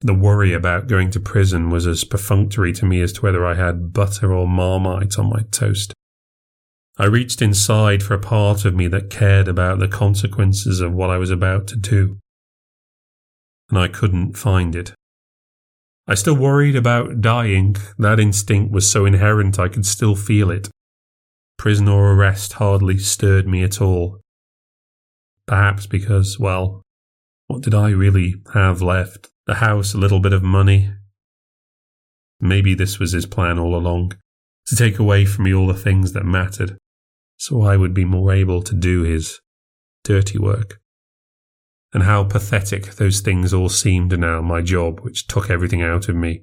The 0.00 0.14
worry 0.14 0.52
about 0.52 0.86
going 0.86 1.10
to 1.10 1.20
prison 1.20 1.70
was 1.70 1.88
as 1.88 2.04
perfunctory 2.04 2.72
to 2.74 2.84
me 2.84 3.00
as 3.00 3.12
to 3.14 3.22
whether 3.22 3.44
I 3.44 3.54
had 3.54 3.92
butter 3.92 4.32
or 4.32 4.46
marmite 4.46 5.18
on 5.18 5.28
my 5.28 5.42
toast. 5.50 5.92
I 6.98 7.06
reached 7.06 7.40
inside 7.40 8.02
for 8.02 8.14
a 8.14 8.18
part 8.18 8.64
of 8.64 8.74
me 8.74 8.86
that 8.88 9.10
cared 9.10 9.48
about 9.48 9.78
the 9.78 9.88
consequences 9.88 10.80
of 10.80 10.92
what 10.92 11.10
I 11.10 11.16
was 11.16 11.30
about 11.30 11.66
to 11.68 11.76
do. 11.76 12.18
And 13.70 13.78
I 13.78 13.88
couldn't 13.88 14.36
find 14.36 14.76
it. 14.76 14.92
I 16.06 16.14
still 16.14 16.36
worried 16.36 16.76
about 16.76 17.20
dying. 17.20 17.76
That 17.98 18.20
instinct 18.20 18.72
was 18.72 18.90
so 18.90 19.06
inherent 19.06 19.58
I 19.58 19.68
could 19.68 19.86
still 19.86 20.14
feel 20.14 20.50
it. 20.50 20.68
Prison 21.56 21.88
or 21.88 22.12
arrest 22.12 22.54
hardly 22.54 22.98
stirred 22.98 23.46
me 23.46 23.62
at 23.62 23.80
all. 23.80 24.20
Perhaps 25.46 25.86
because, 25.86 26.38
well, 26.38 26.82
what 27.46 27.62
did 27.62 27.74
I 27.74 27.90
really 27.90 28.34
have 28.52 28.82
left? 28.82 29.28
The 29.46 29.54
house, 29.54 29.94
a 29.94 29.98
little 29.98 30.20
bit 30.20 30.32
of 30.32 30.42
money. 30.42 30.90
Maybe 32.40 32.74
this 32.74 32.98
was 32.98 33.12
his 33.12 33.26
plan 33.26 33.58
all 33.58 33.74
along 33.74 34.12
to 34.66 34.76
take 34.76 34.98
away 34.98 35.24
from 35.24 35.44
me 35.44 35.54
all 35.54 35.66
the 35.66 35.74
things 35.74 36.12
that 36.12 36.24
mattered, 36.24 36.76
so 37.42 37.60
I 37.60 37.76
would 37.76 37.92
be 37.92 38.04
more 38.04 38.32
able 38.32 38.62
to 38.62 38.72
do 38.72 39.02
his 39.02 39.40
dirty 40.04 40.38
work. 40.38 40.80
And 41.92 42.04
how 42.04 42.22
pathetic 42.22 42.94
those 42.94 43.18
things 43.18 43.52
all 43.52 43.68
seemed 43.68 44.16
now, 44.16 44.40
my 44.40 44.62
job, 44.62 45.00
which 45.00 45.26
took 45.26 45.50
everything 45.50 45.82
out 45.82 46.08
of 46.08 46.14
me 46.14 46.42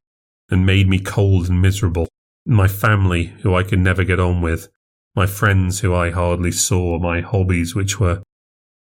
and 0.50 0.66
made 0.66 0.90
me 0.90 1.00
cold 1.00 1.48
and 1.48 1.62
miserable, 1.62 2.10
my 2.46 2.68
family, 2.68 3.28
who 3.44 3.56
I 3.56 3.64
could 3.64 3.80
never 3.80 4.04
get 4.04 4.20
on 4.20 4.42
with, 4.42 4.68
my 5.16 5.26
friends 5.26 5.80
who 5.80 5.96
I 5.96 6.10
hardly 6.10 6.52
saw, 6.52 7.00
my 7.00 7.22
hobbies, 7.22 7.74
which 7.74 7.98
were 7.98 8.22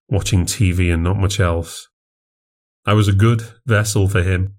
watching 0.08 0.46
TV 0.46 0.90
and 0.90 1.04
not 1.04 1.18
much 1.18 1.38
else. 1.38 1.86
I 2.86 2.94
was 2.94 3.08
a 3.08 3.12
good 3.12 3.42
vessel 3.66 4.08
for 4.08 4.22
him. 4.22 4.54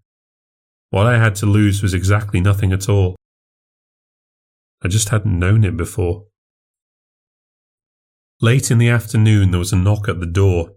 What 0.92 1.08
I 1.08 1.18
had 1.18 1.34
to 1.38 1.48
lose 1.48 1.82
was 1.82 1.96
exactly 1.96 2.40
nothing 2.40 2.72
at 2.72 2.88
all. 2.88 3.16
I 4.84 4.90
just 4.90 5.10
hadn't 5.10 5.40
known 5.40 5.64
it 5.64 5.76
before. 5.76 6.28
Late 8.40 8.70
in 8.70 8.78
the 8.78 8.90
afternoon, 8.90 9.52
there 9.52 9.60
was 9.60 9.74
a 9.74 9.78
knock 9.78 10.08
at 10.08 10.20
the 10.20 10.28
door. 10.28 10.74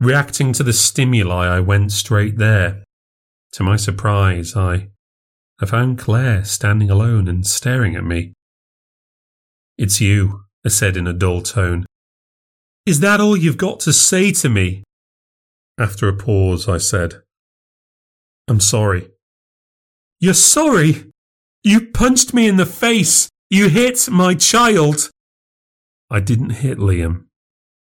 Reacting 0.00 0.52
to 0.52 0.62
the 0.62 0.72
stimuli, 0.72 1.46
I 1.46 1.60
went 1.60 1.90
straight 1.90 2.38
there. 2.38 2.84
To 3.54 3.62
my 3.62 3.76
surprise, 3.76 4.54
I, 4.56 4.88
I 5.60 5.66
found 5.66 5.98
Claire 5.98 6.44
standing 6.44 6.90
alone 6.90 7.26
and 7.26 7.46
staring 7.46 7.96
at 7.96 8.04
me. 8.04 8.32
It's 9.76 10.00
you, 10.00 10.44
I 10.64 10.68
said 10.68 10.96
in 10.96 11.06
a 11.06 11.12
dull 11.12 11.42
tone. 11.42 11.84
Is 12.86 13.00
that 13.00 13.20
all 13.20 13.36
you've 13.36 13.56
got 13.56 13.80
to 13.80 13.92
say 13.92 14.30
to 14.32 14.48
me? 14.48 14.84
After 15.78 16.08
a 16.08 16.14
pause, 16.14 16.68
I 16.68 16.78
said, 16.78 17.22
I'm 18.46 18.60
sorry. 18.60 19.10
You're 20.20 20.34
sorry? 20.34 21.10
You 21.64 21.88
punched 21.88 22.34
me 22.34 22.46
in 22.46 22.56
the 22.56 22.66
face. 22.66 23.28
You 23.50 23.68
hit 23.68 24.08
my 24.08 24.34
child. 24.34 25.10
I 26.14 26.20
didn't 26.20 26.50
hit 26.50 26.78
Liam. 26.78 27.24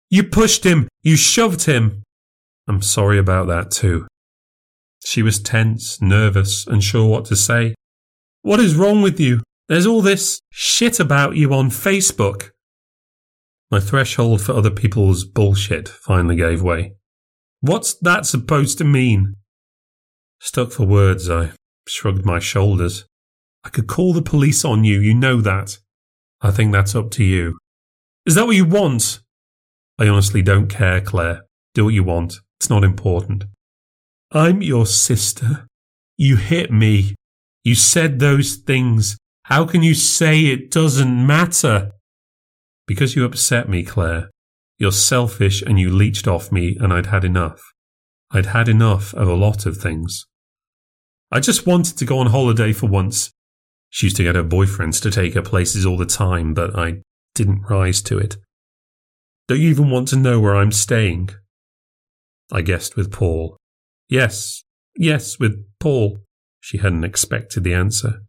You 0.08 0.24
pushed 0.24 0.64
him. 0.64 0.88
You 1.02 1.16
shoved 1.16 1.66
him. 1.66 2.02
I'm 2.66 2.80
sorry 2.80 3.18
about 3.18 3.46
that 3.48 3.70
too. 3.70 4.06
She 5.04 5.20
was 5.22 5.38
tense, 5.38 6.00
nervous, 6.00 6.66
unsure 6.66 7.06
what 7.06 7.26
to 7.26 7.36
say. 7.36 7.74
What 8.40 8.58
is 8.58 8.74
wrong 8.74 9.02
with 9.02 9.20
you? 9.20 9.42
There's 9.68 9.86
all 9.86 10.00
this 10.00 10.40
shit 10.50 10.98
about 10.98 11.36
you 11.36 11.52
on 11.52 11.68
Facebook. 11.68 12.52
My 13.70 13.80
threshold 13.80 14.40
for 14.40 14.52
other 14.52 14.70
people's 14.70 15.24
bullshit 15.24 15.86
finally 15.86 16.36
gave 16.36 16.62
way. 16.62 16.94
What's 17.60 17.92
that 17.96 18.24
supposed 18.24 18.78
to 18.78 18.84
mean? 18.84 19.34
Stuck 20.40 20.72
for 20.72 20.86
words, 20.86 21.28
I 21.28 21.50
shrugged 21.86 22.24
my 22.24 22.38
shoulders. 22.38 23.04
I 23.62 23.68
could 23.68 23.88
call 23.88 24.14
the 24.14 24.22
police 24.22 24.64
on 24.64 24.84
you, 24.84 25.00
you 25.00 25.12
know 25.12 25.42
that. 25.42 25.76
I 26.40 26.50
think 26.50 26.72
that's 26.72 26.94
up 26.94 27.10
to 27.10 27.24
you. 27.24 27.58
Is 28.24 28.36
that 28.36 28.46
what 28.46 28.56
you 28.56 28.64
want? 28.64 29.20
I 29.98 30.06
honestly 30.06 30.42
don't 30.42 30.68
care, 30.68 31.00
Claire. 31.00 31.42
Do 31.74 31.86
what 31.86 31.94
you 31.94 32.04
want. 32.04 32.34
It's 32.60 32.70
not 32.70 32.84
important. 32.84 33.44
I'm 34.30 34.62
your 34.62 34.86
sister. 34.86 35.66
You 36.16 36.36
hit 36.36 36.70
me. 36.70 37.16
You 37.64 37.74
said 37.74 38.20
those 38.20 38.54
things. 38.54 39.16
How 39.44 39.64
can 39.64 39.82
you 39.82 39.94
say 39.94 40.46
it 40.46 40.70
doesn't 40.70 41.26
matter? 41.26 41.90
Because 42.86 43.16
you 43.16 43.24
upset 43.24 43.68
me, 43.68 43.82
Claire. 43.82 44.30
You're 44.78 44.92
selfish 44.92 45.60
and 45.62 45.78
you 45.78 45.90
leached 45.90 46.28
off 46.28 46.52
me, 46.52 46.76
and 46.80 46.92
I'd 46.92 47.06
had 47.06 47.24
enough. 47.24 47.60
I'd 48.30 48.46
had 48.46 48.68
enough 48.68 49.12
of 49.14 49.28
a 49.28 49.34
lot 49.34 49.66
of 49.66 49.78
things. 49.78 50.26
I 51.30 51.40
just 51.40 51.66
wanted 51.66 51.98
to 51.98 52.04
go 52.04 52.18
on 52.18 52.28
holiday 52.28 52.72
for 52.72 52.86
once. 52.86 53.32
She 53.90 54.06
used 54.06 54.16
to 54.16 54.22
get 54.24 54.36
her 54.36 54.44
boyfriends 54.44 55.02
to 55.02 55.10
take 55.10 55.34
her 55.34 55.42
places 55.42 55.84
all 55.84 55.96
the 55.96 56.06
time, 56.06 56.54
but 56.54 56.78
I 56.78 57.02
didn't 57.34 57.62
rise 57.68 58.02
to 58.02 58.18
it. 58.18 58.36
Don't 59.48 59.60
you 59.60 59.70
even 59.70 59.90
want 59.90 60.08
to 60.08 60.16
know 60.16 60.40
where 60.40 60.56
I'm 60.56 60.72
staying? 60.72 61.30
I 62.50 62.62
guessed 62.62 62.96
with 62.96 63.10
Paul. 63.10 63.56
Yes, 64.08 64.62
yes, 64.96 65.38
with 65.38 65.64
Paul. 65.80 66.18
She 66.60 66.78
hadn't 66.78 67.04
expected 67.04 67.64
the 67.64 67.74
answer. 67.74 68.22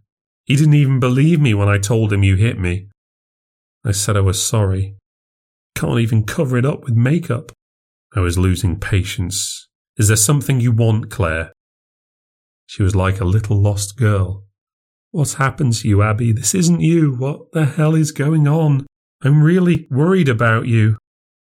He 0.46 0.56
didn't 0.56 0.74
even 0.74 1.00
believe 1.00 1.40
me 1.40 1.54
when 1.54 1.70
I 1.70 1.78
told 1.78 2.12
him 2.12 2.24
you 2.24 2.36
hit 2.36 2.60
me. 2.60 2.88
I 3.86 3.92
said 3.92 4.18
I 4.18 4.22
was 4.22 4.42
sorry. 4.46 4.96
Can't 5.76 6.00
even 6.00 6.24
cover 6.24 6.58
it 6.58 6.66
up 6.66 6.84
with 6.84 6.96
makeup. 6.96 7.52
I 8.16 8.20
was 8.20 8.38
losing 8.38 8.80
patience. 8.80 9.68
Is 9.98 10.08
there 10.08 10.18
something 10.18 10.60
you 10.60 10.72
want, 10.72 11.12
Claire? 11.12 11.52
She 12.66 12.84
was 12.84 12.96
like 12.96 13.20
a 13.20 13.26
little 13.26 13.62
lost 13.62 13.98
girl. 13.98 14.46
What's 15.12 15.36
happened 15.36 15.74
to 15.74 15.88
you, 15.88 16.02
Abby? 16.02 16.32
This 16.32 16.56
isn't 16.56 16.82
you. 16.82 17.16
What 17.16 17.52
the 17.52 17.66
hell 17.66 17.94
is 17.94 18.12
going 18.12 18.48
on? 18.48 18.86
I'm 19.24 19.42
really 19.42 19.88
worried 19.90 20.28
about 20.28 20.68
you. 20.68 20.98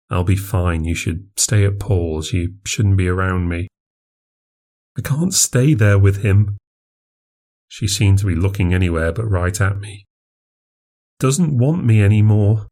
I'll 0.09 0.23
be 0.23 0.35
fine. 0.35 0.85
You 0.85 0.95
should 0.95 1.29
stay 1.37 1.65
at 1.65 1.79
Paul's. 1.79 2.33
You 2.33 2.55
shouldn't 2.65 2.97
be 2.97 3.07
around 3.07 3.47
me. 3.47 3.67
I 4.97 5.01
can't 5.01 5.33
stay 5.33 5.75
there 5.75 5.99
with 5.99 6.23
him. 6.23 6.57
She 7.67 7.87
seemed 7.87 8.17
to 8.19 8.25
be 8.25 8.35
looking 8.35 8.73
anywhere 8.73 9.11
but 9.11 9.25
right 9.25 9.61
at 9.61 9.77
me. 9.77 10.05
Doesn't 11.19 11.57
want 11.57 11.85
me 11.85 12.01
any 12.01 12.23
more. 12.23 12.67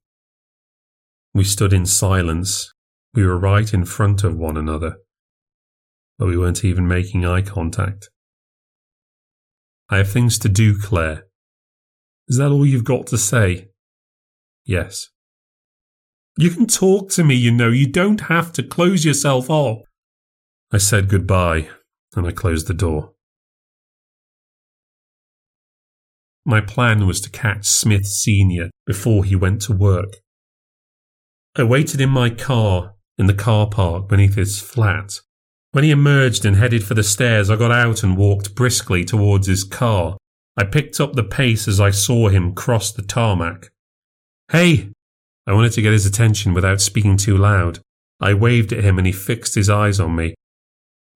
We 1.34 1.44
stood 1.44 1.74
in 1.74 1.86
silence. 1.86 2.72
We 3.14 3.24
were 3.26 3.38
right 3.38 3.72
in 3.72 3.86
front 3.86 4.24
of 4.24 4.36
one 4.36 4.58
another, 4.58 4.98
but 6.18 6.28
we 6.28 6.38
weren't 6.38 6.66
even 6.66 6.88
making 6.88 7.24
eye 7.24 7.44
contact. 7.44 8.10
I 9.90 9.98
have 9.98 10.10
things 10.10 10.40
to 10.40 10.50
do, 10.50 10.78
Claire. 10.80 11.26
Is 12.28 12.38
that 12.38 12.52
all 12.52 12.66
you've 12.66 12.84
got 12.84 13.08
to 13.08 13.18
say? 13.18 13.67
Yes. 14.68 15.10
You 16.38 16.52
can 16.52 16.68
talk 16.68 17.10
to 17.12 17.24
me, 17.24 17.34
you 17.34 17.52
know. 17.52 17.70
You 17.70 17.88
don't 17.88 18.22
have 18.22 18.52
to 18.54 18.64
close 18.64 19.06
yourself 19.06 19.50
off. 19.50 19.80
I 20.72 20.78
said 20.78 21.08
goodbye 21.08 21.70
and 22.16 22.28
I 22.28 22.32
closed 22.32 22.68
the 22.68 22.74
door. 22.74 23.14
My 26.46 26.62
plan 26.62 27.08
was 27.08 27.22
to 27.22 27.30
catch 27.30 27.66
Smith 27.66 28.06
Sr. 28.06 28.70
before 28.86 29.24
he 29.24 29.36
went 29.36 29.62
to 29.64 29.74
work. 29.74 30.18
I 31.56 31.64
waited 31.64 32.02
in 32.02 32.10
my 32.10 32.30
car 32.30 32.94
in 33.18 33.26
the 33.26 33.34
car 33.34 33.68
park 33.68 34.08
beneath 34.08 34.36
his 34.36 34.60
flat. 34.60 35.20
When 35.72 35.84
he 35.84 35.92
emerged 35.92 36.46
and 36.46 36.56
headed 36.56 36.84
for 36.84 36.94
the 36.94 37.04
stairs, 37.04 37.50
I 37.50 37.56
got 37.56 37.72
out 37.72 38.04
and 38.04 38.16
walked 38.18 38.56
briskly 38.56 39.04
towards 39.04 39.48
his 39.48 39.64
car. 39.64 40.18
I 40.56 40.66
picked 40.66 41.00
up 41.00 41.14
the 41.14 41.24
pace 41.24 41.68
as 41.68 41.80
I 41.80 41.90
saw 41.92 42.30
him 42.30 42.54
cross 42.54 42.92
the 42.92 43.02
tarmac. 43.02 43.72
Hey! 44.52 44.90
I 45.46 45.54
wanted 45.54 45.74
to 45.74 45.82
get 45.82 45.94
his 45.94 46.06
attention 46.06 46.54
without 46.54 46.82
speaking 46.82 47.18
too 47.18 47.38
loud. 47.38 47.80
I 48.20 48.34
waved 48.34 48.74
at 48.74 48.84
him 48.84 48.98
and 48.98 49.06
he 49.06 49.14
fixed 49.14 49.56
his 49.56 49.70
eyes 49.70 50.00
on 50.00 50.16
me. 50.16 50.36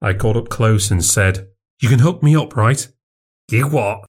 I 0.01 0.13
got 0.13 0.37
up 0.37 0.49
close 0.49 0.91
and 0.91 1.03
said, 1.03 1.47
You 1.81 1.89
can 1.89 1.99
hook 1.99 2.21
me 2.21 2.35
up, 2.35 2.55
right? 2.55 2.87
You 3.49 3.67
what? 3.67 4.05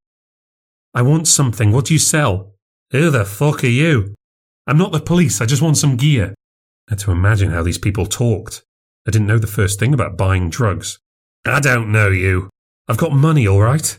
I 0.94 1.02
want 1.02 1.28
something. 1.28 1.72
What 1.72 1.86
do 1.86 1.94
you 1.94 1.98
sell? 1.98 2.54
Who 2.90 3.10
the 3.10 3.24
fuck 3.24 3.64
are 3.64 3.68
you? 3.68 4.14
I'm 4.66 4.78
not 4.78 4.92
the 4.92 5.00
police. 5.00 5.40
I 5.40 5.46
just 5.46 5.62
want 5.62 5.76
some 5.76 5.96
gear. 5.96 6.34
I 6.88 6.92
had 6.92 6.98
to 7.00 7.10
imagine 7.10 7.50
how 7.50 7.62
these 7.62 7.78
people 7.78 8.06
talked. 8.06 8.62
I 9.06 9.10
didn't 9.10 9.26
know 9.26 9.38
the 9.38 9.46
first 9.46 9.80
thing 9.80 9.94
about 9.94 10.16
buying 10.16 10.50
drugs. 10.50 10.98
I 11.44 11.60
don't 11.60 11.90
know 11.90 12.08
you. 12.08 12.50
I've 12.88 12.98
got 12.98 13.12
money, 13.12 13.48
all 13.48 13.60
right? 13.60 13.98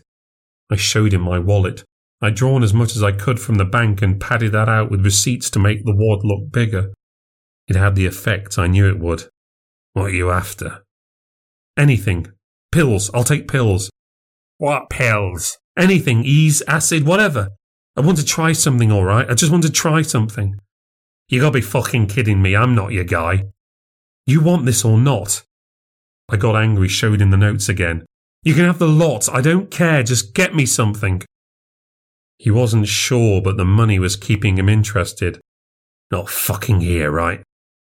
I 0.69 0.75
showed 0.75 1.13
him 1.13 1.21
my 1.21 1.39
wallet. 1.39 1.83
I'd 2.23 2.35
drawn 2.35 2.63
as 2.63 2.73
much 2.73 2.95
as 2.95 3.03
I 3.03 3.11
could 3.11 3.37
from 3.37 3.55
the 3.55 3.65
bank 3.65 4.01
and 4.01 4.19
padded 4.19 4.53
that 4.53 4.69
out 4.69 4.89
with 4.89 5.03
receipts 5.03 5.49
to 5.49 5.59
make 5.59 5.83
the 5.83 5.93
wad 5.93 6.23
look 6.23 6.53
bigger. 6.53 6.93
It 7.67 7.75
had 7.75 7.95
the 7.95 8.05
effect 8.05 8.57
I 8.57 8.67
knew 8.67 8.87
it 8.87 8.97
would. 8.97 9.25
What 9.91 10.05
are 10.05 10.09
you 10.09 10.31
after? 10.31 10.85
Anything. 11.77 12.27
Pills. 12.71 13.11
I'll 13.13 13.25
take 13.25 13.49
pills. 13.49 13.89
What 14.57 14.89
pills? 14.89 15.57
Anything, 15.77 16.23
E's, 16.23 16.61
acid, 16.61 17.05
whatever. 17.05 17.49
I 17.97 18.01
want 18.01 18.19
to 18.19 18.25
try 18.25 18.53
something, 18.53 18.89
all 18.89 19.03
right? 19.03 19.29
I 19.29 19.33
just 19.33 19.51
want 19.51 19.63
to 19.63 19.71
try 19.71 20.01
something. 20.01 20.57
You 21.27 21.41
gotta 21.41 21.51
be 21.51 21.61
fucking 21.61 22.07
kidding 22.07 22.41
me. 22.41 22.55
I'm 22.55 22.73
not 22.73 22.93
your 22.93 23.03
guy. 23.03 23.47
You 24.25 24.41
want 24.41 24.65
this 24.65 24.85
or 24.85 24.97
not? 24.97 25.43
I 26.29 26.37
got 26.37 26.55
angry, 26.55 26.87
showed 26.87 27.21
him 27.21 27.31
the 27.31 27.37
notes 27.37 27.67
again. 27.67 28.05
You 28.43 28.53
can 28.53 28.63
have 28.63 28.79
the 28.79 28.87
lot. 28.87 29.27
I 29.27 29.41
don't 29.41 29.69
care. 29.69 30.03
Just 30.03 30.33
get 30.33 30.55
me 30.55 30.65
something. 30.65 31.21
He 32.37 32.51
wasn't 32.51 32.87
sure, 32.87 33.41
but 33.41 33.57
the 33.57 33.65
money 33.65 33.99
was 33.99 34.15
keeping 34.15 34.57
him 34.57 34.69
interested. 34.69 35.39
Not 36.11 36.29
fucking 36.29 36.81
here, 36.81 37.11
right? 37.11 37.41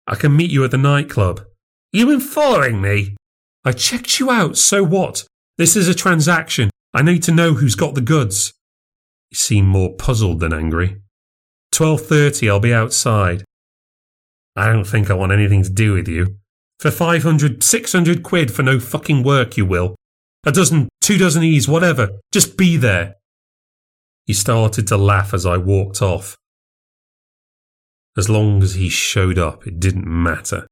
I 0.07 0.15
can 0.15 0.37
meet 0.37 0.51
you 0.51 0.65
at 0.65 0.71
the 0.71 0.79
nightclub. 0.79 1.45
You 1.93 2.07
been 2.07 2.21
following 2.21 2.81
me? 2.81 3.17
I 3.65 3.73
checked 3.73 4.19
you 4.19 4.31
out. 4.31 4.57
So 4.57 4.83
what? 4.83 5.25
This 5.59 5.77
is 5.77 5.89
a 5.89 5.95
transaction. 5.95 6.71
I 6.95 7.03
need 7.03 7.23
to 7.25 7.33
know 7.33 7.55
who's 7.55 7.75
got 7.75 7.95
the 7.95 8.01
goods. 8.01 8.53
He 9.31 9.37
seemed 9.37 9.69
more 9.69 9.95
puzzled 9.95 10.41
than 10.41 10.53
angry. 10.53 11.01
12.30, 11.73 12.49
I'll 12.49 12.61
be 12.61 12.75
outside. 12.75 13.45
I 14.57 14.67
don't 14.67 14.85
think 14.85 15.11
I 15.11 15.15
want 15.15 15.33
anything 15.33 15.63
to 15.63 15.71
do 15.71 15.95
with 15.95 16.09
you. 16.09 16.37
For 16.81 16.91
500, 16.91 17.63
600 17.63 18.23
quid 18.23 18.53
for 18.53 18.63
no 18.63 18.79
fucking 18.79 19.23
work, 19.23 19.57
you 19.57 19.65
will. 19.65 19.95
A 20.45 20.53
dozen, 20.53 20.89
two 21.01 21.17
dozen 21.17 21.43
E's, 21.43 21.69
whatever. 21.69 22.11
Just 22.33 22.57
be 22.57 22.77
there. 22.77 23.15
He 24.27 24.33
started 24.33 24.87
to 24.89 24.97
laugh 24.97 25.35
as 25.35 25.45
I 25.45 25.57
walked 25.57 26.01
off. 26.01 26.37
As 28.17 28.29
long 28.29 28.63
as 28.63 28.75
he 28.75 28.89
showed 28.89 29.39
up, 29.39 29.67
it 29.67 29.81
didn't 29.81 30.07
matter. 30.07 30.67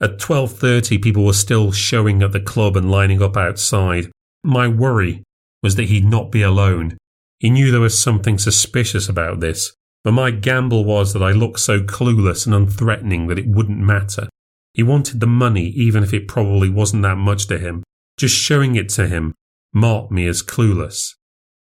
At 0.00 0.18
12:30 0.18 0.98
people 0.98 1.24
were 1.24 1.32
still 1.32 1.70
showing 1.70 2.22
at 2.22 2.32
the 2.32 2.40
club 2.40 2.76
and 2.76 2.90
lining 2.90 3.22
up 3.22 3.36
outside. 3.36 4.10
My 4.42 4.66
worry 4.66 5.22
was 5.62 5.76
that 5.76 5.88
he'd 5.88 6.04
not 6.04 6.32
be 6.32 6.42
alone. 6.42 6.96
He 7.38 7.50
knew 7.50 7.70
there 7.70 7.80
was 7.80 7.98
something 7.98 8.38
suspicious 8.38 9.08
about 9.08 9.40
this, 9.40 9.72
but 10.02 10.12
my 10.12 10.30
gamble 10.30 10.84
was 10.84 11.12
that 11.12 11.22
I 11.22 11.30
looked 11.30 11.60
so 11.60 11.80
clueless 11.80 12.46
and 12.46 12.54
unthreatening 12.54 13.28
that 13.28 13.38
it 13.38 13.46
wouldn't 13.46 13.78
matter. 13.78 14.28
He 14.74 14.82
wanted 14.82 15.20
the 15.20 15.26
money 15.26 15.68
even 15.68 16.02
if 16.02 16.12
it 16.12 16.26
probably 16.26 16.68
wasn't 16.68 17.02
that 17.02 17.18
much 17.18 17.46
to 17.48 17.58
him. 17.58 17.84
Just 18.16 18.34
showing 18.34 18.74
it 18.74 18.88
to 18.90 19.06
him 19.06 19.34
marked 19.72 20.10
me 20.10 20.26
as 20.26 20.42
clueless. 20.42 21.14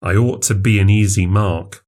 I 0.02 0.16
ought 0.16 0.42
to 0.44 0.56
be 0.56 0.80
an 0.80 0.90
easy 0.90 1.26
mark. 1.26 1.84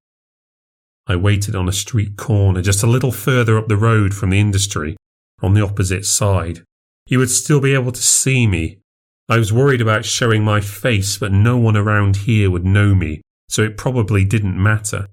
I 1.08 1.16
waited 1.16 1.56
on 1.56 1.68
a 1.68 1.74
street 1.74 2.18
corner 2.18 2.62
just 2.62 2.84
a 2.84 2.88
little 2.88 3.12
further 3.12 3.58
up 3.58 3.68
the 3.68 3.78
road 3.78 4.14
from 4.14 4.30
the 4.30 4.40
industry 4.40 4.96
on 5.42 5.54
the 5.54 5.64
opposite 5.64 6.06
side. 6.06 6.64
He 7.06 7.18
would 7.18 7.30
still 7.30 7.60
be 7.60 7.74
able 7.74 7.92
to 7.92 8.02
see 8.02 8.46
me. 8.46 8.80
I 9.28 9.38
was 9.38 9.54
worried 9.54 9.82
about 9.82 10.06
showing 10.06 10.44
my 10.44 10.62
face, 10.62 11.18
but 11.18 11.32
no 11.32 11.58
one 11.58 11.78
around 11.78 12.18
here 12.18 12.52
would 12.52 12.66
know 12.66 12.94
me, 12.94 13.22
so 13.48 13.64
it 13.64 13.78
probably 13.78 14.26
didn't 14.26 14.62
matter. 14.62 15.08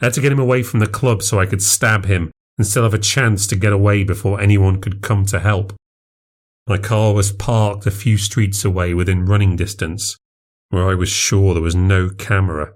I 0.00 0.06
had 0.06 0.14
to 0.14 0.20
get 0.20 0.32
him 0.32 0.38
away 0.38 0.62
from 0.62 0.80
the 0.80 0.86
club 0.86 1.22
so 1.22 1.38
I 1.38 1.46
could 1.46 1.62
stab 1.62 2.06
him 2.06 2.30
and 2.56 2.66
still 2.66 2.84
have 2.84 2.94
a 2.94 2.98
chance 2.98 3.46
to 3.48 3.56
get 3.56 3.72
away 3.72 4.04
before 4.04 4.40
anyone 4.40 4.80
could 4.80 5.02
come 5.02 5.24
to 5.26 5.40
help. 5.40 5.72
My 6.66 6.78
car 6.78 7.14
was 7.14 7.32
parked 7.32 7.86
a 7.86 7.90
few 7.90 8.16
streets 8.18 8.64
away 8.64 8.94
within 8.94 9.26
running 9.26 9.56
distance, 9.56 10.16
where 10.70 10.88
I 10.88 10.94
was 10.94 11.08
sure 11.08 11.54
there 11.54 11.62
was 11.62 11.74
no 11.74 12.10
camera. 12.10 12.72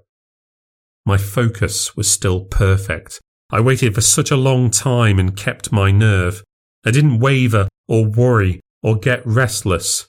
My 1.04 1.18
focus 1.18 1.96
was 1.96 2.10
still 2.10 2.44
perfect, 2.44 3.20
I 3.54 3.60
waited 3.60 3.94
for 3.94 4.00
such 4.00 4.30
a 4.30 4.36
long 4.36 4.70
time 4.70 5.18
and 5.18 5.36
kept 5.36 5.70
my 5.70 5.90
nerve. 5.90 6.42
I 6.86 6.90
didn't 6.90 7.20
waver 7.20 7.68
or 7.86 8.06
worry 8.06 8.60
or 8.82 8.96
get 8.96 9.24
restless. 9.26 10.08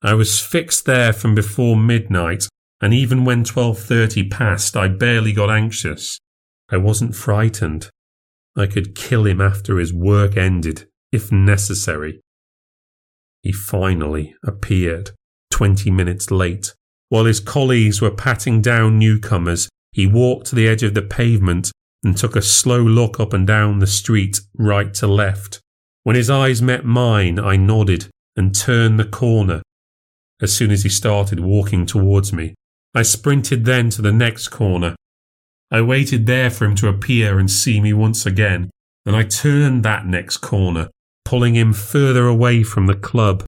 I 0.00 0.14
was 0.14 0.40
fixed 0.40 0.86
there 0.86 1.12
from 1.12 1.34
before 1.34 1.76
midnight, 1.76 2.44
and 2.80 2.94
even 2.94 3.24
when 3.24 3.42
12:30 3.42 4.30
passed, 4.30 4.76
I 4.76 4.86
barely 4.86 5.32
got 5.32 5.50
anxious. 5.50 6.20
I 6.70 6.76
wasn't 6.76 7.16
frightened. 7.16 7.90
I 8.56 8.66
could 8.66 8.94
kill 8.94 9.26
him 9.26 9.40
after 9.40 9.78
his 9.78 9.92
work 9.92 10.36
ended, 10.36 10.86
if 11.10 11.32
necessary. 11.32 12.20
He 13.42 13.50
finally 13.50 14.36
appeared, 14.44 15.10
20 15.50 15.90
minutes 15.90 16.30
late. 16.30 16.74
While 17.08 17.24
his 17.26 17.40
colleagues 17.40 18.00
were 18.00 18.10
patting 18.10 18.62
down 18.62 18.98
newcomers, 18.98 19.68
he 19.92 20.06
walked 20.06 20.46
to 20.48 20.54
the 20.54 20.68
edge 20.68 20.82
of 20.82 20.94
the 20.94 21.02
pavement 21.02 21.70
and 22.02 22.16
took 22.16 22.36
a 22.36 22.42
slow 22.42 22.82
look 22.82 23.20
up 23.20 23.32
and 23.32 23.46
down 23.46 23.78
the 23.78 23.86
street, 23.86 24.40
right 24.56 24.92
to 24.94 25.06
left. 25.06 25.60
When 26.02 26.16
his 26.16 26.28
eyes 26.28 26.60
met 26.60 26.84
mine, 26.84 27.38
I 27.38 27.56
nodded 27.56 28.08
and 28.36 28.54
turned 28.54 28.98
the 28.98 29.04
corner. 29.04 29.62
As 30.42 30.52
soon 30.52 30.70
as 30.70 30.82
he 30.82 30.88
started 30.88 31.40
walking 31.40 31.86
towards 31.86 32.32
me, 32.32 32.54
I 32.94 33.02
sprinted 33.02 33.64
then 33.64 33.90
to 33.90 34.02
the 34.02 34.12
next 34.12 34.48
corner. 34.48 34.96
I 35.70 35.80
waited 35.80 36.26
there 36.26 36.50
for 36.50 36.64
him 36.66 36.74
to 36.76 36.88
appear 36.88 37.38
and 37.38 37.50
see 37.50 37.80
me 37.80 37.92
once 37.92 38.26
again, 38.26 38.70
and 39.06 39.16
I 39.16 39.22
turned 39.22 39.82
that 39.84 40.06
next 40.06 40.38
corner, 40.38 40.90
pulling 41.24 41.54
him 41.54 41.72
further 41.72 42.26
away 42.26 42.62
from 42.62 42.86
the 42.86 42.94
club. 42.94 43.44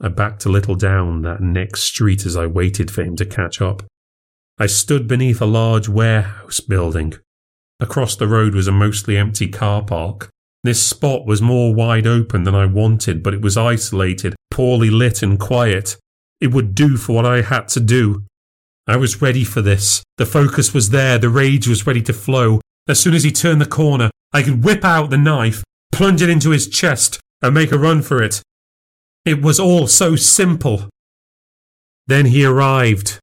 I 0.00 0.08
backed 0.08 0.44
a 0.44 0.50
little 0.50 0.74
down 0.74 1.22
that 1.22 1.40
next 1.40 1.84
street 1.84 2.26
as 2.26 2.36
I 2.36 2.46
waited 2.46 2.90
for 2.90 3.02
him 3.02 3.16
to 3.16 3.24
catch 3.24 3.62
up. 3.62 3.82
I 4.58 4.66
stood 4.66 5.08
beneath 5.08 5.40
a 5.40 5.46
large 5.46 5.88
warehouse 5.88 6.60
building. 6.60 7.14
Across 7.80 8.16
the 8.16 8.28
road 8.28 8.54
was 8.54 8.68
a 8.68 8.72
mostly 8.72 9.16
empty 9.16 9.48
car 9.48 9.82
park. 9.82 10.30
This 10.64 10.84
spot 10.84 11.26
was 11.26 11.42
more 11.42 11.74
wide 11.74 12.06
open 12.06 12.44
than 12.44 12.54
I 12.54 12.66
wanted, 12.66 13.22
but 13.22 13.34
it 13.34 13.40
was 13.40 13.56
isolated, 13.56 14.34
poorly 14.50 14.90
lit, 14.90 15.22
and 15.22 15.38
quiet. 15.38 15.96
It 16.40 16.52
would 16.52 16.74
do 16.74 16.96
for 16.96 17.14
what 17.14 17.26
I 17.26 17.42
had 17.42 17.68
to 17.68 17.80
do. 17.80 18.24
I 18.86 18.96
was 18.96 19.22
ready 19.22 19.44
for 19.44 19.62
this. 19.62 20.02
The 20.16 20.26
focus 20.26 20.72
was 20.72 20.90
there, 20.90 21.18
the 21.18 21.28
rage 21.28 21.68
was 21.68 21.86
ready 21.86 22.02
to 22.02 22.12
flow. 22.12 22.60
As 22.88 23.00
soon 23.00 23.14
as 23.14 23.24
he 23.24 23.32
turned 23.32 23.60
the 23.60 23.66
corner, 23.66 24.10
I 24.32 24.42
could 24.42 24.64
whip 24.64 24.84
out 24.84 25.10
the 25.10 25.18
knife, 25.18 25.64
plunge 25.92 26.22
it 26.22 26.30
into 26.30 26.50
his 26.50 26.68
chest, 26.68 27.18
and 27.42 27.54
make 27.54 27.72
a 27.72 27.78
run 27.78 28.02
for 28.02 28.22
it. 28.22 28.42
It 29.26 29.42
was 29.42 29.58
all 29.58 29.88
so 29.88 30.14
simple. 30.14 30.88
Then 32.06 32.26
he 32.26 32.44
arrived. 32.44 33.18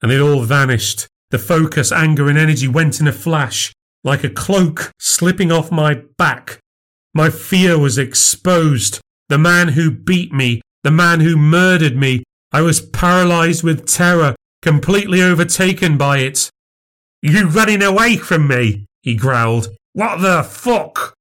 And 0.00 0.10
it 0.10 0.22
all 0.22 0.42
vanished. 0.44 1.06
The 1.30 1.38
focus, 1.38 1.92
anger, 1.92 2.30
and 2.30 2.38
energy 2.38 2.66
went 2.66 2.98
in 2.98 3.06
a 3.06 3.12
flash, 3.12 3.74
like 4.02 4.24
a 4.24 4.30
cloak 4.30 4.90
slipping 4.98 5.52
off 5.52 5.70
my 5.70 6.02
back. 6.16 6.58
My 7.12 7.28
fear 7.28 7.78
was 7.78 7.98
exposed. 7.98 9.00
The 9.28 9.36
man 9.36 9.68
who 9.68 9.90
beat 9.90 10.32
me, 10.32 10.62
the 10.82 10.90
man 10.90 11.20
who 11.20 11.36
murdered 11.36 11.94
me, 11.94 12.24
I 12.50 12.62
was 12.62 12.80
paralyzed 12.80 13.62
with 13.62 13.86
terror, 13.86 14.34
completely 14.62 15.20
overtaken 15.20 15.98
by 15.98 16.18
it. 16.18 16.48
You 17.20 17.48
running 17.48 17.82
away 17.82 18.16
from 18.16 18.48
me? 18.48 18.86
he 19.02 19.14
growled. 19.14 19.68
What 19.92 20.22
the 20.22 20.42
fuck? 20.42 21.12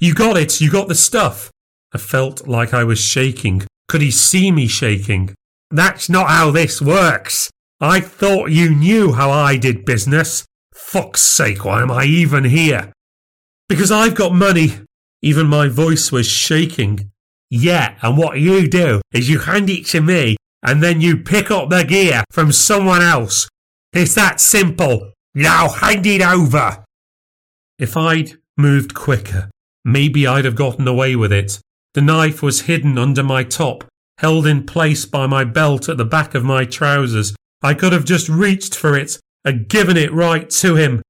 You 0.00 0.12
got 0.14 0.36
it, 0.36 0.60
you 0.60 0.70
got 0.70 0.88
the 0.88 0.94
stuff. 0.94 1.50
I 1.92 1.98
felt 1.98 2.46
like 2.46 2.74
I 2.74 2.84
was 2.84 2.98
shaking. 2.98 3.62
Could 3.88 4.02
he 4.02 4.10
see 4.10 4.50
me 4.50 4.66
shaking? 4.66 5.34
That's 5.70 6.08
not 6.08 6.28
how 6.28 6.50
this 6.50 6.82
works. 6.82 7.50
I 7.80 8.00
thought 8.00 8.50
you 8.50 8.74
knew 8.74 9.12
how 9.12 9.30
I 9.30 9.56
did 9.56 9.84
business. 9.84 10.44
Fuck's 10.74 11.22
sake, 11.22 11.64
why 11.64 11.82
am 11.82 11.90
I 11.90 12.04
even 12.04 12.44
here? 12.44 12.92
Because 13.68 13.90
I've 13.90 14.14
got 14.14 14.32
money. 14.34 14.80
Even 15.22 15.46
my 15.46 15.68
voice 15.68 16.12
was 16.12 16.26
shaking. 16.26 17.10
Yeah, 17.50 17.96
and 18.02 18.16
what 18.16 18.38
you 18.38 18.68
do 18.68 19.00
is 19.12 19.28
you 19.28 19.40
hand 19.40 19.70
it 19.70 19.86
to 19.86 20.00
me 20.00 20.36
and 20.62 20.82
then 20.82 21.00
you 21.00 21.16
pick 21.16 21.50
up 21.50 21.70
the 21.70 21.84
gear 21.84 22.24
from 22.30 22.52
someone 22.52 23.02
else. 23.02 23.48
It's 23.92 24.14
that 24.14 24.40
simple. 24.40 25.12
Now 25.34 25.68
hand 25.68 26.06
it 26.06 26.22
over. 26.22 26.84
If 27.78 27.96
I'd 27.96 28.38
moved 28.56 28.94
quicker, 28.94 29.50
maybe 29.84 30.26
I'd 30.26 30.44
have 30.44 30.56
gotten 30.56 30.86
away 30.88 31.16
with 31.16 31.32
it. 31.32 31.60
The 31.94 32.02
knife 32.02 32.42
was 32.42 32.62
hidden 32.62 32.98
under 32.98 33.22
my 33.22 33.44
top, 33.44 33.84
held 34.18 34.46
in 34.46 34.66
place 34.66 35.04
by 35.04 35.26
my 35.26 35.44
belt 35.44 35.88
at 35.88 35.96
the 35.96 36.04
back 36.04 36.34
of 36.34 36.44
my 36.44 36.64
trousers. 36.64 37.34
I 37.62 37.74
could 37.74 37.92
have 37.92 38.04
just 38.04 38.28
reached 38.28 38.74
for 38.74 38.96
it 38.96 39.18
and 39.44 39.68
given 39.68 39.96
it 39.96 40.12
right 40.12 40.48
to 40.50 40.76
him. 40.76 41.02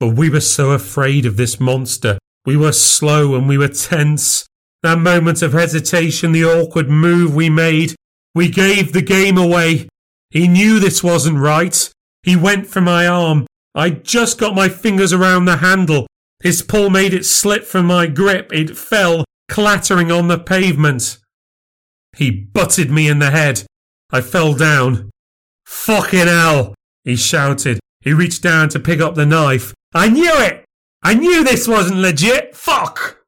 But 0.00 0.16
we 0.16 0.30
were 0.30 0.40
so 0.40 0.72
afraid 0.72 1.26
of 1.26 1.36
this 1.36 1.60
monster. 1.60 2.18
We 2.44 2.56
were 2.56 2.72
slow 2.72 3.34
and 3.34 3.48
we 3.48 3.58
were 3.58 3.68
tense. 3.68 4.46
That 4.82 4.98
moment 4.98 5.42
of 5.42 5.52
hesitation, 5.52 6.32
the 6.32 6.44
awkward 6.44 6.88
move 6.88 7.34
we 7.34 7.48
made, 7.48 7.94
we 8.34 8.48
gave 8.48 8.92
the 8.92 9.02
game 9.02 9.38
away. 9.38 9.88
He 10.30 10.48
knew 10.48 10.80
this 10.80 11.04
wasn't 11.04 11.38
right. 11.38 11.90
He 12.22 12.34
went 12.34 12.66
for 12.66 12.80
my 12.80 13.06
arm. 13.06 13.46
I 13.74 13.90
just 13.90 14.38
got 14.38 14.54
my 14.54 14.68
fingers 14.68 15.12
around 15.12 15.44
the 15.44 15.58
handle. 15.58 16.06
His 16.42 16.62
pull 16.62 16.90
made 16.90 17.14
it 17.14 17.24
slip 17.24 17.64
from 17.64 17.86
my 17.86 18.06
grip. 18.06 18.52
It 18.52 18.76
fell, 18.76 19.24
clattering 19.52 20.10
on 20.10 20.28
the 20.28 20.38
pavement. 20.38 21.18
He 22.16 22.30
butted 22.30 22.90
me 22.90 23.06
in 23.06 23.18
the 23.18 23.30
head. 23.30 23.64
I 24.10 24.22
fell 24.22 24.54
down. 24.54 25.10
Fucking 25.66 26.26
hell, 26.26 26.74
he 27.04 27.16
shouted. 27.16 27.78
He 28.00 28.14
reached 28.14 28.42
down 28.42 28.70
to 28.70 28.80
pick 28.80 29.00
up 29.00 29.14
the 29.14 29.26
knife. 29.26 29.74
I 29.94 30.08
knew 30.08 30.32
it! 30.36 30.64
I 31.02 31.12
knew 31.12 31.44
this 31.44 31.68
wasn't 31.68 32.00
legit! 32.00 32.56
Fuck! 32.56 33.18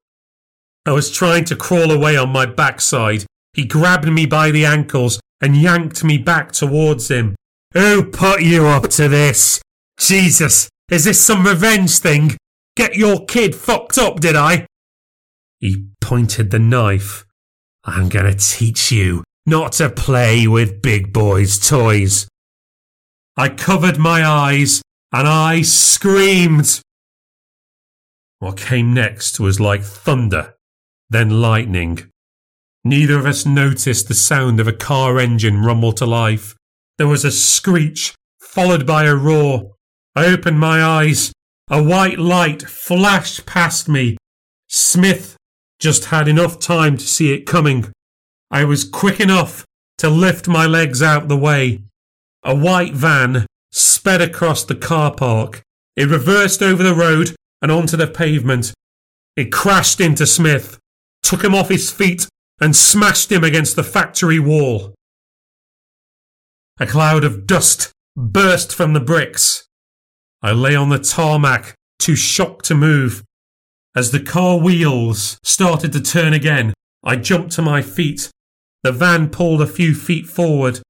I 0.86 0.92
was 0.92 1.10
trying 1.10 1.44
to 1.44 1.56
crawl 1.56 1.90
away 1.90 2.16
on 2.16 2.30
my 2.30 2.46
backside. 2.46 3.26
He 3.52 3.66
grabbed 3.66 4.10
me 4.10 4.24
by 4.24 4.50
the 4.50 4.64
ankles 4.64 5.20
and 5.42 5.54
yanked 5.54 6.02
me 6.04 6.16
back 6.16 6.52
towards 6.52 7.10
him. 7.10 7.36
Who 7.74 8.02
put 8.02 8.40
you 8.40 8.66
up 8.66 8.88
to 8.92 9.08
this? 9.08 9.60
Jesus, 9.98 10.70
is 10.90 11.04
this 11.04 11.22
some 11.22 11.46
revenge 11.46 11.98
thing? 11.98 12.38
Get 12.76 12.96
your 12.96 13.26
kid 13.26 13.54
fucked 13.54 13.98
up, 13.98 14.20
did 14.20 14.36
I? 14.36 14.66
He 15.64 15.86
pointed 15.98 16.50
the 16.50 16.58
knife. 16.58 17.24
I'm 17.84 18.10
gonna 18.10 18.34
teach 18.34 18.92
you 18.92 19.24
not 19.46 19.72
to 19.72 19.88
play 19.88 20.46
with 20.46 20.82
big 20.82 21.10
boys' 21.10 21.58
toys. 21.58 22.28
I 23.34 23.48
covered 23.48 23.96
my 23.96 24.22
eyes 24.22 24.82
and 25.10 25.26
I 25.26 25.62
screamed. 25.62 26.82
What 28.40 28.58
came 28.58 28.92
next 28.92 29.40
was 29.40 29.58
like 29.58 29.82
thunder, 29.82 30.54
then 31.08 31.40
lightning. 31.40 32.10
Neither 32.84 33.18
of 33.18 33.24
us 33.24 33.46
noticed 33.46 34.08
the 34.08 34.12
sound 34.12 34.60
of 34.60 34.68
a 34.68 34.72
car 34.74 35.18
engine 35.18 35.62
rumble 35.62 35.92
to 35.92 36.04
life. 36.04 36.54
There 36.98 37.08
was 37.08 37.24
a 37.24 37.32
screech, 37.32 38.14
followed 38.38 38.86
by 38.86 39.04
a 39.04 39.16
roar. 39.16 39.76
I 40.14 40.26
opened 40.26 40.60
my 40.60 40.82
eyes. 40.84 41.32
A 41.70 41.82
white 41.82 42.18
light 42.18 42.60
flashed 42.60 43.46
past 43.46 43.88
me. 43.88 44.18
Smith 44.68 45.38
just 45.84 46.06
had 46.06 46.28
enough 46.28 46.58
time 46.58 46.96
to 46.96 47.06
see 47.06 47.34
it 47.34 47.44
coming. 47.44 47.92
I 48.50 48.64
was 48.64 48.88
quick 48.88 49.20
enough 49.20 49.66
to 49.98 50.08
lift 50.08 50.48
my 50.48 50.64
legs 50.64 51.02
out 51.02 51.28
the 51.28 51.36
way. 51.36 51.82
A 52.42 52.56
white 52.56 52.94
van 52.94 53.44
sped 53.70 54.22
across 54.22 54.64
the 54.64 54.76
car 54.76 55.14
park. 55.14 55.60
It 55.94 56.08
reversed 56.08 56.62
over 56.62 56.82
the 56.82 56.94
road 56.94 57.36
and 57.60 57.70
onto 57.70 57.98
the 57.98 58.06
pavement. 58.06 58.72
It 59.36 59.52
crashed 59.52 60.00
into 60.00 60.26
Smith, 60.26 60.78
took 61.22 61.44
him 61.44 61.54
off 61.54 61.68
his 61.68 61.90
feet, 61.90 62.28
and 62.62 62.74
smashed 62.74 63.30
him 63.30 63.44
against 63.44 63.76
the 63.76 63.84
factory 63.84 64.38
wall. 64.38 64.94
A 66.80 66.86
cloud 66.86 67.24
of 67.24 67.46
dust 67.46 67.92
burst 68.16 68.74
from 68.74 68.94
the 68.94 69.00
bricks. 69.00 69.66
I 70.40 70.52
lay 70.52 70.74
on 70.74 70.88
the 70.88 70.98
tarmac, 70.98 71.74
too 71.98 72.16
shocked 72.16 72.64
to 72.66 72.74
move. 72.74 73.22
As 73.96 74.10
the 74.10 74.20
car 74.20 74.58
wheels 74.58 75.38
started 75.44 75.92
to 75.92 76.00
turn 76.00 76.32
again, 76.32 76.74
I 77.04 77.16
jumped 77.16 77.52
to 77.52 77.62
my 77.62 77.80
feet. 77.80 78.30
The 78.82 78.90
van 78.90 79.30
pulled 79.30 79.62
a 79.62 79.66
few 79.66 79.94
feet 79.94 80.26
forward. 80.26 80.80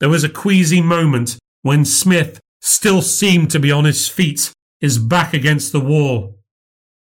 There 0.00 0.08
was 0.08 0.24
a 0.24 0.30
queasy 0.30 0.80
moment 0.80 1.36
when 1.62 1.84
Smith 1.84 2.40
still 2.62 3.02
seemed 3.02 3.50
to 3.50 3.60
be 3.60 3.70
on 3.70 3.84
his 3.84 4.08
feet, 4.08 4.50
his 4.80 4.98
back 4.98 5.34
against 5.34 5.72
the 5.72 5.80
wall. 5.80 6.38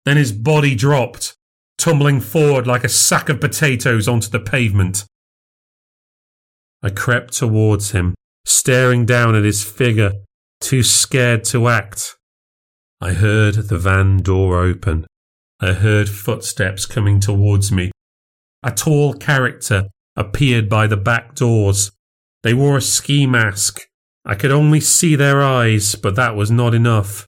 Then 0.04 0.16
his 0.16 0.32
body 0.32 0.74
dropped, 0.74 1.34
tumbling 1.78 2.20
forward 2.20 2.66
like 2.66 2.82
a 2.82 2.88
sack 2.88 3.28
of 3.28 3.40
potatoes 3.40 4.08
onto 4.08 4.28
the 4.28 4.40
pavement. 4.40 5.04
I 6.82 6.90
crept 6.90 7.34
towards 7.34 7.92
him, 7.92 8.14
staring 8.44 9.06
down 9.06 9.36
at 9.36 9.44
his 9.44 9.62
figure, 9.62 10.12
too 10.60 10.82
scared 10.82 11.44
to 11.44 11.68
act. 11.68 12.16
I 13.00 13.12
heard 13.12 13.54
the 13.54 13.78
van 13.78 14.18
door 14.18 14.60
open. 14.60 15.06
I 15.62 15.74
heard 15.74 16.08
footsteps 16.08 16.86
coming 16.86 17.20
towards 17.20 17.70
me. 17.70 17.92
A 18.64 18.72
tall 18.72 19.14
character 19.14 19.86
appeared 20.16 20.68
by 20.68 20.88
the 20.88 20.96
back 20.96 21.36
doors. 21.36 21.92
They 22.42 22.52
wore 22.52 22.76
a 22.76 22.82
ski 22.82 23.26
mask. 23.26 23.80
I 24.24 24.34
could 24.34 24.50
only 24.50 24.80
see 24.80 25.14
their 25.14 25.40
eyes, 25.40 25.94
but 25.94 26.16
that 26.16 26.34
was 26.34 26.50
not 26.50 26.74
enough. 26.74 27.26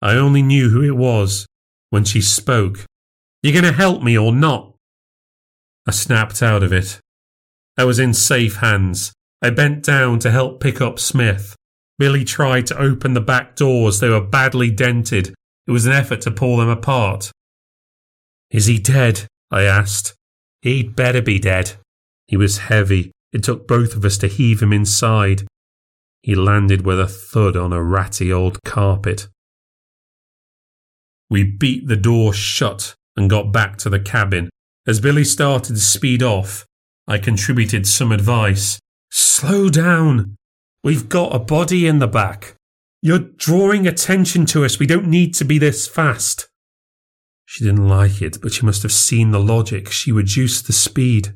I 0.00 0.14
only 0.14 0.40
knew 0.40 0.70
who 0.70 0.82
it 0.82 0.96
was 0.96 1.46
when 1.90 2.04
she 2.04 2.20
spoke. 2.20 2.86
"You're 3.42 3.60
going 3.60 3.64
to 3.64 3.72
help 3.72 4.04
me 4.04 4.16
or 4.16 4.32
not? 4.32 4.76
I 5.84 5.90
snapped 5.90 6.40
out 6.42 6.62
of 6.62 6.72
it. 6.72 7.00
I 7.76 7.84
was 7.84 7.98
in 7.98 8.14
safe 8.14 8.56
hands. 8.56 9.12
I 9.42 9.50
bent 9.50 9.82
down 9.84 10.20
to 10.20 10.30
help 10.30 10.60
pick 10.60 10.80
up 10.80 11.00
Smith. 11.00 11.56
Billy 11.98 12.24
tried 12.24 12.68
to 12.68 12.78
open 12.78 13.14
the 13.14 13.20
back 13.20 13.56
doors. 13.56 13.98
They 13.98 14.08
were 14.08 14.20
badly 14.20 14.70
dented. 14.70 15.34
It 15.66 15.72
was 15.72 15.86
an 15.86 15.92
effort 15.92 16.20
to 16.22 16.30
pull 16.30 16.56
them 16.56 16.68
apart. 16.68 17.32
Is 18.50 18.66
he 18.66 18.78
dead? 18.78 19.26
I 19.50 19.62
asked. 19.62 20.14
He'd 20.62 20.96
better 20.96 21.22
be 21.22 21.38
dead. 21.38 21.72
He 22.26 22.36
was 22.36 22.58
heavy. 22.58 23.12
It 23.32 23.42
took 23.42 23.68
both 23.68 23.94
of 23.94 24.04
us 24.04 24.18
to 24.18 24.26
heave 24.26 24.62
him 24.62 24.72
inside. 24.72 25.46
He 26.22 26.34
landed 26.34 26.84
with 26.84 27.00
a 27.00 27.06
thud 27.06 27.56
on 27.56 27.72
a 27.72 27.82
ratty 27.82 28.32
old 28.32 28.62
carpet. 28.64 29.28
We 31.30 31.44
beat 31.44 31.88
the 31.88 31.96
door 31.96 32.32
shut 32.32 32.94
and 33.16 33.30
got 33.30 33.52
back 33.52 33.76
to 33.78 33.90
the 33.90 34.00
cabin. 34.00 34.48
As 34.86 35.00
Billy 35.00 35.24
started 35.24 35.74
to 35.74 35.80
speed 35.80 36.22
off, 36.22 36.64
I 37.06 37.18
contributed 37.18 37.86
some 37.86 38.12
advice. 38.12 38.78
Slow 39.10 39.68
down. 39.68 40.36
We've 40.82 41.08
got 41.08 41.34
a 41.34 41.38
body 41.38 41.86
in 41.86 41.98
the 41.98 42.08
back. 42.08 42.54
You're 43.02 43.18
drawing 43.18 43.86
attention 43.86 44.46
to 44.46 44.64
us. 44.64 44.78
We 44.78 44.86
don't 44.86 45.06
need 45.06 45.34
to 45.34 45.44
be 45.44 45.58
this 45.58 45.86
fast. 45.86 46.47
She 47.50 47.64
didn't 47.64 47.88
like 47.88 48.20
it, 48.20 48.42
but 48.42 48.52
she 48.52 48.66
must 48.66 48.82
have 48.82 48.92
seen 48.92 49.30
the 49.30 49.40
logic. 49.40 49.90
She 49.90 50.12
reduced 50.12 50.66
the 50.66 50.74
speed. 50.74 51.32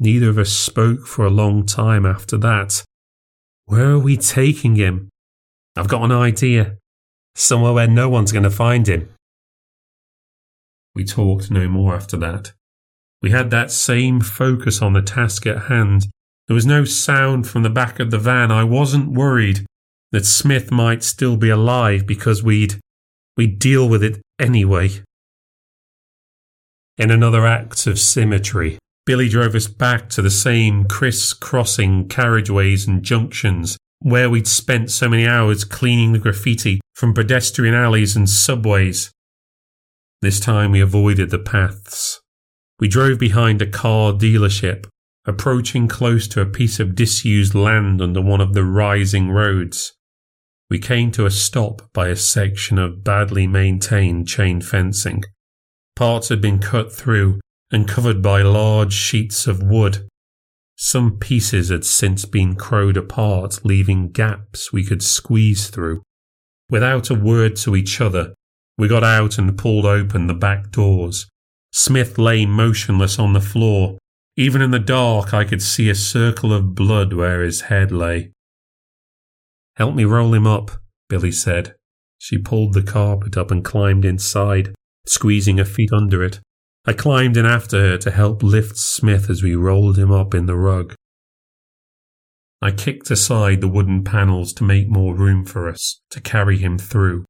Neither 0.00 0.28
of 0.28 0.36
us 0.36 0.50
spoke 0.50 1.06
for 1.06 1.24
a 1.24 1.30
long 1.30 1.64
time 1.64 2.04
after 2.04 2.36
that. 2.38 2.82
Where 3.66 3.90
are 3.90 4.00
we 4.00 4.16
taking 4.16 4.74
him? 4.74 5.10
I've 5.76 5.86
got 5.86 6.02
an 6.02 6.10
idea. 6.10 6.76
Somewhere 7.36 7.72
where 7.72 7.86
no 7.86 8.08
one's 8.08 8.32
going 8.32 8.42
to 8.42 8.50
find 8.50 8.88
him. 8.88 9.10
We 10.96 11.04
talked 11.04 11.52
no 11.52 11.68
more 11.68 11.94
after 11.94 12.16
that. 12.16 12.50
We 13.22 13.30
had 13.30 13.50
that 13.50 13.70
same 13.70 14.20
focus 14.20 14.82
on 14.82 14.92
the 14.92 15.02
task 15.02 15.46
at 15.46 15.66
hand. 15.68 16.08
There 16.48 16.56
was 16.56 16.66
no 16.66 16.84
sound 16.84 17.46
from 17.46 17.62
the 17.62 17.70
back 17.70 18.00
of 18.00 18.10
the 18.10 18.18
van. 18.18 18.50
I 18.50 18.64
wasn't 18.64 19.12
worried 19.12 19.64
that 20.10 20.26
Smith 20.26 20.72
might 20.72 21.04
still 21.04 21.36
be 21.36 21.48
alive 21.48 22.08
because 22.08 22.42
we'd 22.42 22.80
we'd 23.36 23.60
deal 23.60 23.88
with 23.88 24.02
it 24.02 24.20
anyway. 24.40 24.90
In 27.02 27.10
another 27.10 27.44
act 27.44 27.88
of 27.88 27.98
symmetry, 27.98 28.78
Billy 29.06 29.28
drove 29.28 29.56
us 29.56 29.66
back 29.66 30.08
to 30.10 30.22
the 30.22 30.30
same 30.30 30.84
criss-crossing 30.84 32.06
carriageways 32.06 32.86
and 32.86 33.02
junctions 33.02 33.76
where 33.98 34.30
we'd 34.30 34.46
spent 34.46 34.88
so 34.88 35.08
many 35.08 35.26
hours 35.26 35.64
cleaning 35.64 36.12
the 36.12 36.20
graffiti 36.20 36.80
from 36.94 37.12
pedestrian 37.12 37.74
alleys 37.74 38.14
and 38.14 38.30
subways. 38.30 39.10
This 40.20 40.38
time 40.38 40.70
we 40.70 40.80
avoided 40.80 41.30
the 41.30 41.40
paths. 41.40 42.20
We 42.78 42.86
drove 42.86 43.18
behind 43.18 43.60
a 43.60 43.66
car 43.66 44.12
dealership, 44.12 44.86
approaching 45.24 45.88
close 45.88 46.28
to 46.28 46.40
a 46.40 46.46
piece 46.46 46.78
of 46.78 46.94
disused 46.94 47.52
land 47.52 48.00
under 48.00 48.22
one 48.22 48.40
of 48.40 48.54
the 48.54 48.64
rising 48.64 49.28
roads. 49.28 49.92
We 50.70 50.78
came 50.78 51.10
to 51.12 51.26
a 51.26 51.32
stop 51.32 51.82
by 51.92 52.10
a 52.10 52.16
section 52.16 52.78
of 52.78 53.02
badly 53.02 53.48
maintained 53.48 54.28
chain 54.28 54.60
fencing. 54.60 55.24
Parts 56.02 56.30
had 56.30 56.40
been 56.40 56.58
cut 56.58 56.92
through 56.92 57.38
and 57.70 57.86
covered 57.86 58.22
by 58.22 58.42
large 58.42 58.92
sheets 58.92 59.46
of 59.46 59.62
wood. 59.62 60.08
Some 60.74 61.16
pieces 61.20 61.68
had 61.68 61.84
since 61.84 62.24
been 62.24 62.56
crowed 62.56 62.96
apart, 62.96 63.60
leaving 63.64 64.10
gaps 64.10 64.72
we 64.72 64.82
could 64.82 65.00
squeeze 65.00 65.70
through. 65.70 66.02
Without 66.68 67.08
a 67.08 67.14
word 67.14 67.54
to 67.58 67.76
each 67.76 68.00
other, 68.00 68.34
we 68.76 68.88
got 68.88 69.04
out 69.04 69.38
and 69.38 69.56
pulled 69.56 69.86
open 69.86 70.26
the 70.26 70.34
back 70.34 70.72
doors. 70.72 71.28
Smith 71.70 72.18
lay 72.18 72.46
motionless 72.46 73.20
on 73.20 73.32
the 73.32 73.40
floor. 73.40 73.96
Even 74.36 74.60
in 74.60 74.72
the 74.72 74.80
dark, 74.80 75.32
I 75.32 75.44
could 75.44 75.62
see 75.62 75.88
a 75.88 75.94
circle 75.94 76.52
of 76.52 76.74
blood 76.74 77.12
where 77.12 77.42
his 77.42 77.60
head 77.60 77.92
lay. 77.92 78.32
Help 79.76 79.94
me 79.94 80.04
roll 80.04 80.34
him 80.34 80.48
up, 80.48 80.72
Billy 81.08 81.30
said. 81.30 81.76
She 82.18 82.38
pulled 82.38 82.72
the 82.72 82.82
carpet 82.82 83.36
up 83.36 83.52
and 83.52 83.64
climbed 83.64 84.04
inside, 84.04 84.74
squeezing 85.06 85.58
her 85.58 85.64
feet 85.64 85.90
under 85.92 86.22
it. 86.22 86.40
I 86.84 86.92
climbed 86.92 87.36
in 87.36 87.46
after 87.46 87.80
her 87.80 87.98
to 87.98 88.10
help 88.10 88.42
lift 88.42 88.76
Smith 88.76 89.30
as 89.30 89.42
we 89.42 89.54
rolled 89.54 89.98
him 89.98 90.10
up 90.10 90.34
in 90.34 90.46
the 90.46 90.56
rug. 90.56 90.94
I 92.60 92.70
kicked 92.70 93.10
aside 93.10 93.60
the 93.60 93.68
wooden 93.68 94.04
panels 94.04 94.52
to 94.54 94.64
make 94.64 94.88
more 94.88 95.14
room 95.14 95.44
for 95.44 95.68
us 95.68 96.00
to 96.10 96.20
carry 96.20 96.58
him 96.58 96.78
through. 96.78 97.24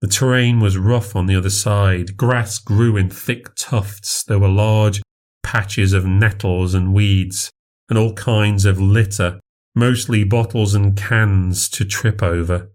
The 0.00 0.08
terrain 0.08 0.58
was 0.58 0.76
rough 0.76 1.14
on 1.14 1.26
the 1.26 1.36
other 1.36 1.50
side. 1.50 2.16
Grass 2.16 2.58
grew 2.58 2.96
in 2.96 3.08
thick 3.08 3.54
tufts. 3.54 4.24
There 4.24 4.40
were 4.40 4.48
large 4.48 5.00
patches 5.44 5.92
of 5.92 6.04
nettles 6.04 6.74
and 6.74 6.92
weeds, 6.92 7.52
and 7.88 7.96
all 7.96 8.14
kinds 8.14 8.64
of 8.64 8.80
litter, 8.80 9.38
mostly 9.76 10.24
bottles 10.24 10.74
and 10.74 10.96
cans 10.96 11.68
to 11.68 11.84
trip 11.84 12.20
over. 12.20 12.72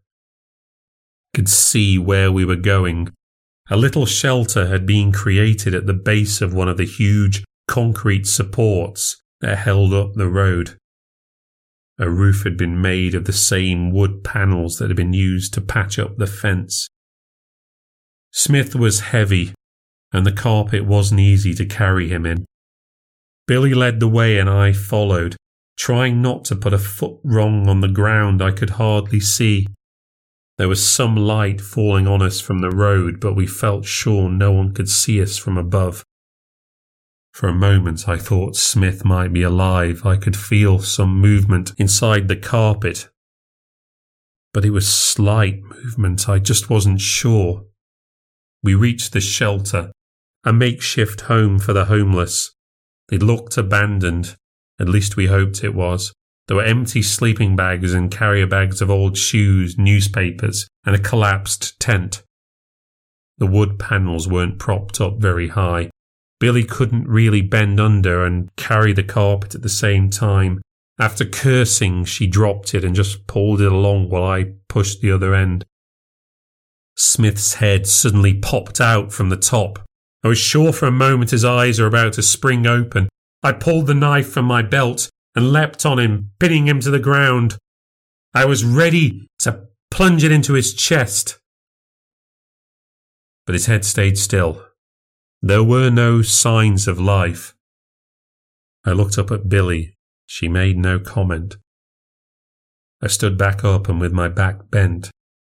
Could 1.34 1.50
see 1.50 1.98
where 1.98 2.32
we 2.32 2.46
were 2.46 2.56
going. 2.56 3.10
A 3.70 3.76
little 3.76 4.06
shelter 4.06 4.68
had 4.68 4.86
been 4.86 5.12
created 5.12 5.76
at 5.76 5.88
the 5.88 5.94
base 5.94 6.42
of 6.42 6.54
one 6.54 6.70
of 6.70 6.78
the 6.78 6.86
huge 6.86 7.44
concrete 7.68 8.26
supports 8.26 9.22
that 9.42 9.58
held 9.58 9.94
up 9.94 10.14
the 10.14 10.30
road. 10.30 10.78
A 12.00 12.10
roof 12.10 12.44
had 12.44 12.56
been 12.56 12.82
made 12.82 13.14
of 13.14 13.26
the 13.26 13.34
same 13.34 13.92
wood 13.92 14.24
panels 14.24 14.78
that 14.78 14.90
had 14.90 14.96
been 14.96 15.14
used 15.14 15.54
to 15.56 15.62
patch 15.62 16.00
up 16.00 16.18
the 16.18 16.28
fence. 16.28 16.88
Smith 18.32 18.76
was 18.76 19.00
heavy, 19.00 19.54
and 20.14 20.26
the 20.26 20.32
carpet 20.32 20.86
wasn't 20.86 21.20
easy 21.20 21.54
to 21.56 21.66
carry 21.66 22.08
him 22.08 22.26
in. 22.26 22.46
Billy 23.48 23.74
led 23.74 24.00
the 24.00 24.08
way 24.08 24.38
and 24.38 24.50
I 24.50 24.72
followed, 24.72 25.36
trying 25.78 26.22
not 26.22 26.46
to 26.46 26.56
put 26.56 26.74
a 26.74 26.78
foot 26.78 27.20
wrong 27.24 27.68
on 27.68 27.82
the 27.82 27.88
ground 27.88 28.42
I 28.42 28.52
could 28.52 28.72
hardly 28.72 29.20
see. 29.20 29.68
There 30.58 30.68
was 30.68 30.84
some 30.84 31.16
light 31.16 31.62
falling 31.62 32.08
on 32.08 32.22
us 32.22 32.42
from 32.42 32.60
the 32.60 32.72
road, 32.72 33.20
but 33.20 33.36
we 33.36 33.46
felt 33.46 33.86
sure 33.86 34.28
no 34.28 34.52
one 34.52 34.74
could 34.74 34.90
see 34.90 35.22
us 35.22 35.38
from 35.38 35.58
above. 35.58 36.04
For 37.32 37.48
a 37.48 37.54
moment 37.54 38.10
I 38.10 38.18
thought 38.18 38.56
Smith 38.56 39.06
might 39.06 39.32
be 39.32 39.44
alive. 39.44 40.04
I 40.04 40.18
could 40.18 40.36
feel 40.36 40.80
some 40.80 41.22
movement 41.22 41.74
inside 41.78 42.28
the 42.28 42.36
carpet. 42.36 43.10
But 44.52 44.66
it 44.66 44.72
was 44.72 44.92
slight 44.92 45.62
movement. 45.62 46.28
I 46.28 46.40
just 46.40 46.72
wasn't 46.72 47.02
sure. 47.02 47.66
We 48.64 48.74
reached 48.74 49.14
the 49.14 49.22
shelter, 49.22 49.92
a 50.44 50.52
makeshift 50.52 51.22
home 51.22 51.60
for 51.60 51.74
the 51.74 51.86
homeless. 51.86 52.56
It 53.12 53.22
looked 53.22 53.56
abandoned. 53.58 54.36
At 54.80 54.90
least 54.90 55.16
we 55.16 55.28
hoped 55.28 55.64
it 55.64 55.76
was. 55.76 56.14
There 56.48 56.58
were 56.58 56.64
empty 56.64 57.02
sleeping 57.02 57.56
bags 57.56 57.94
and 57.94 58.10
carrier 58.10 58.48
bags 58.48 58.82
of 58.82 58.90
old 58.90 59.18
shoes, 59.18 59.78
newspapers, 59.78 60.68
and 60.86 60.96
a 60.96 61.00
collapsed 61.00 61.80
tent. 61.80 62.24
The 63.38 63.48
wood 63.48 63.78
panels 63.78 64.28
weren't 64.28 64.58
propped 64.58 65.02
up 65.02 65.18
very 65.18 65.50
high. 65.50 65.90
Billy 66.40 66.64
couldn't 66.64 67.08
really 67.08 67.42
bend 67.42 67.80
under 67.80 68.26
and 68.26 68.50
carry 68.56 68.94
the 68.94 69.04
carpet 69.04 69.56
at 69.56 69.62
the 69.62 69.70
same 69.70 70.10
time. 70.10 70.62
After 71.00 71.26
cursing, 71.26 72.06
she 72.06 72.28
dropped 72.28 72.74
it 72.74 72.84
and 72.84 72.96
just 72.96 73.28
pulled 73.28 73.62
it 73.62 73.72
along 73.72 74.10
while 74.10 74.24
I 74.24 74.54
pushed 74.70 75.02
the 75.02 75.12
other 75.12 75.36
end. 75.36 75.66
Smith's 76.96 77.56
head 77.56 77.86
suddenly 77.86 78.34
popped 78.34 78.82
out 78.82 79.12
from 79.12 79.30
the 79.30 79.38
top. 79.38 79.80
I 80.24 80.30
was 80.30 80.40
sure 80.40 80.74
for 80.74 80.88
a 80.88 80.92
moment 80.92 81.32
his 81.32 81.46
eyes 81.46 81.80
were 81.80 81.86
about 81.88 82.14
to 82.14 82.24
spring 82.24 82.66
open. 82.66 83.10
I 83.44 83.52
pulled 83.52 83.86
the 83.86 83.94
knife 83.94 84.30
from 84.30 84.46
my 84.46 84.64
belt 84.64 85.10
and 85.38 85.54
leapt 85.54 85.86
on 85.86 86.00
him, 86.00 86.32
pinning 86.40 86.68
him 86.68 86.80
to 86.80 86.90
the 86.90 86.98
ground. 86.98 87.60
I 88.34 88.46
was 88.46 88.66
ready 88.66 89.28
to 89.42 89.68
plunge 89.92 90.24
it 90.24 90.32
into 90.32 90.54
his 90.54 90.74
chest. 90.74 91.38
But 93.46 93.54
his 93.54 93.68
head 93.68 93.86
stayed 93.86 94.18
still. 94.18 94.66
There 95.44 95.64
were 95.64 95.92
no 95.92 96.24
signs 96.24 96.88
of 96.88 97.00
life. 97.00 97.54
I 98.84 98.94
looked 98.94 99.20
up 99.20 99.30
at 99.30 99.48
Billy. 99.48 99.96
She 100.26 100.48
made 100.48 100.76
no 100.76 100.98
comment. 100.98 101.58
I 103.04 103.06
stood 103.06 103.38
back 103.38 103.64
up 103.64 103.88
and 103.88 104.02
with 104.02 104.12
my 104.12 104.30
back 104.30 104.72
bent, 104.72 105.12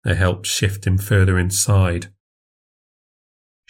I 0.06 0.14
helped 0.14 0.46
shift 0.46 0.86
him 0.86 1.00
further 1.00 1.40
inside. 1.40 2.14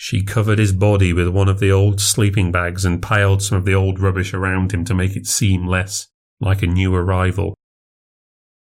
She 0.03 0.23
covered 0.23 0.57
his 0.57 0.73
body 0.73 1.13
with 1.13 1.27
one 1.27 1.47
of 1.47 1.59
the 1.59 1.71
old 1.71 2.01
sleeping 2.01 2.51
bags 2.51 2.85
and 2.85 3.03
piled 3.03 3.43
some 3.43 3.59
of 3.59 3.65
the 3.65 3.75
old 3.75 3.99
rubbish 3.99 4.33
around 4.33 4.73
him 4.73 4.83
to 4.85 4.95
make 4.95 5.15
it 5.15 5.27
seem 5.27 5.67
less 5.67 6.07
like 6.39 6.63
a 6.63 6.67
new 6.67 6.95
arrival. 6.95 7.53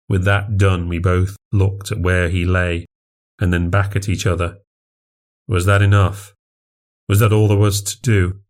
With 0.07 0.25
that 0.25 0.57
done, 0.57 0.87
we 0.87 0.99
both 0.99 1.35
looked 1.51 1.91
at 1.91 2.01
where 2.01 2.29
he 2.29 2.45
lay 2.45 2.85
and 3.39 3.51
then 3.51 3.71
back 3.71 3.95
at 3.95 4.07
each 4.07 4.27
other. 4.27 4.59
Was 5.47 5.65
that 5.65 5.81
enough? 5.81 6.35
Was 7.09 7.19
that 7.19 7.33
all 7.33 7.47
there 7.47 7.57
was 7.57 7.81
to 7.81 8.01
do? 8.01 8.41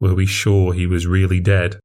Were 0.00 0.16
we 0.16 0.26
sure 0.26 0.72
he 0.72 0.88
was 0.88 1.06
really 1.06 1.38
dead? 1.38 1.78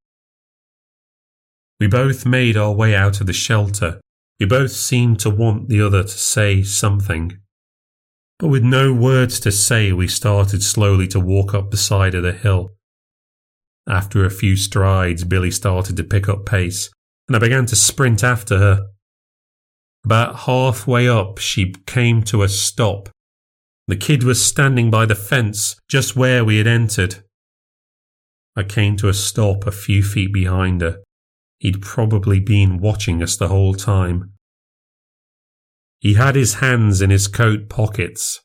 We 1.78 1.86
both 1.86 2.26
made 2.26 2.56
our 2.56 2.72
way 2.72 2.96
out 2.96 3.20
of 3.20 3.28
the 3.28 3.32
shelter. 3.32 4.00
We 4.40 4.46
both 4.46 4.72
seemed 4.72 5.20
to 5.20 5.30
want 5.30 5.68
the 5.68 5.80
other 5.80 6.02
to 6.02 6.08
say 6.08 6.64
something. 6.64 7.38
But 8.44 8.50
with 8.50 8.62
no 8.62 8.92
words 8.92 9.40
to 9.40 9.50
say, 9.50 9.90
we 9.90 10.06
started 10.06 10.62
slowly 10.62 11.08
to 11.08 11.18
walk 11.18 11.54
up 11.54 11.70
the 11.70 11.78
side 11.78 12.14
of 12.14 12.24
the 12.24 12.34
hill. 12.34 12.72
After 13.88 14.22
a 14.22 14.30
few 14.30 14.54
strides, 14.54 15.24
Billy 15.24 15.50
started 15.50 15.96
to 15.96 16.04
pick 16.04 16.28
up 16.28 16.44
pace, 16.44 16.90
and 17.26 17.34
I 17.34 17.38
began 17.38 17.64
to 17.64 17.74
sprint 17.74 18.22
after 18.22 18.58
her. 18.58 18.86
About 20.04 20.40
halfway 20.40 21.08
up, 21.08 21.38
she 21.38 21.74
came 21.86 22.22
to 22.24 22.42
a 22.42 22.48
stop 22.50 23.08
the 23.88 23.96
kid 23.96 24.22
was 24.24 24.44
standing 24.44 24.90
by 24.90 25.06
the 25.06 25.14
fence 25.14 25.80
just 25.88 26.14
where 26.14 26.44
we 26.44 26.58
had 26.58 26.66
entered. 26.66 27.24
I 28.54 28.62
came 28.64 28.98
to 28.98 29.08
a 29.08 29.14
stop 29.14 29.66
a 29.66 29.72
few 29.72 30.02
feet 30.02 30.34
behind 30.34 30.82
her. 30.82 30.98
He'd 31.60 31.80
probably 31.80 32.40
been 32.40 32.76
watching 32.76 33.22
us 33.22 33.38
the 33.38 33.48
whole 33.48 33.72
time. 33.72 34.33
He 36.04 36.14
had 36.14 36.36
his 36.36 36.56
hands 36.56 37.00
in 37.00 37.08
his 37.08 37.26
coat 37.26 37.70
pockets. 37.70 38.42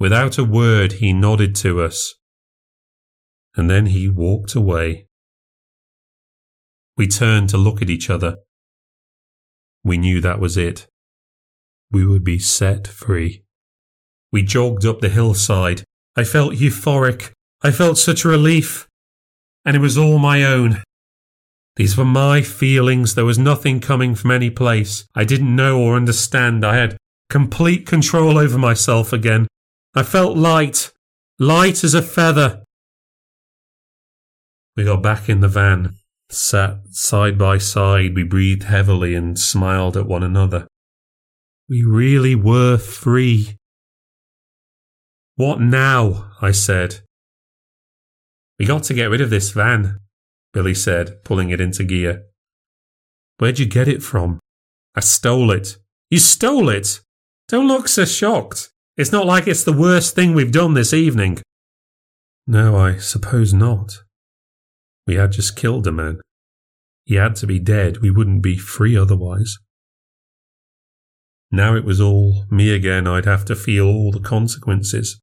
Without 0.00 0.36
a 0.36 0.42
word, 0.42 0.94
he 0.94 1.12
nodded 1.12 1.54
to 1.56 1.80
us. 1.80 2.16
And 3.54 3.70
then 3.70 3.86
he 3.86 4.08
walked 4.08 4.56
away. 4.56 5.06
We 6.96 7.06
turned 7.06 7.50
to 7.50 7.56
look 7.56 7.80
at 7.82 7.88
each 7.88 8.10
other. 8.10 8.38
We 9.84 9.96
knew 9.96 10.20
that 10.22 10.40
was 10.40 10.56
it. 10.56 10.88
We 11.92 12.04
would 12.04 12.24
be 12.24 12.40
set 12.40 12.88
free. 12.88 13.44
We 14.32 14.42
jogged 14.42 14.84
up 14.84 15.00
the 15.00 15.08
hillside. 15.08 15.84
I 16.16 16.24
felt 16.24 16.54
euphoric. 16.54 17.30
I 17.62 17.70
felt 17.70 17.96
such 17.96 18.24
relief. 18.24 18.88
And 19.64 19.76
it 19.76 19.80
was 19.80 19.96
all 19.96 20.18
my 20.18 20.42
own. 20.42 20.82
These 21.80 21.96
were 21.96 22.04
my 22.04 22.42
feelings. 22.42 23.14
There 23.14 23.24
was 23.24 23.38
nothing 23.38 23.80
coming 23.80 24.14
from 24.14 24.32
any 24.32 24.50
place 24.50 25.06
I 25.14 25.24
didn't 25.24 25.56
know 25.56 25.80
or 25.80 25.96
understand. 25.96 26.62
I 26.62 26.76
had 26.76 26.98
complete 27.30 27.86
control 27.86 28.36
over 28.36 28.58
myself 28.58 29.14
again. 29.14 29.46
I 29.94 30.02
felt 30.02 30.36
light, 30.36 30.92
light 31.38 31.82
as 31.82 31.94
a 31.94 32.02
feather. 32.02 32.64
We 34.76 34.84
got 34.84 35.02
back 35.02 35.30
in 35.30 35.40
the 35.40 35.48
van, 35.48 35.94
sat 36.28 36.80
side 36.90 37.38
by 37.38 37.56
side. 37.56 38.14
We 38.14 38.24
breathed 38.24 38.64
heavily 38.64 39.14
and 39.14 39.38
smiled 39.38 39.96
at 39.96 40.04
one 40.06 40.22
another. 40.22 40.66
We 41.66 41.82
really 41.82 42.34
were 42.34 42.76
free. 42.76 43.56
What 45.36 45.62
now? 45.62 46.30
I 46.42 46.50
said. 46.50 47.00
We 48.58 48.66
got 48.66 48.82
to 48.82 48.92
get 48.92 49.08
rid 49.08 49.22
of 49.22 49.30
this 49.30 49.52
van, 49.52 50.00
Billy 50.52 50.74
said, 50.74 51.24
pulling 51.24 51.50
it 51.50 51.60
into 51.60 51.84
gear. 51.84 52.24
Where'd 53.38 53.58
you 53.58 53.66
get 53.66 53.88
it 53.88 54.02
from? 54.02 54.40
I 54.94 55.00
stole 55.00 55.50
it. 55.50 55.78
You 56.10 56.18
stole 56.18 56.68
it? 56.68 57.00
Don't 57.48 57.68
look 57.68 57.88
so 57.88 58.04
shocked. 58.04 58.70
It's 58.96 59.12
not 59.12 59.26
like 59.26 59.46
it's 59.46 59.64
the 59.64 59.72
worst 59.72 60.14
thing 60.14 60.34
we've 60.34 60.52
done 60.52 60.74
this 60.74 60.92
evening. 60.92 61.40
No, 62.46 62.76
I 62.76 62.96
suppose 62.96 63.54
not. 63.54 63.98
We 65.06 65.14
had 65.14 65.32
just 65.32 65.56
killed 65.56 65.86
a 65.86 65.92
man. 65.92 66.20
He 67.04 67.14
had 67.14 67.36
to 67.36 67.46
be 67.46 67.58
dead. 67.58 67.98
We 67.98 68.10
wouldn't 68.10 68.42
be 68.42 68.56
free 68.56 68.96
otherwise. 68.96 69.56
Now 71.50 71.74
it 71.74 71.84
was 71.84 72.00
all 72.00 72.44
me 72.50 72.72
again. 72.72 73.06
I'd 73.06 73.24
have 73.24 73.44
to 73.46 73.56
feel 73.56 73.86
all 73.86 74.12
the 74.12 74.20
consequences. 74.20 75.20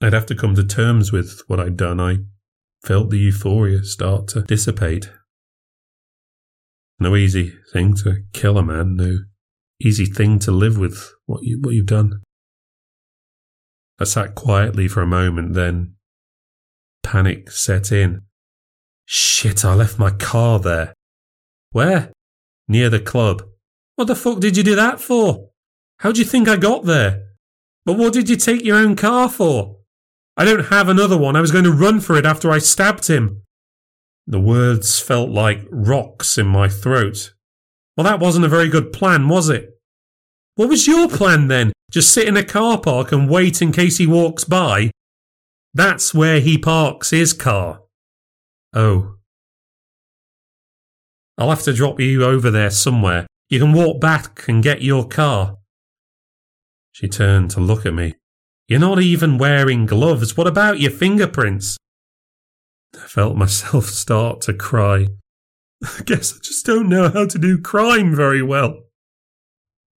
I'd 0.00 0.12
have 0.12 0.26
to 0.26 0.34
come 0.34 0.54
to 0.54 0.64
terms 0.64 1.12
with 1.12 1.42
what 1.46 1.58
I'd 1.60 1.76
done. 1.76 2.00
I 2.00 2.18
felt 2.84 3.10
the 3.10 3.18
euphoria 3.18 3.84
start 3.84 4.28
to 4.28 4.42
dissipate. 4.42 5.10
No 6.98 7.16
easy 7.16 7.52
thing 7.72 7.94
to 7.96 8.22
kill 8.32 8.58
a 8.58 8.62
man, 8.62 8.96
no 8.96 9.18
easy 9.80 10.06
thing 10.06 10.38
to 10.40 10.52
live 10.52 10.78
with 10.78 11.12
what 11.26 11.42
you 11.42 11.58
what 11.60 11.74
you've 11.74 11.86
done. 11.86 12.22
I 14.00 14.04
sat 14.04 14.34
quietly 14.34 14.88
for 14.88 15.02
a 15.02 15.06
moment, 15.06 15.54
then 15.54 15.94
panic 17.02 17.50
set 17.50 17.92
in. 17.92 18.22
Shit, 19.04 19.64
I 19.64 19.74
left 19.74 19.98
my 19.98 20.10
car 20.10 20.58
there. 20.58 20.94
Where? 21.70 22.12
Near 22.68 22.88
the 22.88 23.00
club. 23.00 23.42
What 23.96 24.06
the 24.06 24.16
fuck 24.16 24.40
did 24.40 24.56
you 24.56 24.62
do 24.62 24.74
that 24.74 25.00
for? 25.00 25.50
How'd 25.98 26.18
you 26.18 26.24
think 26.24 26.48
I 26.48 26.56
got 26.56 26.84
there? 26.84 27.22
But 27.84 27.98
what 27.98 28.12
did 28.12 28.28
you 28.28 28.36
take 28.36 28.64
your 28.64 28.76
own 28.76 28.96
car 28.96 29.28
for? 29.28 29.76
I 30.36 30.44
don't 30.44 30.66
have 30.66 30.88
another 30.88 31.18
one. 31.18 31.36
I 31.36 31.40
was 31.40 31.52
going 31.52 31.64
to 31.64 31.72
run 31.72 32.00
for 32.00 32.16
it 32.16 32.24
after 32.24 32.50
I 32.50 32.58
stabbed 32.58 33.08
him. 33.08 33.42
The 34.26 34.40
words 34.40 35.00
felt 35.00 35.30
like 35.30 35.66
rocks 35.70 36.38
in 36.38 36.46
my 36.46 36.68
throat. 36.68 37.34
Well, 37.96 38.04
that 38.04 38.20
wasn't 38.20 38.46
a 38.46 38.48
very 38.48 38.68
good 38.68 38.92
plan, 38.92 39.28
was 39.28 39.48
it? 39.48 39.78
What 40.54 40.68
was 40.68 40.86
your 40.86 41.08
plan 41.08 41.48
then? 41.48 41.72
Just 41.90 42.12
sit 42.12 42.28
in 42.28 42.36
a 42.36 42.44
car 42.44 42.80
park 42.80 43.12
and 43.12 43.28
wait 43.28 43.60
in 43.60 43.72
case 43.72 43.98
he 43.98 44.06
walks 44.06 44.44
by? 44.44 44.90
That's 45.74 46.14
where 46.14 46.40
he 46.40 46.56
parks 46.56 47.10
his 47.10 47.32
car. 47.32 47.80
Oh. 48.72 49.16
I'll 51.36 51.50
have 51.50 51.62
to 51.64 51.72
drop 51.72 52.00
you 52.00 52.24
over 52.24 52.50
there 52.50 52.70
somewhere. 52.70 53.26
You 53.48 53.58
can 53.58 53.72
walk 53.72 54.00
back 54.00 54.46
and 54.48 54.62
get 54.62 54.82
your 54.82 55.06
car. 55.06 55.58
She 56.92 57.08
turned 57.08 57.50
to 57.50 57.60
look 57.60 57.84
at 57.84 57.94
me. 57.94 58.14
You're 58.68 58.80
not 58.80 59.00
even 59.00 59.38
wearing 59.38 59.86
gloves. 59.86 60.36
What 60.36 60.46
about 60.46 60.80
your 60.80 60.90
fingerprints? 60.90 61.76
I 62.94 63.06
felt 63.06 63.36
myself 63.36 63.86
start 63.90 64.40
to 64.42 64.54
cry. 64.54 65.08
I 65.82 66.02
guess 66.04 66.34
I 66.34 66.38
just 66.42 66.64
don't 66.64 66.88
know 66.88 67.08
how 67.08 67.26
to 67.26 67.38
do 67.38 67.60
crime 67.60 68.14
very 68.14 68.42
well. 68.42 68.80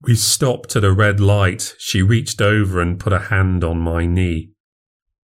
We 0.01 0.15
stopped 0.15 0.75
at 0.75 0.83
a 0.83 0.91
red 0.91 1.19
light. 1.19 1.75
She 1.77 2.01
reached 2.01 2.41
over 2.41 2.81
and 2.81 2.99
put 2.99 3.13
a 3.13 3.19
hand 3.19 3.63
on 3.63 3.79
my 3.79 4.05
knee. 4.05 4.51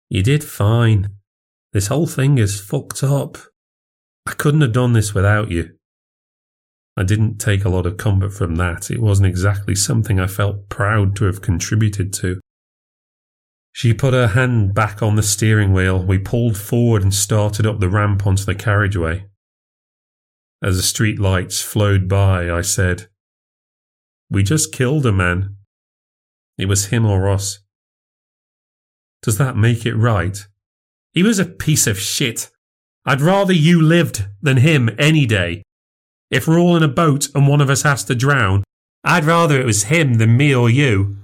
You 0.09 0.23
did 0.23 0.43
fine. 0.43 1.11
This 1.73 1.89
whole 1.89 2.07
thing 2.07 2.39
is 2.39 2.61
fucked 2.61 3.03
up. 3.03 3.39
I 4.27 4.33
couldn't 4.33 4.63
have 4.63 4.73
done 4.73 4.95
this 4.95 5.15
without 5.15 5.51
you. 5.51 5.75
I 6.97 7.03
didn't 7.03 7.39
take 7.39 7.65
a 7.65 7.69
lot 7.69 7.87
of 7.87 7.97
comfort 7.97 8.33
from 8.33 8.57
that. 8.57 8.91
It 8.91 9.01
wasn't 9.01 9.29
exactly 9.29 9.75
something 9.75 10.19
I 10.19 10.27
felt 10.27 10.69
proud 10.69 11.15
to 11.17 11.27
have 11.27 11.41
contributed 11.41 12.13
to. 12.15 12.41
She 13.79 13.95
put 13.95 14.13
her 14.13 14.27
hand 14.27 14.75
back 14.75 15.03
on 15.03 15.15
the 15.15 15.23
steering 15.23 15.73
wheel. 15.73 16.03
We 16.03 16.19
pulled 16.19 16.57
forward 16.57 17.05
and 17.05 17.15
started 17.15 17.65
up 17.65 17.79
the 17.79 17.89
ramp 17.89 18.27
onto 18.27 18.43
the 18.43 18.57
carriageway. 18.57 19.27
As 20.61 20.77
the 20.77 20.83
street 20.83 21.21
lights 21.21 21.63
flowed 21.63 22.09
by, 22.09 22.51
I 22.51 22.61
said, 22.63 23.07
We 24.29 24.43
just 24.43 24.73
killed 24.73 25.07
a 25.07 25.13
man. 25.13 25.59
It 26.59 26.67
was 26.67 26.87
him 26.87 27.07
or 27.07 27.29
us. 27.29 27.61
Does 29.23 29.39
that 29.39 29.57
make 29.57 29.87
it 29.87 29.95
right? 29.95 30.45
He 31.13 31.23
was 31.23 31.39
a 31.39 31.45
piece 31.45 31.87
of 31.87 32.01
shit. 32.01 32.51
I'd 33.07 33.21
rather 33.21 33.53
you 33.53 33.81
lived 33.81 34.27
than 34.43 34.57
him 34.57 34.91
any 34.99 35.25
day. 35.25 35.63
If 36.33 36.49
we're 36.49 36.59
all 36.59 36.77
in 36.77 36.83
a 36.83 36.89
boat 36.89 37.29
and 37.33 37.47
one 37.47 37.61
of 37.61 37.71
us 37.71 37.83
has 37.83 38.03
to 38.07 38.17
drown, 38.17 38.65
I'd 39.05 39.25
rather 39.25 39.61
it 39.61 39.67
was 39.67 39.85
him 39.85 40.15
than 40.15 40.37
me 40.37 40.53
or 40.53 40.69
you. 40.69 41.19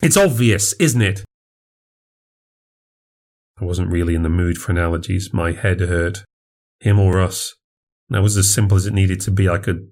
It's 0.00 0.16
obvious, 0.16 0.72
isn't 0.80 1.02
it? 1.02 1.24
I 3.60 3.64
wasn't 3.64 3.92
really 3.92 4.14
in 4.14 4.22
the 4.22 4.28
mood 4.28 4.58
for 4.58 4.72
analogies. 4.72 5.32
My 5.32 5.52
head 5.52 5.80
hurt. 5.80 6.24
Him 6.80 6.98
or 6.98 7.20
us. 7.20 7.54
That 8.10 8.22
was 8.22 8.36
as 8.36 8.52
simple 8.52 8.76
as 8.76 8.86
it 8.86 8.92
needed 8.92 9.20
to 9.22 9.30
be. 9.30 9.48
I 9.48 9.58
could 9.58 9.88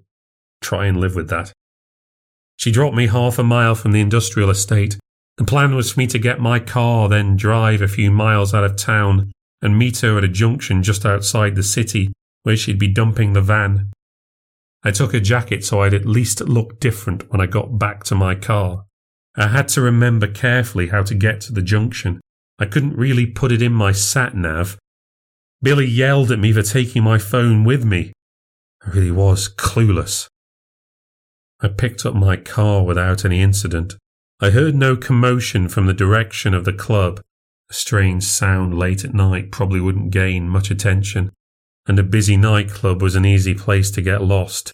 try 0.61 0.85
and 0.85 0.99
live 0.99 1.15
with 1.15 1.29
that. 1.29 1.51
She 2.57 2.71
dropped 2.71 2.95
me 2.95 3.07
half 3.07 3.39
a 3.39 3.43
mile 3.43 3.75
from 3.75 3.91
the 3.91 4.01
industrial 4.01 4.49
estate. 4.49 4.97
The 5.37 5.43
plan 5.43 5.75
was 5.75 5.93
for 5.93 5.99
me 5.99 6.07
to 6.07 6.19
get 6.19 6.39
my 6.39 6.59
car, 6.59 7.09
then 7.09 7.35
drive 7.35 7.81
a 7.81 7.87
few 7.87 8.11
miles 8.11 8.53
out 8.53 8.63
of 8.63 8.75
town 8.75 9.31
and 9.61 9.79
meet 9.79 9.99
her 10.01 10.17
at 10.17 10.23
a 10.23 10.27
junction 10.27 10.83
just 10.83 11.05
outside 11.05 11.55
the 11.55 11.63
city 11.63 12.11
where 12.43 12.57
she'd 12.57 12.77
be 12.77 12.87
dumping 12.87 13.33
the 13.33 13.41
van. 13.41 13.91
I 14.83 14.91
took 14.91 15.13
a 15.13 15.19
jacket 15.19 15.63
so 15.63 15.81
I'd 15.81 15.93
at 15.93 16.05
least 16.05 16.41
look 16.41 16.79
different 16.79 17.31
when 17.31 17.39
I 17.39 17.45
got 17.45 17.79
back 17.79 18.03
to 18.05 18.15
my 18.15 18.35
car. 18.35 18.83
I 19.35 19.47
had 19.47 19.69
to 19.69 19.81
remember 19.81 20.27
carefully 20.27 20.89
how 20.89 21.03
to 21.03 21.15
get 21.15 21.41
to 21.41 21.53
the 21.53 21.61
junction. 21.61 22.19
I 22.59 22.65
couldn't 22.65 22.95
really 22.95 23.25
put 23.25 23.51
it 23.51 23.61
in 23.61 23.73
my 23.73 23.91
sat 23.91 24.35
nav. 24.35 24.77
Billy 25.61 25.85
yelled 25.85 26.31
at 26.31 26.39
me 26.39 26.51
for 26.53 26.61
taking 26.61 27.03
my 27.03 27.17
phone 27.17 27.63
with 27.63 27.85
me. 27.85 28.13
I 28.85 28.89
really 28.89 29.11
was 29.11 29.47
clueless. 29.47 30.27
I 31.61 31.69
picked 31.69 32.05
up 32.05 32.15
my 32.15 32.35
car 32.35 32.83
without 32.83 33.23
any 33.23 33.41
incident. 33.41 33.95
I 34.41 34.49
heard 34.49 34.75
no 34.75 34.97
commotion 34.97 35.69
from 35.69 35.85
the 35.85 35.93
direction 35.93 36.53
of 36.53 36.65
the 36.65 36.73
club. 36.73 37.21
A 37.69 37.73
strange 37.73 38.23
sound 38.23 38.77
late 38.77 39.05
at 39.05 39.13
night 39.13 39.51
probably 39.51 39.79
wouldn't 39.79 40.11
gain 40.11 40.49
much 40.49 40.69
attention 40.69 41.31
and 41.87 41.99
a 41.99 42.03
busy 42.03 42.37
nightclub 42.37 43.01
was 43.01 43.15
an 43.15 43.25
easy 43.25 43.53
place 43.53 43.91
to 43.91 44.01
get 44.01 44.23
lost. 44.23 44.71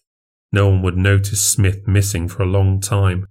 No 0.52 0.68
one 0.68 0.82
would 0.84 0.98
notice 0.98 1.42
Smith 1.42 1.88
missing 1.88 2.28
for 2.28 2.44
a 2.44 2.48
long 2.48 2.80
time. 2.80 3.28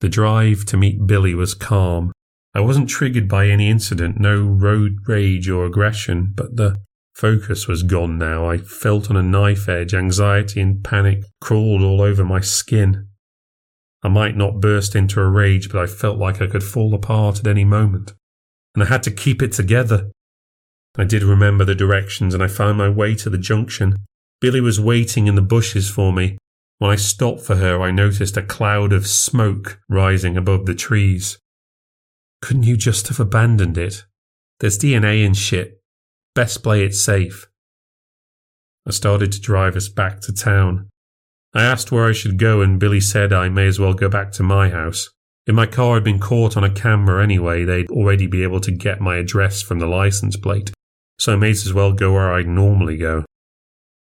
The 0.00 0.08
drive 0.08 0.64
to 0.66 0.76
meet 0.76 1.06
Billy 1.06 1.34
was 1.34 1.54
calm. 1.54 2.12
I 2.54 2.60
wasn't 2.60 2.88
triggered 2.88 3.28
by 3.28 3.48
any 3.48 3.68
incident, 3.68 4.18
no 4.18 4.42
road 4.42 4.98
rage 5.06 5.48
or 5.48 5.66
aggression, 5.66 6.32
but 6.34 6.56
the 6.56 6.76
focus 7.14 7.68
was 7.68 7.82
gone 7.82 8.18
now. 8.18 8.48
I 8.48 8.58
felt 8.58 9.10
on 9.10 9.16
a 9.16 9.22
knife 9.22 9.68
edge, 9.68 9.94
anxiety 9.94 10.60
and 10.60 10.82
panic 10.82 11.24
crawled 11.40 11.82
all 11.82 12.00
over 12.00 12.24
my 12.24 12.40
skin. 12.40 13.08
I 14.02 14.08
might 14.08 14.36
not 14.36 14.60
burst 14.60 14.94
into 14.94 15.20
a 15.20 15.28
rage, 15.28 15.70
but 15.70 15.82
I 15.82 15.86
felt 15.86 16.18
like 16.18 16.40
I 16.40 16.46
could 16.46 16.62
fall 16.62 16.94
apart 16.94 17.40
at 17.40 17.46
any 17.46 17.64
moment, 17.64 18.14
and 18.74 18.84
I 18.84 18.86
had 18.86 19.02
to 19.04 19.10
keep 19.10 19.42
it 19.42 19.52
together. 19.52 20.10
I 20.96 21.04
did 21.04 21.22
remember 21.22 21.64
the 21.64 21.74
directions 21.74 22.34
and 22.34 22.42
I 22.42 22.48
found 22.48 22.78
my 22.78 22.88
way 22.88 23.14
to 23.16 23.30
the 23.30 23.38
junction. 23.38 23.98
Billy 24.40 24.60
was 24.60 24.80
waiting 24.80 25.26
in 25.26 25.34
the 25.34 25.42
bushes 25.42 25.90
for 25.90 26.12
me. 26.12 26.38
When 26.78 26.90
I 26.90 26.96
stopped 26.96 27.40
for 27.40 27.56
her, 27.56 27.80
I 27.82 27.90
noticed 27.90 28.36
a 28.36 28.42
cloud 28.42 28.92
of 28.92 29.06
smoke 29.06 29.80
rising 29.88 30.36
above 30.36 30.66
the 30.66 30.74
trees. 30.74 31.38
Couldn't 32.40 32.64
you 32.64 32.76
just 32.76 33.08
have 33.08 33.20
abandoned 33.20 33.76
it? 33.78 34.04
There's 34.60 34.78
DNA 34.78 35.24
and 35.24 35.36
shit. 35.36 35.82
Best 36.34 36.62
play 36.62 36.84
it 36.84 36.94
safe. 36.94 37.48
I 38.86 38.90
started 38.90 39.32
to 39.32 39.40
drive 39.40 39.76
us 39.76 39.88
back 39.88 40.20
to 40.22 40.32
town. 40.32 40.88
I 41.54 41.64
asked 41.64 41.90
where 41.92 42.06
I 42.06 42.12
should 42.12 42.38
go, 42.38 42.60
and 42.60 42.78
Billy 42.78 43.00
said 43.00 43.32
I 43.32 43.48
may 43.48 43.66
as 43.66 43.78
well 43.78 43.94
go 43.94 44.08
back 44.08 44.32
to 44.32 44.42
my 44.42 44.70
house. 44.70 45.10
If 45.46 45.54
my 45.54 45.66
car 45.66 45.94
had 45.94 46.04
been 46.04 46.20
caught 46.20 46.56
on 46.56 46.64
a 46.64 46.72
camera 46.72 47.22
anyway, 47.22 47.64
they'd 47.64 47.90
already 47.90 48.26
be 48.26 48.42
able 48.42 48.60
to 48.60 48.70
get 48.70 49.00
my 49.00 49.16
address 49.16 49.62
from 49.62 49.78
the 49.78 49.86
license 49.86 50.36
plate 50.36 50.72
so 51.18 51.32
I 51.32 51.36
may 51.36 51.50
as 51.50 51.72
well 51.74 51.92
go 51.92 52.12
where 52.12 52.32
I'd 52.32 52.46
normally 52.46 52.96
go. 52.96 53.24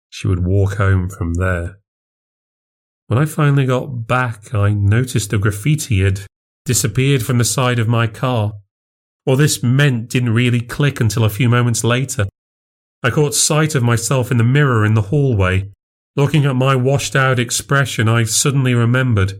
She 0.09 0.27
would 0.27 0.45
walk 0.45 0.75
home 0.75 1.09
from 1.09 1.33
there. 1.35 1.79
When 3.07 3.19
I 3.19 3.25
finally 3.25 3.65
got 3.65 4.07
back, 4.07 4.53
I 4.53 4.73
noticed 4.73 5.31
the 5.31 5.37
graffiti 5.37 6.03
had 6.03 6.21
disappeared 6.67 7.23
from 7.23 7.39
the 7.39 7.45
side 7.45 7.79
of 7.79 7.87
my 7.87 8.05
car. 8.05 8.53
What 9.23 9.37
this 9.37 9.63
meant 9.63 10.09
didn't 10.09 10.33
really 10.33 10.61
click 10.61 10.99
until 10.99 11.23
a 11.23 11.29
few 11.29 11.49
moments 11.49 11.83
later. 11.83 12.27
I 13.01 13.09
caught 13.09 13.33
sight 13.33 13.73
of 13.73 13.83
myself 13.83 14.29
in 14.31 14.37
the 14.37 14.43
mirror 14.43 14.85
in 14.85 14.93
the 14.93 15.03
hallway. 15.03 15.71
Looking 16.15 16.45
at 16.45 16.55
my 16.55 16.75
washed 16.75 17.15
out 17.15 17.39
expression, 17.39 18.09
I 18.09 18.23
suddenly 18.23 18.73
remembered. 18.73 19.39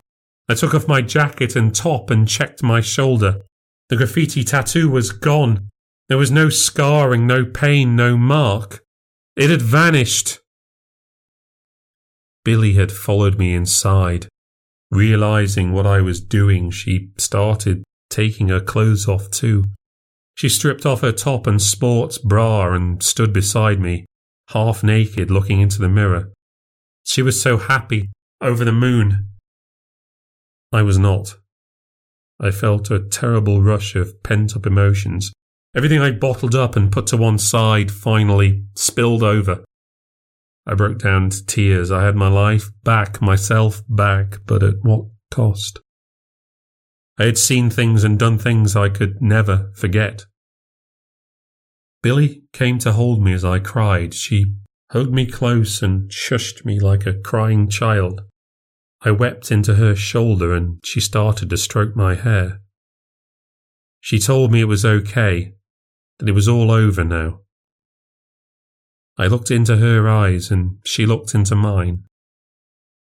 I 0.50 0.54
took 0.54 0.74
off 0.74 0.88
my 0.88 1.02
jacket 1.02 1.56
and 1.56 1.76
top 1.76 2.10
and 2.10 2.28
checked 2.28 2.64
my 2.64 2.80
shoulder. 2.82 3.42
The 3.90 3.98
graffiti 3.98 4.44
tattoo 4.44 4.90
was 4.90 5.12
gone. 5.12 5.70
There 6.08 6.18
was 6.18 6.32
no 6.32 6.50
scarring, 6.50 7.28
no 7.28 7.44
pain, 7.44 7.96
no 7.96 8.16
mark. 8.16 8.84
It 9.36 9.50
had 9.50 9.62
vanished. 9.62 10.40
Billy 12.46 12.74
had 12.74 12.92
followed 12.92 13.38
me 13.38 13.54
inside. 13.54 14.28
Realizing 14.92 15.72
what 15.72 15.86
I 15.86 16.02
was 16.02 16.22
doing, 16.22 16.72
she 16.72 17.10
started 17.18 17.84
taking 18.10 18.50
her 18.50 18.60
clothes 18.60 19.08
off 19.08 19.30
too. 19.30 19.66
She 20.36 20.50
stripped 20.50 20.86
off 20.86 21.02
her 21.02 21.12
top 21.12 21.48
and 21.48 21.62
sports 21.62 22.18
bra 22.18 22.74
and 22.74 23.02
stood 23.02 23.34
beside 23.34 23.80
me, 23.80 24.06
half 24.50 24.84
naked, 24.84 25.32
looking 25.32 25.62
into 25.62 25.80
the 25.80 25.90
mirror. 25.90 26.32
She 27.04 27.22
was 27.22 27.42
so 27.42 27.58
happy, 27.58 28.10
over 28.42 28.64
the 28.64 28.72
moon. 28.72 29.30
I 30.72 30.84
was 30.84 30.98
not. 30.98 31.36
I 32.40 32.52
felt 32.52 32.92
a 32.92 33.00
terrible 33.00 33.62
rush 33.62 33.96
of 33.96 34.22
pent 34.24 34.56
up 34.56 34.66
emotions 34.66 35.32
Everything 35.78 36.02
I 36.02 36.10
bottled 36.10 36.56
up 36.56 36.76
and 36.76 36.92
put 36.92 37.06
to 37.08 37.18
one 37.18 37.38
side 37.38 37.92
finally 37.92 38.64
spilled 38.76 39.22
over. 39.22 39.64
I 40.70 40.74
broke 40.74 41.00
down 41.00 41.30
to 41.30 41.46
tears. 41.46 41.92
I 41.92 42.04
had 42.04 42.18
my 42.18 42.28
life 42.28 42.70
back, 42.84 43.22
myself 43.22 43.82
back, 43.88 44.40
but 44.46 44.64
at 44.64 44.76
what 44.84 45.06
cost? 45.32 45.80
I 47.18 47.24
had 47.24 47.38
seen 47.38 47.70
things 47.70 48.04
and 48.04 48.20
done 48.20 48.38
things 48.38 48.76
I 48.76 48.90
could 48.90 49.22
never 49.22 49.72
forget. 49.76 50.26
Billy 52.04 52.44
came 52.52 52.80
to 52.80 52.92
hold 52.92 53.24
me 53.24 53.32
as 53.32 53.46
I 53.46 53.60
cried. 53.60 54.14
She 54.14 54.54
hugged 54.92 55.14
me 55.14 55.26
close 55.26 55.82
and 55.82 56.12
shushed 56.12 56.66
me 56.66 56.82
like 56.82 57.06
a 57.06 57.18
crying 57.18 57.70
child. 57.70 58.22
I 59.02 59.12
wept 59.12 59.52
into 59.52 59.76
her 59.76 59.96
shoulder 59.96 60.54
and 60.54 60.80
she 60.84 61.00
started 61.00 61.50
to 61.50 61.58
stroke 61.58 61.96
my 61.96 62.16
hair. 62.16 62.60
She 64.02 64.20
told 64.20 64.52
me 64.52 64.62
it 64.62 64.66
was 64.66 64.86
okay, 64.86 65.54
that 66.20 66.28
it 66.28 66.34
was 66.34 66.48
all 66.48 66.72
over 66.72 67.06
now. 67.06 67.40
I 69.18 69.28
looked 69.28 69.50
into 69.50 69.78
her 69.78 70.08
eyes 70.08 70.52
and 70.52 70.78
she 70.86 71.06
looked 71.06 71.34
into 71.34 71.56
mine. 71.56 72.04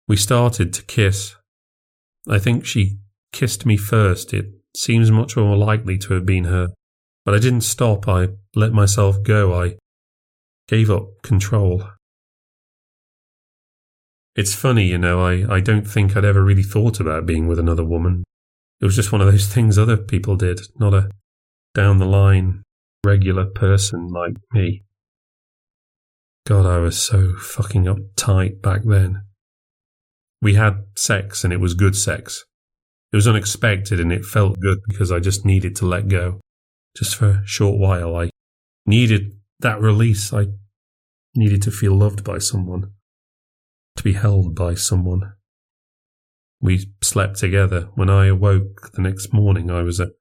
We 0.07 0.15
started 0.15 0.73
to 0.73 0.83
kiss. 0.83 1.35
I 2.27 2.39
think 2.39 2.65
she 2.65 2.97
kissed 3.33 3.65
me 3.65 3.77
first. 3.77 4.33
It 4.33 4.47
seems 4.75 5.11
much 5.11 5.35
more 5.35 5.57
likely 5.57 5.97
to 5.99 6.13
have 6.13 6.25
been 6.25 6.45
her. 6.45 6.69
But 7.25 7.35
I 7.35 7.39
didn't 7.39 7.61
stop. 7.61 8.07
I 8.07 8.29
let 8.55 8.71
myself 8.71 9.21
go. 9.23 9.53
I 9.61 9.75
gave 10.67 10.89
up 10.89 11.21
control. 11.21 11.83
It's 14.35 14.55
funny, 14.55 14.85
you 14.87 14.97
know, 14.97 15.21
I, 15.21 15.55
I 15.55 15.59
don't 15.59 15.85
think 15.87 16.15
I'd 16.15 16.23
ever 16.23 16.43
really 16.43 16.63
thought 16.63 16.99
about 16.99 17.25
being 17.25 17.47
with 17.47 17.59
another 17.59 17.83
woman. 17.83 18.23
It 18.79 18.85
was 18.85 18.95
just 18.95 19.11
one 19.11 19.19
of 19.19 19.27
those 19.27 19.47
things 19.53 19.77
other 19.77 19.97
people 19.97 20.35
did, 20.37 20.61
not 20.79 20.93
a 20.93 21.09
down 21.73 21.97
the 21.97 22.05
line, 22.05 22.63
regular 23.05 23.45
person 23.45 24.07
like 24.07 24.37
me. 24.53 24.83
God, 26.49 26.65
I 26.65 26.79
was 26.79 26.99
so 26.99 27.35
fucking 27.35 27.85
uptight 27.85 28.59
back 28.59 28.81
then. 28.83 29.21
We 30.41 30.55
had 30.55 30.83
sex 30.95 31.43
and 31.43 31.53
it 31.53 31.59
was 31.59 31.75
good 31.75 31.95
sex. 31.95 32.43
It 33.13 33.15
was 33.15 33.27
unexpected 33.27 33.99
and 33.99 34.11
it 34.11 34.25
felt 34.25 34.59
good 34.59 34.79
because 34.87 35.11
I 35.11 35.19
just 35.19 35.45
needed 35.45 35.75
to 35.75 35.85
let 35.85 36.07
go. 36.07 36.39
Just 36.97 37.15
for 37.15 37.29
a 37.29 37.45
short 37.45 37.77
while, 37.77 38.15
I 38.15 38.31
needed 38.87 39.33
that 39.59 39.79
release. 39.79 40.33
I 40.33 40.47
needed 41.35 41.61
to 41.61 41.71
feel 41.71 41.93
loved 41.93 42.23
by 42.23 42.39
someone, 42.39 42.93
to 43.97 44.03
be 44.03 44.13
held 44.13 44.55
by 44.55 44.73
someone. 44.73 45.33
We 46.59 46.89
slept 47.03 47.37
together. 47.37 47.89
When 47.93 48.09
I 48.09 48.25
awoke 48.25 48.89
the 48.93 49.03
next 49.03 49.31
morning, 49.31 49.69
I 49.69 49.83
was 49.83 49.99
a 49.99 50.13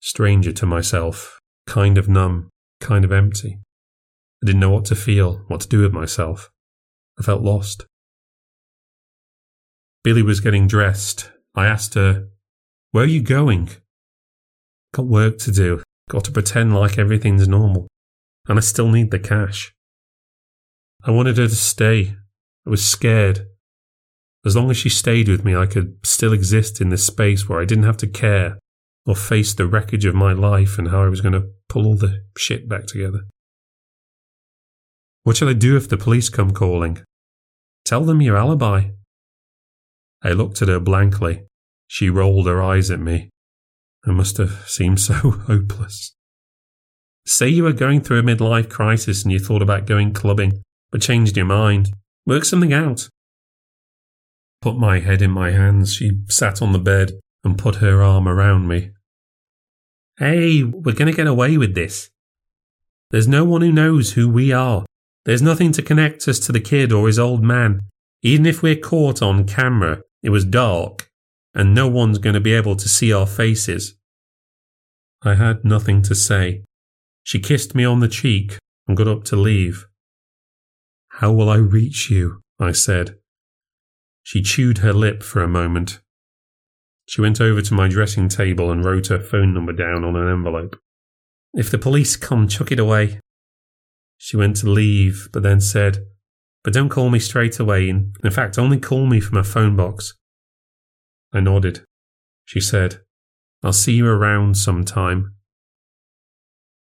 stranger 0.00 0.52
to 0.52 0.66
myself, 0.66 1.38
kind 1.66 1.96
of 1.96 2.06
numb, 2.06 2.50
kind 2.82 3.02
of 3.02 3.12
empty. 3.12 3.60
I 4.42 4.46
didn't 4.46 4.60
know 4.60 4.70
what 4.70 4.86
to 4.86 4.94
feel, 4.94 5.44
what 5.48 5.60
to 5.60 5.68
do 5.68 5.82
with 5.82 5.92
myself. 5.92 6.50
I 7.18 7.22
felt 7.22 7.42
lost. 7.42 7.86
Billy 10.02 10.22
was 10.22 10.40
getting 10.40 10.66
dressed. 10.66 11.30
I 11.54 11.66
asked 11.66 11.94
her, 11.94 12.28
Where 12.92 13.04
are 13.04 13.08
you 13.08 13.22
going? 13.22 13.68
Got 14.94 15.06
work 15.06 15.38
to 15.38 15.52
do. 15.52 15.82
Got 16.08 16.24
to 16.24 16.32
pretend 16.32 16.74
like 16.74 16.98
everything's 16.98 17.46
normal. 17.46 17.86
And 18.48 18.58
I 18.58 18.62
still 18.62 18.88
need 18.88 19.10
the 19.10 19.18
cash. 19.18 19.74
I 21.04 21.10
wanted 21.10 21.36
her 21.36 21.48
to 21.48 21.54
stay. 21.54 22.16
I 22.66 22.70
was 22.70 22.84
scared. 22.84 23.46
As 24.44 24.56
long 24.56 24.70
as 24.70 24.78
she 24.78 24.88
stayed 24.88 25.28
with 25.28 25.44
me, 25.44 25.54
I 25.54 25.66
could 25.66 25.98
still 26.02 26.32
exist 26.32 26.80
in 26.80 26.88
this 26.88 27.06
space 27.06 27.48
where 27.48 27.60
I 27.60 27.66
didn't 27.66 27.84
have 27.84 27.98
to 27.98 28.06
care 28.06 28.58
or 29.06 29.14
face 29.14 29.52
the 29.52 29.66
wreckage 29.66 30.06
of 30.06 30.14
my 30.14 30.32
life 30.32 30.78
and 30.78 30.88
how 30.88 31.02
I 31.02 31.08
was 31.08 31.20
going 31.20 31.34
to 31.34 31.48
pull 31.68 31.86
all 31.86 31.96
the 31.96 32.24
shit 32.36 32.68
back 32.68 32.86
together. 32.86 33.26
What 35.22 35.36
shall 35.36 35.48
I 35.48 35.52
do 35.52 35.76
if 35.76 35.88
the 35.88 35.96
police 35.96 36.28
come 36.28 36.52
calling? 36.52 36.98
Tell 37.84 38.04
them 38.04 38.22
your 38.22 38.36
alibi. 38.36 38.90
I 40.22 40.30
looked 40.32 40.62
at 40.62 40.68
her 40.68 40.80
blankly. 40.80 41.44
She 41.88 42.08
rolled 42.08 42.46
her 42.46 42.62
eyes 42.62 42.90
at 42.90 43.00
me. 43.00 43.30
I 44.06 44.12
must 44.12 44.38
have 44.38 44.64
seemed 44.68 45.00
so 45.00 45.14
hopeless. 45.46 46.14
Say 47.26 47.48
you 47.48 47.64
were 47.64 47.72
going 47.72 48.00
through 48.00 48.20
a 48.20 48.22
midlife 48.22 48.70
crisis 48.70 49.22
and 49.22 49.32
you 49.32 49.38
thought 49.38 49.62
about 49.62 49.86
going 49.86 50.12
clubbing, 50.12 50.62
but 50.90 51.02
changed 51.02 51.36
your 51.36 51.46
mind. 51.46 51.90
Work 52.26 52.44
something 52.44 52.72
out. 52.72 53.08
Put 54.62 54.76
my 54.76 55.00
head 55.00 55.22
in 55.22 55.30
my 55.30 55.50
hands. 55.50 55.94
She 55.94 56.12
sat 56.28 56.62
on 56.62 56.72
the 56.72 56.78
bed 56.78 57.12
and 57.44 57.58
put 57.58 57.76
her 57.76 58.02
arm 58.02 58.26
around 58.28 58.68
me. 58.68 58.90
Hey, 60.18 60.62
we're 60.62 60.94
going 60.94 61.10
to 61.10 61.16
get 61.16 61.26
away 61.26 61.56
with 61.56 61.74
this. 61.74 62.10
There's 63.10 63.28
no 63.28 63.44
one 63.44 63.62
who 63.62 63.72
knows 63.72 64.12
who 64.12 64.28
we 64.28 64.52
are. 64.52 64.84
There's 65.24 65.42
nothing 65.42 65.72
to 65.72 65.82
connect 65.82 66.26
us 66.28 66.38
to 66.40 66.52
the 66.52 66.60
kid 66.60 66.92
or 66.92 67.06
his 67.06 67.18
old 67.18 67.42
man. 67.42 67.80
Even 68.22 68.46
if 68.46 68.62
we're 68.62 68.76
caught 68.76 69.22
on 69.22 69.46
camera, 69.46 70.02
it 70.22 70.30
was 70.30 70.44
dark, 70.44 71.10
and 71.54 71.74
no 71.74 71.88
one's 71.88 72.18
going 72.18 72.34
to 72.34 72.40
be 72.40 72.52
able 72.52 72.76
to 72.76 72.88
see 72.88 73.12
our 73.12 73.26
faces. 73.26 73.94
I 75.22 75.34
had 75.34 75.64
nothing 75.64 76.02
to 76.02 76.14
say. 76.14 76.64
She 77.22 77.38
kissed 77.38 77.74
me 77.74 77.84
on 77.84 78.00
the 78.00 78.08
cheek 78.08 78.56
and 78.86 78.96
got 78.96 79.08
up 79.08 79.24
to 79.24 79.36
leave. 79.36 79.86
How 81.08 81.32
will 81.32 81.50
I 81.50 81.56
reach 81.56 82.10
you? 82.10 82.40
I 82.58 82.72
said. 82.72 83.18
She 84.22 84.42
chewed 84.42 84.78
her 84.78 84.92
lip 84.92 85.22
for 85.22 85.42
a 85.42 85.48
moment 85.48 86.00
she 87.10 87.20
went 87.20 87.40
over 87.40 87.60
to 87.60 87.74
my 87.74 87.88
dressing 87.88 88.28
table 88.28 88.70
and 88.70 88.84
wrote 88.84 89.08
her 89.08 89.18
phone 89.18 89.52
number 89.52 89.72
down 89.72 90.04
on 90.04 90.14
an 90.14 90.28
envelope. 90.28 90.78
If 91.52 91.68
the 91.68 91.76
police 91.76 92.14
come, 92.16 92.46
chuck 92.46 92.70
it 92.70 92.78
away. 92.78 93.18
She 94.22 94.36
went 94.36 94.56
to 94.56 94.68
leave, 94.68 95.30
but 95.32 95.42
then 95.42 95.62
said, 95.62 96.04
But 96.62 96.74
don't 96.74 96.90
call 96.90 97.08
me 97.08 97.18
straight 97.18 97.58
away. 97.58 97.88
In 97.88 98.12
fact, 98.30 98.58
only 98.58 98.78
call 98.78 99.06
me 99.06 99.18
from 99.18 99.38
a 99.38 99.42
phone 99.42 99.76
box. 99.76 100.12
I 101.32 101.40
nodded. 101.40 101.84
She 102.44 102.60
said, 102.60 103.00
I'll 103.62 103.72
see 103.72 103.94
you 103.94 104.06
around 104.06 104.58
sometime. 104.58 105.36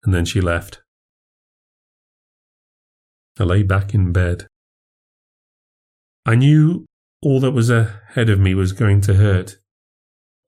And 0.03 0.11
then 0.11 0.25
she 0.25 0.41
left. 0.41 0.81
I 3.39 3.43
lay 3.43 3.61
back 3.61 3.93
in 3.93 4.11
bed. 4.11 4.47
I 6.25 6.33
knew 6.33 6.85
all 7.21 7.39
that 7.41 7.51
was 7.51 7.69
ahead 7.69 8.31
of 8.31 8.39
me 8.39 8.55
was 8.55 8.71
going 8.71 9.01
to 9.01 9.13
hurt. 9.13 9.57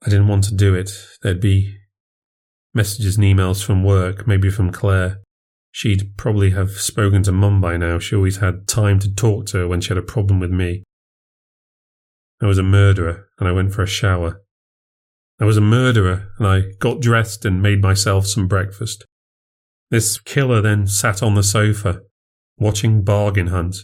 I 0.04 0.10
didn't 0.10 0.28
want 0.28 0.46
to 0.46 0.56
do 0.56 0.74
it. 0.74 0.92
There'd 1.22 1.40
be 1.40 1.78
messages 2.74 3.18
and 3.18 3.26
emails 3.26 3.64
from 3.64 3.84
work, 3.84 4.26
maybe 4.26 4.50
from 4.50 4.72
Claire. 4.72 5.20
She'd 5.72 6.18
probably 6.18 6.52
have 6.52 6.72
spoken 6.72 7.24
to 7.24 7.32
Mum 7.32 7.62
by 7.62 7.78
now. 7.78 7.98
She 7.98 8.16
always 8.16 8.38
had 8.38 8.68
time 8.68 9.00
to 9.00 9.14
talk 9.14 9.46
to 9.48 9.60
her 9.60 9.68
when 9.68 9.82
she 9.82 9.90
had 9.90 9.98
a 9.98 10.04
problem 10.04 10.40
with 10.40 10.52
me. 10.52 10.84
I 12.42 12.46
was 12.46 12.58
a 12.58 12.64
murderer, 12.64 13.30
and 13.40 13.48
I 13.48 13.52
went 13.52 13.74
for 13.74 13.82
a 13.82 13.88
shower. 13.88 14.42
I 15.40 15.46
was 15.46 15.58
a 15.58 15.62
murderer, 15.62 16.30
and 16.38 16.48
I 16.48 16.64
got 16.80 17.02
dressed 17.02 17.46
and 17.46 17.62
made 17.62 17.82
myself 17.82 18.28
some 18.28 18.48
breakfast. 18.48 19.06
This 19.90 20.20
killer 20.20 20.62
then 20.62 20.88
sat 20.88 21.24
on 21.24 21.36
the 21.36 21.44
sofa, 21.44 22.02
watching 22.58 23.04
Bargain 23.04 23.48
Hunt, 23.48 23.78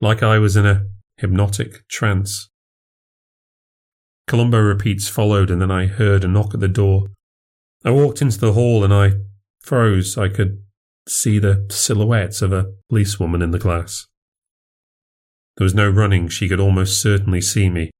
like 0.00 0.22
I 0.22 0.38
was 0.38 0.56
in 0.56 0.66
a 0.66 0.84
hypnotic 1.16 1.86
trance. 1.88 2.48
Columbo 4.26 4.58
repeats 4.58 5.08
followed, 5.08 5.50
and 5.50 5.60
then 5.60 5.70
I 5.70 5.86
heard 5.86 6.24
a 6.24 6.28
knock 6.28 6.54
at 6.54 6.60
the 6.60 6.68
door. 6.68 7.08
I 7.84 7.90
walked 7.90 8.22
into 8.22 8.38
the 8.38 8.52
hall 8.52 8.82
and 8.82 8.94
I 8.94 9.12
froze. 9.60 10.16
I 10.16 10.28
could 10.28 10.63
see 11.08 11.38
the 11.38 11.66
silhouettes 11.70 12.42
of 12.42 12.52
a 12.52 12.72
policewoman 12.88 13.42
in 13.42 13.50
the 13.50 13.58
glass. 13.58 14.06
There 15.56 15.64
was 15.64 15.74
no 15.74 15.88
running. 15.88 16.28
She 16.28 16.48
could 16.48 16.60
almost 16.60 17.00
certainly 17.00 17.40
see 17.40 17.68
me. 17.68 17.90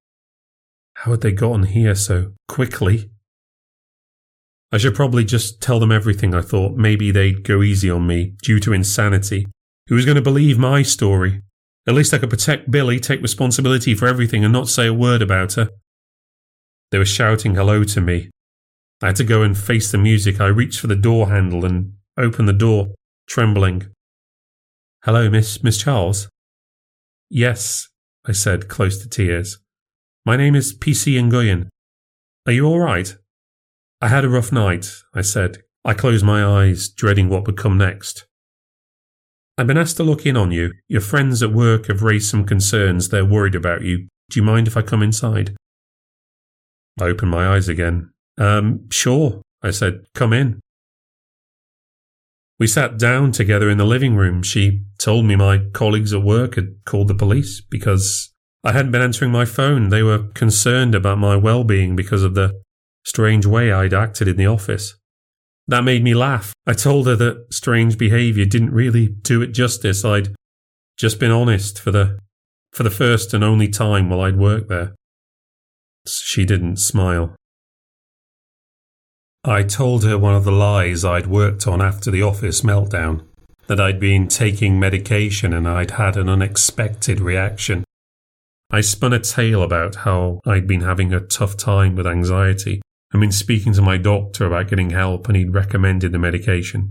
How 0.97 1.13
had 1.13 1.21
they 1.21 1.33
gotten 1.33 1.65
here 1.65 1.95
so 1.95 2.33
quickly? 2.49 3.11
I 4.73 4.79
should 4.79 4.95
probably 4.95 5.25
just 5.25 5.61
tell 5.61 5.79
them 5.79 5.93
everything, 5.93 6.35
I 6.35 6.41
thought. 6.41 6.77
Maybe 6.77 7.11
they'd 7.11 7.45
go 7.45 7.63
easy 7.63 7.91
on 7.91 8.07
me, 8.07 8.35
due 8.43 8.59
to 8.61 8.73
insanity. 8.73 9.47
Who 9.89 9.95
was 9.95 10.05
going 10.05 10.17
to 10.17 10.23
believe 10.23 10.59
my 10.59 10.83
story? 10.83 11.43
At 11.87 11.95
least 11.95 12.15
I 12.15 12.19
could 12.19 12.31
protect 12.31 12.71
Billy, 12.71 12.99
take 12.99 13.21
responsibility 13.21 13.95
for 13.95 14.09
everything, 14.09 14.43
and 14.43 14.53
not 14.53 14.69
say 14.69 14.87
a 14.87 14.95
word 14.95 15.23
about 15.23 15.53
her. 15.55 15.71
They 16.91 16.99
were 16.99 17.05
shouting 17.05 17.55
hello 17.55 17.85
to 17.85 18.01
me. 18.01 18.31
I 19.03 19.09
had 19.09 19.17
to 19.17 19.25
go 19.25 19.43
and 19.43 19.57
face 19.57 19.93
the 19.93 19.99
music. 19.99 20.41
I 20.41 20.47
reached 20.47 20.81
for 20.81 20.87
the 20.87 20.97
door 20.97 21.29
handle 21.29 21.65
and 21.65 21.93
opened 22.17 22.49
the 22.49 22.53
door, 22.53 22.95
trembling. 23.27 23.89
Hello, 25.05 25.29
Miss 25.29 25.63
Miss 25.63 25.79
Charles? 25.79 26.29
Yes, 27.29 27.89
I 28.27 28.33
said, 28.33 28.69
close 28.69 28.99
to 29.03 29.09
tears. 29.09 29.59
My 30.25 30.37
name 30.37 30.55
is 30.55 30.77
PC 30.77 31.21
Nguyen. 31.21 31.69
Are 32.47 32.53
you 32.53 32.67
all 32.67 32.81
right? 32.81 33.17
I 34.01 34.09
had 34.09 34.25
a 34.25 34.29
rough 34.29 34.53
night, 34.53 34.91
I 35.15 35.23
said. 35.23 35.63
I 35.85 35.95
closed 35.95 36.25
my 36.25 36.45
eyes, 36.45 36.89
dreading 36.89 37.29
what 37.29 37.47
would 37.47 37.57
come 37.57 37.77
next. 37.77 38.27
I've 39.57 39.67
been 39.67 39.79
asked 39.79 39.97
to 39.99 40.03
look 40.03 40.27
in 40.27 40.37
on 40.37 40.51
you. 40.51 40.73
Your 40.89 41.01
friends 41.01 41.43
at 41.43 41.53
work 41.53 41.87
have 41.87 42.03
raised 42.03 42.29
some 42.29 42.45
concerns. 42.45 43.09
They're 43.09 43.25
worried 43.25 43.55
about 43.55 43.83
you. 43.83 44.09
Do 44.31 44.41
you 44.41 44.43
mind 44.43 44.67
if 44.67 44.77
I 44.77 44.83
come 44.83 45.03
inside? 45.03 45.55
I 47.01 47.05
opened 47.05 47.31
my 47.31 47.55
eyes 47.55 47.69
again. 47.69 48.11
Um, 48.39 48.89
sure, 48.91 49.43
I 49.63 49.71
said, 49.71 50.07
come 50.15 50.33
in. 50.33 50.61
We 52.59 52.67
sat 52.67 52.99
down 52.99 53.33
together 53.33 53.69
in 53.69 53.79
the 53.79 53.85
living 53.85 54.15
room. 54.15 54.43
She 54.43 54.85
told 54.99 55.25
me 55.25 55.35
my 55.37 55.59
colleagues 55.73 56.13
at 56.13 56.23
work 56.23 56.55
had 56.55 56.85
called 56.85 57.09
the 57.09 57.15
police 57.15 57.61
because 57.61 58.33
I 58.63 58.73
hadn't 58.73 58.93
been 58.93 59.03
answering 59.03 59.33
my 59.33 59.45
phone. 59.45 59.89
They 59.89 60.03
were 60.03 60.29
concerned 60.35 60.95
about 60.95 61.19
my 61.19 61.37
well 61.37 61.65
being 61.65 61.97
because 61.97 62.23
of 62.23 62.35
the 62.35 62.61
strange 63.05 63.45
way 63.45 63.73
I'd 63.73 63.93
acted 63.93 64.29
in 64.29 64.37
the 64.37 64.47
office. 64.47 64.95
That 65.67 65.85
made 65.85 66.05
me 66.05 66.15
laugh. 66.15 66.53
I 66.67 66.75
told 66.75 67.07
her 67.07 67.17
that 67.17 67.47
strange 67.51 67.99
behaviour 67.99 68.45
didn't 68.45 68.73
really 68.73 69.09
do 69.09 69.43
it 69.43 69.49
justice. 69.49 70.05
I'd 70.05 70.35
just 70.97 71.19
been 71.19 71.31
honest 71.31 71.81
for 71.81 71.91
the 71.91 72.19
for 72.73 72.83
the 72.83 72.91
first 72.91 73.33
and 73.35 73.45
only 73.45 73.69
time 73.69 74.11
while 74.11 74.21
I'd 74.21 74.37
worked 74.37 74.69
there. 74.69 74.95
She 76.07 76.45
didn't 76.45 76.77
smile. 76.77 77.35
I 79.47 79.63
told 79.63 80.05
her 80.05 80.17
one 80.17 80.35
of 80.35 80.45
the 80.45 80.53
lies 80.53 81.05
I'd 81.05 81.27
worked 81.27 81.67
on 81.67 81.83
after 81.83 82.11
the 82.11 82.23
office 82.23 82.63
meltdown 82.63 83.27
that 83.67 83.79
I'd 83.79 84.01
been 84.01 84.27
taking 84.27 84.81
medication 84.81 85.53
and 85.53 85.69
I'd 85.69 85.93
had 85.93 86.17
an 86.17 86.31
unexpected 86.31 87.21
reaction. 87.21 87.85
I 88.71 88.81
spun 88.81 89.13
a 89.13 89.19
tale 89.19 89.63
about 89.63 89.97
how 89.97 90.41
I'd 90.47 90.67
been 90.67 90.81
having 90.81 91.13
a 91.13 91.21
tough 91.21 91.59
time 91.59 91.95
with 91.95 92.07
anxiety 92.07 92.81
and 93.13 93.21
been 93.21 93.33
speaking 93.33 93.75
to 93.75 93.83
my 93.83 93.99
doctor 93.99 94.47
about 94.47 94.69
getting 94.69 94.91
help, 94.91 95.29
and 95.29 95.37
he'd 95.37 95.55
recommended 95.55 96.13
the 96.13 96.19
medication. 96.19 96.91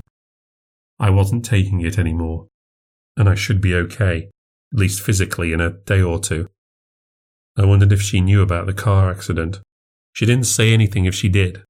I 0.99 1.09
wasn't 1.09 1.43
taking 1.43 1.81
it 1.81 1.97
anymore, 1.97 2.47
and 3.17 3.27
I 3.27 3.35
should 3.35 3.59
be 3.61 3.75
okay, 3.75 4.29
at 4.71 4.79
least 4.79 5.01
physically, 5.01 5.51
in 5.51 5.59
a 5.59 5.71
day 5.71 6.01
or 6.01 6.19
two. 6.19 6.47
I 7.57 7.65
wondered 7.65 7.91
if 7.91 8.01
she 8.01 8.21
knew 8.21 8.41
about 8.41 8.67
the 8.67 8.73
car 8.73 9.11
accident. 9.11 9.59
She 10.13 10.25
didn't 10.25 10.45
say 10.45 10.71
anything 10.71 11.03
if 11.05 11.13
she 11.13 11.27
did, 11.27 11.63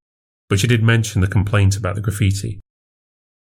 but 0.49 0.59
she 0.59 0.67
did 0.67 0.83
mention 0.83 1.21
the 1.21 1.27
complaint 1.27 1.77
about 1.77 1.95
the 1.95 2.01
graffiti. 2.01 2.59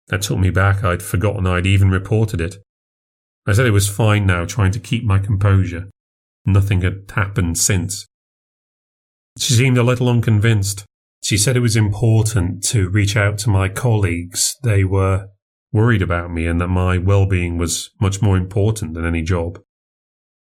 That 0.09 0.23
took 0.23 0.39
me 0.39 0.51
back. 0.51 0.85
I'd 0.85 1.03
forgotten 1.03 1.47
I'd 1.47 1.67
even 1.67 1.91
reported 1.91 2.41
it. 2.41 2.57
I 3.47 3.53
said 3.53 3.67
it 3.67 3.73
was 3.73 3.89
fine 3.89 4.27
now, 4.27 4.45
trying 4.45 4.73
to 4.73 4.81
keep 4.81 5.05
my 5.05 5.19
composure. 5.19 5.89
Nothing 6.47 6.83
had 6.83 7.11
happened 7.15 7.59
since. 7.59 8.07
She 9.39 9.55
seemed 9.55 9.79
a 9.79 9.83
little 9.83 10.09
unconvinced. 10.09 10.85
She 11.23 11.39
said 11.39 11.57
it 11.57 11.61
was 11.61 11.77
important 11.77 12.63
to 12.65 12.89
reach 12.89 13.17
out 13.17 13.39
to 13.39 13.51
my 13.51 13.69
colleagues. 13.69 14.55
They 14.63 14.85
were 14.85 15.29
worried 15.73 16.03
about 16.03 16.31
me 16.31 16.47
and 16.47 16.61
that 16.61 16.69
my 16.69 16.99
well 16.99 17.27
being 17.27 17.59
was 17.59 17.91
much 18.01 18.23
more 18.23 18.37
important 18.37 18.95
than 18.95 19.05
any 19.05 19.23
job. 19.23 19.61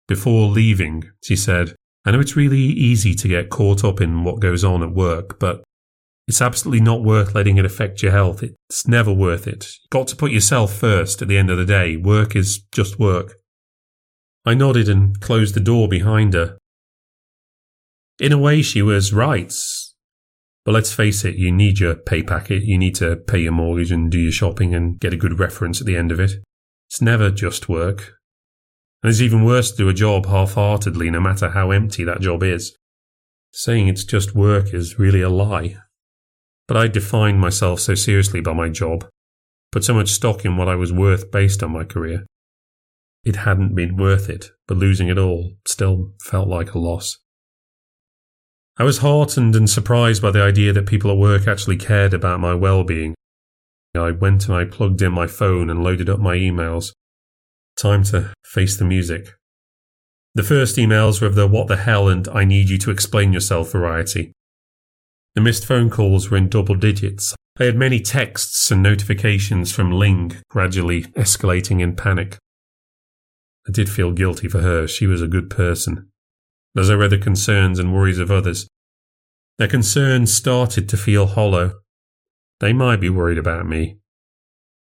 Before 0.06 0.48
leaving, 0.48 1.04
she 1.22 1.36
said, 1.36 1.74
I 2.04 2.12
know 2.12 2.20
it's 2.20 2.36
really 2.36 2.58
easy 2.58 3.14
to 3.14 3.28
get 3.28 3.50
caught 3.50 3.84
up 3.84 4.00
in 4.00 4.24
what 4.24 4.40
goes 4.40 4.64
on 4.64 4.82
at 4.82 4.94
work, 4.94 5.38
but 5.38 5.62
it's 6.28 6.42
absolutely 6.42 6.82
not 6.82 7.02
worth 7.02 7.34
letting 7.34 7.56
it 7.56 7.64
affect 7.64 8.02
your 8.02 8.12
health. 8.12 8.42
It's 8.42 8.86
never 8.86 9.10
worth 9.10 9.46
it. 9.46 9.64
You've 9.64 9.90
got 9.90 10.08
to 10.08 10.16
put 10.16 10.30
yourself 10.30 10.74
first 10.74 11.22
at 11.22 11.28
the 11.28 11.38
end 11.38 11.48
of 11.48 11.56
the 11.56 11.64
day. 11.64 11.96
Work 11.96 12.36
is 12.36 12.62
just 12.70 12.98
work. 12.98 13.38
I 14.44 14.52
nodded 14.52 14.90
and 14.90 15.18
closed 15.20 15.54
the 15.54 15.60
door 15.60 15.88
behind 15.88 16.34
her. 16.34 16.58
In 18.20 18.32
a 18.32 18.38
way, 18.38 18.60
she 18.60 18.82
was 18.82 19.10
right. 19.10 19.54
But 20.66 20.72
let's 20.72 20.92
face 20.92 21.24
it, 21.24 21.36
you 21.36 21.50
need 21.50 21.78
your 21.78 21.94
pay 21.94 22.22
packet. 22.22 22.62
You 22.62 22.76
need 22.76 22.94
to 22.96 23.16
pay 23.16 23.38
your 23.38 23.52
mortgage 23.52 23.90
and 23.90 24.10
do 24.10 24.18
your 24.18 24.32
shopping 24.32 24.74
and 24.74 25.00
get 25.00 25.14
a 25.14 25.16
good 25.16 25.38
reference 25.38 25.80
at 25.80 25.86
the 25.86 25.96
end 25.96 26.12
of 26.12 26.20
it. 26.20 26.32
It's 26.90 27.00
never 27.00 27.30
just 27.30 27.70
work. 27.70 28.16
And 29.02 29.08
it's 29.08 29.22
even 29.22 29.44
worse 29.44 29.70
to 29.70 29.78
do 29.78 29.88
a 29.88 29.94
job 29.94 30.26
half 30.26 30.54
heartedly, 30.54 31.08
no 31.08 31.20
matter 31.20 31.50
how 31.50 31.70
empty 31.70 32.04
that 32.04 32.20
job 32.20 32.42
is. 32.42 32.76
Saying 33.50 33.88
it's 33.88 34.04
just 34.04 34.34
work 34.34 34.74
is 34.74 34.98
really 34.98 35.22
a 35.22 35.30
lie. 35.30 35.78
But 36.68 36.76
I 36.76 36.86
defined 36.86 37.40
myself 37.40 37.80
so 37.80 37.94
seriously 37.94 38.40
by 38.40 38.52
my 38.52 38.68
job, 38.68 39.08
put 39.72 39.82
so 39.82 39.94
much 39.94 40.10
stock 40.10 40.44
in 40.44 40.56
what 40.56 40.68
I 40.68 40.76
was 40.76 40.92
worth 40.92 41.30
based 41.30 41.62
on 41.62 41.72
my 41.72 41.82
career. 41.82 42.26
It 43.24 43.36
hadn't 43.36 43.74
been 43.74 43.96
worth 43.96 44.28
it, 44.28 44.50
but 44.68 44.76
losing 44.76 45.08
it 45.08 45.18
all 45.18 45.54
still 45.66 46.12
felt 46.22 46.46
like 46.46 46.74
a 46.74 46.78
loss. 46.78 47.18
I 48.76 48.84
was 48.84 48.98
heartened 48.98 49.56
and 49.56 49.68
surprised 49.68 50.22
by 50.22 50.30
the 50.30 50.42
idea 50.42 50.72
that 50.72 50.86
people 50.86 51.10
at 51.10 51.16
work 51.16 51.48
actually 51.48 51.76
cared 51.76 52.14
about 52.14 52.38
my 52.38 52.54
well 52.54 52.84
being. 52.84 53.14
I 53.96 54.12
went 54.12 54.46
and 54.46 54.54
I 54.54 54.64
plugged 54.64 55.02
in 55.02 55.12
my 55.12 55.26
phone 55.26 55.68
and 55.68 55.82
loaded 55.82 56.08
up 56.08 56.20
my 56.20 56.36
emails. 56.36 56.92
Time 57.76 58.04
to 58.04 58.32
face 58.44 58.76
the 58.76 58.84
music. 58.84 59.34
The 60.34 60.44
first 60.44 60.76
emails 60.76 61.20
were 61.20 61.26
of 61.26 61.34
the 61.34 61.48
what 61.48 61.66
the 61.66 61.76
hell 61.76 62.08
and 62.08 62.28
I 62.28 62.44
need 62.44 62.68
you 62.68 62.78
to 62.78 62.92
explain 62.92 63.32
yourself 63.32 63.72
variety. 63.72 64.32
The 65.34 65.40
missed 65.40 65.66
phone 65.66 65.90
calls 65.90 66.30
were 66.30 66.36
in 66.36 66.48
double 66.48 66.74
digits. 66.74 67.34
I 67.60 67.64
had 67.64 67.76
many 67.76 68.00
texts 68.00 68.70
and 68.70 68.82
notifications 68.82 69.72
from 69.72 69.92
Ling, 69.92 70.36
gradually 70.48 71.02
escalating 71.16 71.80
in 71.80 71.96
panic. 71.96 72.38
I 73.66 73.72
did 73.72 73.90
feel 73.90 74.12
guilty 74.12 74.48
for 74.48 74.60
her. 74.60 74.86
She 74.86 75.06
was 75.06 75.20
a 75.20 75.28
good 75.28 75.50
person. 75.50 76.08
As 76.76 76.90
I 76.90 76.94
read 76.94 77.10
the 77.10 77.18
concerns 77.18 77.78
and 77.78 77.92
worries 77.92 78.18
of 78.18 78.30
others, 78.30 78.68
their 79.58 79.68
concerns 79.68 80.32
started 80.32 80.88
to 80.88 80.96
feel 80.96 81.26
hollow. 81.26 81.80
They 82.60 82.72
might 82.72 83.00
be 83.00 83.10
worried 83.10 83.38
about 83.38 83.66
me, 83.66 83.98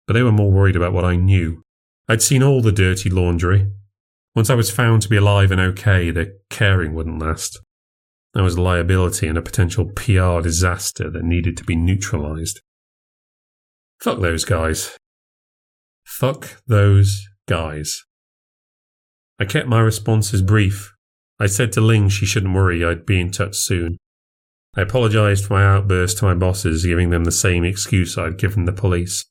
but 0.05 0.13
they 0.13 0.23
were 0.23 0.31
more 0.31 0.51
worried 0.51 0.75
about 0.75 0.93
what 0.93 1.05
I 1.05 1.15
knew. 1.15 1.63
I'd 2.07 2.21
seen 2.21 2.43
all 2.43 2.61
the 2.61 2.71
dirty 2.71 3.09
laundry. 3.09 3.71
Once 4.35 4.49
I 4.49 4.55
was 4.55 4.69
found 4.69 5.01
to 5.01 5.09
be 5.09 5.15
alive 5.15 5.51
and 5.51 5.61
okay, 5.61 6.11
the 6.11 6.37
caring 6.49 6.93
wouldn't 6.93 7.19
last. 7.19 7.59
I 8.35 8.41
was 8.41 8.59
liability 8.59 9.27
and 9.27 9.37
a 9.37 9.41
potential 9.41 9.85
PR 9.95 10.41
disaster 10.41 11.09
that 11.09 11.23
needed 11.23 11.55
to 11.57 11.63
be 11.63 11.75
neutralized. 11.75 12.59
Fuck 14.01 14.19
those 14.19 14.43
guys. 14.43 14.97
Fuck 16.03 16.61
those 16.67 17.25
guys. 17.47 18.03
I 19.39 19.45
kept 19.45 19.69
my 19.69 19.79
responses 19.79 20.41
brief. 20.41 20.93
I 21.39 21.45
said 21.47 21.71
to 21.73 21.81
Ling 21.81 22.09
she 22.09 22.25
shouldn't 22.25 22.53
worry, 22.53 22.83
I'd 22.83 23.05
be 23.05 23.19
in 23.19 23.31
touch 23.31 23.55
soon. 23.55 23.97
I 24.75 24.81
apologized 24.81 25.45
for 25.45 25.53
my 25.53 25.65
outburst 25.65 26.17
to 26.17 26.25
my 26.25 26.33
bosses, 26.33 26.85
giving 26.85 27.09
them 27.09 27.23
the 27.23 27.31
same 27.31 27.63
excuse 27.63 28.17
I'd 28.17 28.37
given 28.37 28.65
the 28.65 28.73
police. 28.73 29.23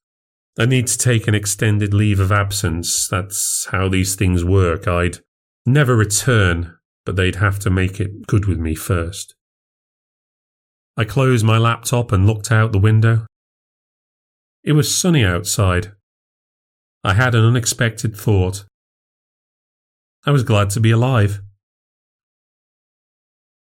I 0.58 0.64
need 0.64 0.86
to 0.86 0.98
take 0.98 1.28
an 1.28 1.34
extended 1.34 1.92
leave 1.92 2.20
of 2.20 2.32
absence. 2.32 3.06
That's 3.08 3.68
how 3.70 3.88
these 3.88 4.14
things 4.14 4.44
work. 4.44 4.88
I'd 4.88 5.18
never 5.66 5.94
return 5.94 6.76
but 7.04 7.16
they'd 7.16 7.36
have 7.36 7.58
to 7.60 7.70
make 7.70 8.00
it 8.00 8.26
good 8.26 8.46
with 8.46 8.58
me 8.58 8.74
first. 8.74 9.34
I 10.96 11.04
closed 11.04 11.44
my 11.44 11.58
laptop 11.58 12.12
and 12.12 12.26
looked 12.26 12.52
out 12.52 12.72
the 12.72 12.78
window. 12.78 13.26
It 14.62 14.72
was 14.72 14.94
sunny 14.94 15.24
outside. 15.24 15.92
I 17.02 17.14
had 17.14 17.34
an 17.34 17.44
unexpected 17.44 18.16
thought. 18.16 18.64
I 20.24 20.30
was 20.30 20.42
glad 20.42 20.70
to 20.70 20.80
be 20.80 20.90
alive. 20.90 21.42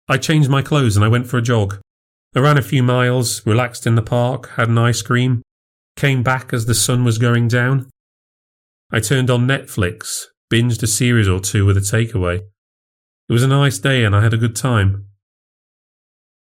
I 0.09 0.17
changed 0.17 0.49
my 0.49 0.61
clothes 0.61 0.95
and 0.95 1.05
I 1.05 1.09
went 1.09 1.27
for 1.27 1.37
a 1.37 1.41
jog. 1.41 1.79
I 2.35 2.39
ran 2.39 2.57
a 2.57 2.61
few 2.61 2.81
miles, 2.81 3.45
relaxed 3.45 3.85
in 3.85 3.95
the 3.95 4.01
park, 4.01 4.49
had 4.55 4.69
an 4.69 4.77
ice 4.77 5.01
cream, 5.01 5.43
came 5.95 6.23
back 6.23 6.53
as 6.53 6.65
the 6.65 6.73
sun 6.73 7.03
was 7.03 7.17
going 7.17 7.47
down. 7.47 7.89
I 8.91 9.01
turned 9.01 9.29
on 9.29 9.47
Netflix, 9.47 10.25
binged 10.51 10.81
a 10.81 10.87
series 10.87 11.27
or 11.27 11.39
two 11.39 11.65
with 11.65 11.77
a 11.77 11.81
takeaway, 11.81 12.41
it 13.29 13.33
was 13.33 13.43
a 13.43 13.47
nice 13.47 13.77
day 13.77 14.03
and 14.03 14.15
I 14.15 14.21
had 14.21 14.33
a 14.33 14.37
good 14.37 14.55
time. 14.55 15.05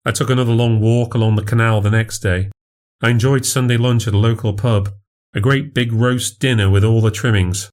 I 0.03 0.11
took 0.11 0.29
another 0.29 0.53
long 0.53 0.79
walk 0.79 1.13
along 1.13 1.35
the 1.35 1.43
canal 1.43 1.81
the 1.81 1.91
next 1.91 2.19
day. 2.19 2.49
I 3.03 3.09
enjoyed 3.09 3.45
Sunday 3.45 3.77
lunch 3.77 4.07
at 4.07 4.13
a 4.13 4.17
local 4.17 4.53
pub, 4.53 4.89
a 5.33 5.39
great 5.39 5.73
big 5.73 5.93
roast 5.93 6.39
dinner 6.39 6.69
with 6.69 6.83
all 6.83 7.01
the 7.01 7.11
trimmings. 7.11 7.69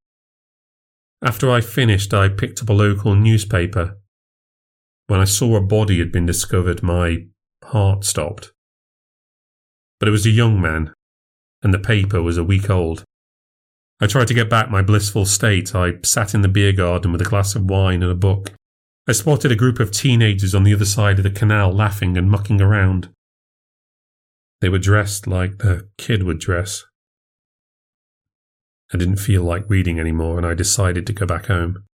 After 1.22 1.50
I 1.50 1.60
finished, 1.60 2.12
I 2.14 2.28
picked 2.28 2.62
up 2.62 2.68
a 2.68 2.74
local 2.74 3.14
newspaper. 3.14 3.98
When 5.06 5.20
I 5.20 5.24
saw 5.24 5.56
a 5.56 5.60
body 5.60 5.98
had 5.98 6.12
been 6.12 6.26
discovered, 6.26 6.82
my 6.82 7.26
heart 7.64 8.04
stopped. 8.04 8.52
But 9.98 10.08
it 10.08 10.12
was 10.12 10.26
a 10.26 10.30
young 10.30 10.60
man, 10.60 10.92
and 11.62 11.74
the 11.74 11.78
paper 11.78 12.22
was 12.22 12.36
a 12.38 12.44
week 12.44 12.70
old. 12.70 13.04
I 14.00 14.06
tried 14.06 14.28
to 14.28 14.34
get 14.34 14.48
back 14.48 14.70
my 14.70 14.82
blissful 14.82 15.26
state. 15.26 15.74
I 15.74 15.94
sat 16.04 16.34
in 16.34 16.42
the 16.42 16.48
beer 16.48 16.72
garden 16.72 17.10
with 17.10 17.20
a 17.20 17.24
glass 17.24 17.56
of 17.56 17.68
wine 17.68 18.02
and 18.02 18.12
a 18.12 18.14
book. 18.14 18.52
I 19.08 19.12
spotted 19.12 19.50
a 19.50 19.56
group 19.56 19.80
of 19.80 19.90
teenagers 19.90 20.54
on 20.54 20.64
the 20.64 20.74
other 20.74 20.84
side 20.84 21.18
of 21.18 21.22
the 21.22 21.30
canal 21.30 21.72
laughing 21.72 22.18
and 22.18 22.30
mucking 22.30 22.60
around. 22.60 23.08
They 24.60 24.68
were 24.68 24.78
dressed 24.78 25.26
like 25.26 25.58
the 25.58 25.88
kid 25.96 26.24
would 26.24 26.38
dress. 26.38 26.84
I 28.92 28.98
didn't 28.98 29.16
feel 29.16 29.42
like 29.42 29.70
reading 29.70 29.98
anymore 29.98 30.36
and 30.36 30.46
I 30.46 30.52
decided 30.52 31.06
to 31.06 31.14
go 31.14 31.24
back 31.24 31.46
home. 31.46 31.84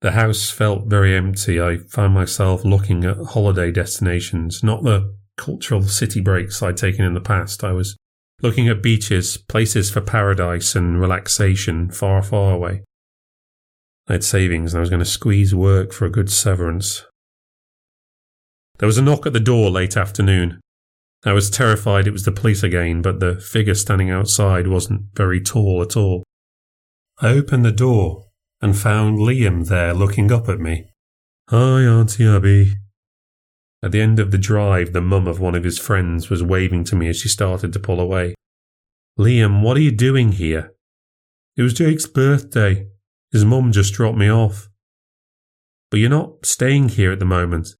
The 0.00 0.12
house 0.12 0.48
felt 0.48 0.86
very 0.86 1.16
empty. 1.16 1.60
I 1.60 1.78
found 1.78 2.14
myself 2.14 2.64
looking 2.64 3.04
at 3.04 3.16
holiday 3.16 3.72
destinations, 3.72 4.62
not 4.62 4.84
the 4.84 5.12
cultural 5.36 5.82
city 5.82 6.20
breaks 6.20 6.62
I'd 6.62 6.76
taken 6.76 7.04
in 7.04 7.14
the 7.14 7.20
past. 7.20 7.64
I 7.64 7.72
was 7.72 7.96
looking 8.40 8.68
at 8.68 8.80
beaches, 8.80 9.38
places 9.38 9.90
for 9.90 10.02
paradise 10.02 10.76
and 10.76 11.00
relaxation 11.00 11.90
far, 11.90 12.22
far 12.22 12.52
away. 12.52 12.84
I 14.08 14.14
had 14.14 14.24
savings 14.24 14.72
and 14.72 14.78
I 14.78 14.82
was 14.82 14.90
going 14.90 15.00
to 15.00 15.06
squeeze 15.06 15.54
work 15.54 15.92
for 15.92 16.04
a 16.04 16.10
good 16.10 16.30
severance. 16.30 17.04
There 18.78 18.86
was 18.86 18.98
a 18.98 19.02
knock 19.02 19.26
at 19.26 19.32
the 19.32 19.40
door 19.40 19.70
late 19.70 19.96
afternoon. 19.96 20.60
I 21.24 21.32
was 21.32 21.48
terrified 21.48 22.06
it 22.06 22.12
was 22.12 22.24
the 22.24 22.32
police 22.32 22.62
again, 22.62 23.00
but 23.00 23.20
the 23.20 23.36
figure 23.36 23.74
standing 23.74 24.10
outside 24.10 24.66
wasn't 24.66 25.06
very 25.14 25.40
tall 25.40 25.80
at 25.80 25.96
all. 25.96 26.22
I 27.20 27.28
opened 27.28 27.64
the 27.64 27.72
door 27.72 28.26
and 28.60 28.76
found 28.76 29.18
Liam 29.18 29.68
there 29.68 29.94
looking 29.94 30.30
up 30.30 30.48
at 30.48 30.60
me. 30.60 30.90
Hi, 31.48 31.82
Auntie 31.82 32.26
Abby. 32.26 32.74
At 33.82 33.92
the 33.92 34.00
end 34.00 34.18
of 34.18 34.30
the 34.32 34.38
drive, 34.38 34.92
the 34.92 35.00
mum 35.00 35.26
of 35.26 35.40
one 35.40 35.54
of 35.54 35.64
his 35.64 35.78
friends 35.78 36.28
was 36.28 36.42
waving 36.42 36.84
to 36.84 36.96
me 36.96 37.08
as 37.08 37.18
she 37.18 37.28
started 37.28 37.72
to 37.72 37.78
pull 37.78 38.00
away. 38.00 38.34
Liam, 39.18 39.62
what 39.62 39.76
are 39.76 39.82
you 39.82 39.92
doing 39.92 40.32
here? 40.32 40.74
It 41.56 41.62
was 41.62 41.74
Jake's 41.74 42.06
birthday. 42.06 42.88
His 43.34 43.44
mum 43.44 43.72
just 43.72 43.94
dropped 43.94 44.16
me 44.16 44.30
off. 44.30 44.68
But 45.90 45.98
you're 45.98 46.08
not 46.08 46.46
staying 46.46 46.90
here 46.90 47.10
at 47.10 47.18
the 47.18 47.24
moment. 47.24 47.70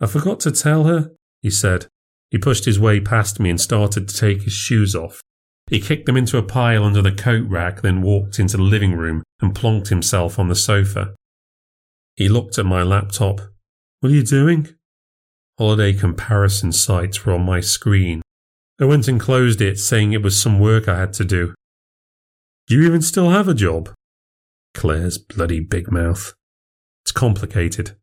I 0.00 0.06
forgot 0.06 0.38
to 0.40 0.52
tell 0.52 0.84
her, 0.84 1.10
he 1.42 1.50
said. 1.50 1.88
He 2.30 2.38
pushed 2.38 2.66
his 2.66 2.78
way 2.78 3.00
past 3.00 3.40
me 3.40 3.50
and 3.50 3.60
started 3.60 4.06
to 4.06 4.16
take 4.16 4.42
his 4.42 4.52
shoes 4.52 4.94
off. 4.94 5.20
He 5.66 5.80
kicked 5.80 6.06
them 6.06 6.16
into 6.16 6.38
a 6.38 6.42
pile 6.44 6.84
under 6.84 7.02
the 7.02 7.10
coat 7.10 7.48
rack, 7.48 7.82
then 7.82 8.00
walked 8.00 8.38
into 8.38 8.56
the 8.56 8.62
living 8.62 8.94
room 8.94 9.24
and 9.40 9.56
plonked 9.56 9.88
himself 9.88 10.38
on 10.38 10.46
the 10.46 10.54
sofa. 10.54 11.16
He 12.14 12.28
looked 12.28 12.56
at 12.56 12.64
my 12.64 12.84
laptop. 12.84 13.40
What 13.98 14.12
are 14.12 14.14
you 14.14 14.22
doing? 14.22 14.68
Holiday 15.58 15.94
comparison 15.94 16.70
sites 16.70 17.26
were 17.26 17.32
on 17.32 17.44
my 17.44 17.58
screen. 17.58 18.22
I 18.80 18.84
went 18.84 19.08
and 19.08 19.18
closed 19.18 19.60
it, 19.60 19.80
saying 19.80 20.12
it 20.12 20.22
was 20.22 20.40
some 20.40 20.60
work 20.60 20.86
I 20.86 20.96
had 20.96 21.12
to 21.14 21.24
do. 21.24 21.54
Do 22.68 22.76
you 22.76 22.86
even 22.86 23.02
still 23.02 23.30
have 23.30 23.48
a 23.48 23.54
job? 23.54 23.92
Claire's 24.74 25.18
bloody 25.18 25.60
big 25.60 25.90
mouth. 25.90 26.34
It's 27.04 27.12
complicated. 27.12 27.96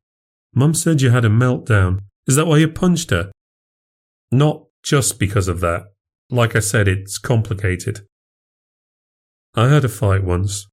Mum 0.54 0.74
said 0.74 1.02
you 1.02 1.10
had 1.10 1.26
a 1.26 1.30
meltdown. 1.30 2.00
Is 2.28 2.36
that 2.36 2.48
why 2.48 2.58
you 2.58 2.68
punched 2.68 3.12
her? 3.12 3.32
Not 4.32 4.66
just 4.84 5.20
because 5.20 5.48
of 5.48 5.60
that. 5.62 5.92
Like 6.30 6.56
I 6.56 6.60
said, 6.60 6.88
it's 6.88 7.18
complicated. 7.18 8.02
I 9.56 9.70
had 9.70 9.84
a 9.84 9.90
fight 9.90 10.24
once. 10.24 10.68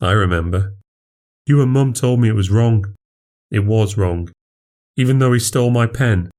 I 0.00 0.12
remember. 0.12 0.74
You 1.46 1.62
and 1.62 1.70
Mum 1.70 1.92
told 1.92 2.20
me 2.20 2.28
it 2.28 2.34
was 2.34 2.50
wrong. 2.50 2.94
It 3.50 3.64
was 3.64 3.96
wrong. 3.96 4.30
Even 4.96 5.18
though 5.18 5.32
he 5.32 5.38
stole 5.38 5.70
my 5.70 5.86
pen. 5.86 6.30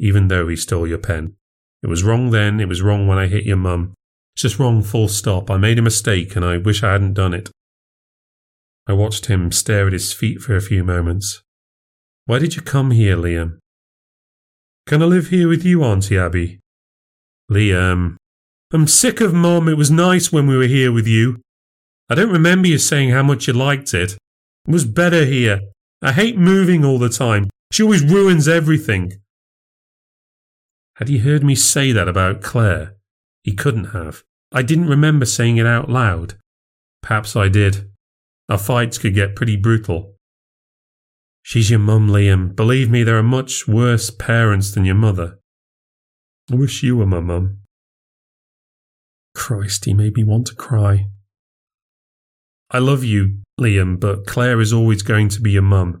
Even 0.00 0.28
though 0.28 0.48
he 0.48 0.56
stole 0.56 0.86
your 0.88 0.98
pen. 0.98 1.36
It 1.82 1.88
was 1.88 2.02
wrong 2.02 2.30
then, 2.30 2.60
it 2.60 2.68
was 2.68 2.82
wrong 2.82 3.06
when 3.06 3.18
I 3.18 3.26
hit 3.26 3.44
your 3.44 3.58
mum. 3.58 3.94
It's 4.34 4.42
just 4.42 4.58
wrong 4.58 4.82
full 4.82 5.06
stop. 5.06 5.50
I 5.50 5.56
made 5.56 5.78
a 5.78 5.82
mistake 5.82 6.34
and 6.34 6.44
I 6.44 6.56
wish 6.56 6.82
I 6.82 6.92
hadn't 6.92 7.14
done 7.14 7.34
it. 7.34 7.50
I 8.86 8.92
watched 8.92 9.26
him 9.26 9.50
stare 9.50 9.86
at 9.86 9.92
his 9.92 10.12
feet 10.12 10.40
for 10.40 10.54
a 10.54 10.60
few 10.60 10.84
moments. 10.84 11.42
Why 12.26 12.38
did 12.38 12.56
you 12.56 12.62
come 12.62 12.90
here, 12.90 13.16
Liam? 13.16 13.58
Can 14.86 15.02
I 15.02 15.06
live 15.06 15.28
here 15.28 15.48
with 15.48 15.64
you, 15.64 15.82
Auntie 15.82 16.18
Abby? 16.18 16.60
Liam, 17.50 18.16
I'm 18.72 18.86
sick 18.86 19.20
of 19.20 19.32
Mum. 19.32 19.68
It 19.68 19.78
was 19.78 19.90
nice 19.90 20.32
when 20.32 20.46
we 20.46 20.56
were 20.56 20.66
here 20.66 20.92
with 20.92 21.06
you. 21.06 21.40
I 22.10 22.14
don't 22.14 22.32
remember 22.32 22.68
you 22.68 22.78
saying 22.78 23.10
how 23.10 23.22
much 23.22 23.46
you 23.46 23.54
liked 23.54 23.94
it. 23.94 24.12
It 24.66 24.70
was 24.70 24.84
better 24.84 25.24
here. 25.24 25.60
I 26.02 26.12
hate 26.12 26.36
moving 26.36 26.84
all 26.84 26.98
the 26.98 27.08
time. 27.08 27.48
She 27.72 27.82
always 27.82 28.04
ruins 28.04 28.46
everything. 28.46 29.14
Had 30.96 31.08
he 31.08 31.18
heard 31.18 31.42
me 31.42 31.54
say 31.54 31.92
that 31.92 32.08
about 32.08 32.42
Claire? 32.42 32.94
He 33.42 33.52
couldn't 33.52 33.86
have. 33.86 34.22
I 34.52 34.62
didn't 34.62 34.88
remember 34.88 35.24
saying 35.24 35.56
it 35.56 35.66
out 35.66 35.88
loud. 35.88 36.34
Perhaps 37.02 37.36
I 37.36 37.48
did. 37.48 37.90
Our 38.48 38.58
fights 38.58 38.98
could 38.98 39.14
get 39.14 39.36
pretty 39.36 39.56
brutal. 39.56 40.14
She's 41.42 41.70
your 41.70 41.78
mum, 41.78 42.08
Liam. 42.08 42.54
Believe 42.54 42.90
me, 42.90 43.02
there 43.02 43.18
are 43.18 43.22
much 43.22 43.68
worse 43.68 44.10
parents 44.10 44.70
than 44.72 44.84
your 44.84 44.94
mother. 44.94 45.38
I 46.50 46.56
wish 46.56 46.82
you 46.82 46.96
were 46.96 47.06
my 47.06 47.20
mum. 47.20 47.58
Christ, 49.34 49.84
he 49.84 49.94
made 49.94 50.16
me 50.16 50.24
want 50.24 50.46
to 50.48 50.54
cry. 50.54 51.06
I 52.70 52.78
love 52.78 53.04
you, 53.04 53.38
Liam, 53.60 53.98
but 54.00 54.26
Claire 54.26 54.60
is 54.60 54.72
always 54.72 55.02
going 55.02 55.28
to 55.30 55.40
be 55.40 55.52
your 55.52 55.62
mum. 55.62 56.00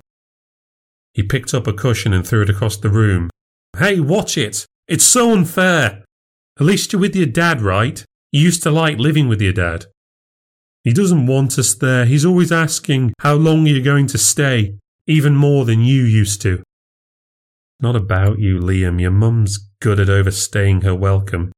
He 1.12 1.22
picked 1.22 1.54
up 1.54 1.66
a 1.66 1.72
cushion 1.72 2.12
and 2.12 2.26
threw 2.26 2.42
it 2.42 2.50
across 2.50 2.76
the 2.76 2.90
room. 2.90 3.30
Hey, 3.78 4.00
watch 4.00 4.36
it! 4.36 4.66
It's 4.88 5.04
so 5.04 5.32
unfair! 5.32 6.04
At 6.58 6.66
least 6.66 6.92
you're 6.92 7.00
with 7.00 7.16
your 7.16 7.26
dad, 7.26 7.60
right? 7.60 8.04
You 8.32 8.40
used 8.42 8.62
to 8.64 8.70
like 8.70 8.98
living 8.98 9.28
with 9.28 9.40
your 9.40 9.52
dad. 9.52 9.86
He 10.84 10.92
doesn't 10.92 11.26
want 11.26 11.58
us 11.58 11.74
there. 11.74 12.04
He's 12.04 12.26
always 12.26 12.52
asking 12.52 13.14
how 13.20 13.34
long 13.34 13.66
are 13.66 13.70
you're 13.70 13.82
going 13.82 14.06
to 14.08 14.18
stay, 14.18 14.76
even 15.06 15.34
more 15.34 15.64
than 15.64 15.80
you 15.80 16.02
used 16.02 16.42
to. 16.42 16.62
Not 17.80 17.96
about 17.96 18.38
you, 18.38 18.60
Liam. 18.60 19.00
Your 19.00 19.10
mum's 19.10 19.70
good 19.80 19.98
at 19.98 20.10
overstaying 20.10 20.82
her 20.82 20.94
welcome. 20.94 21.52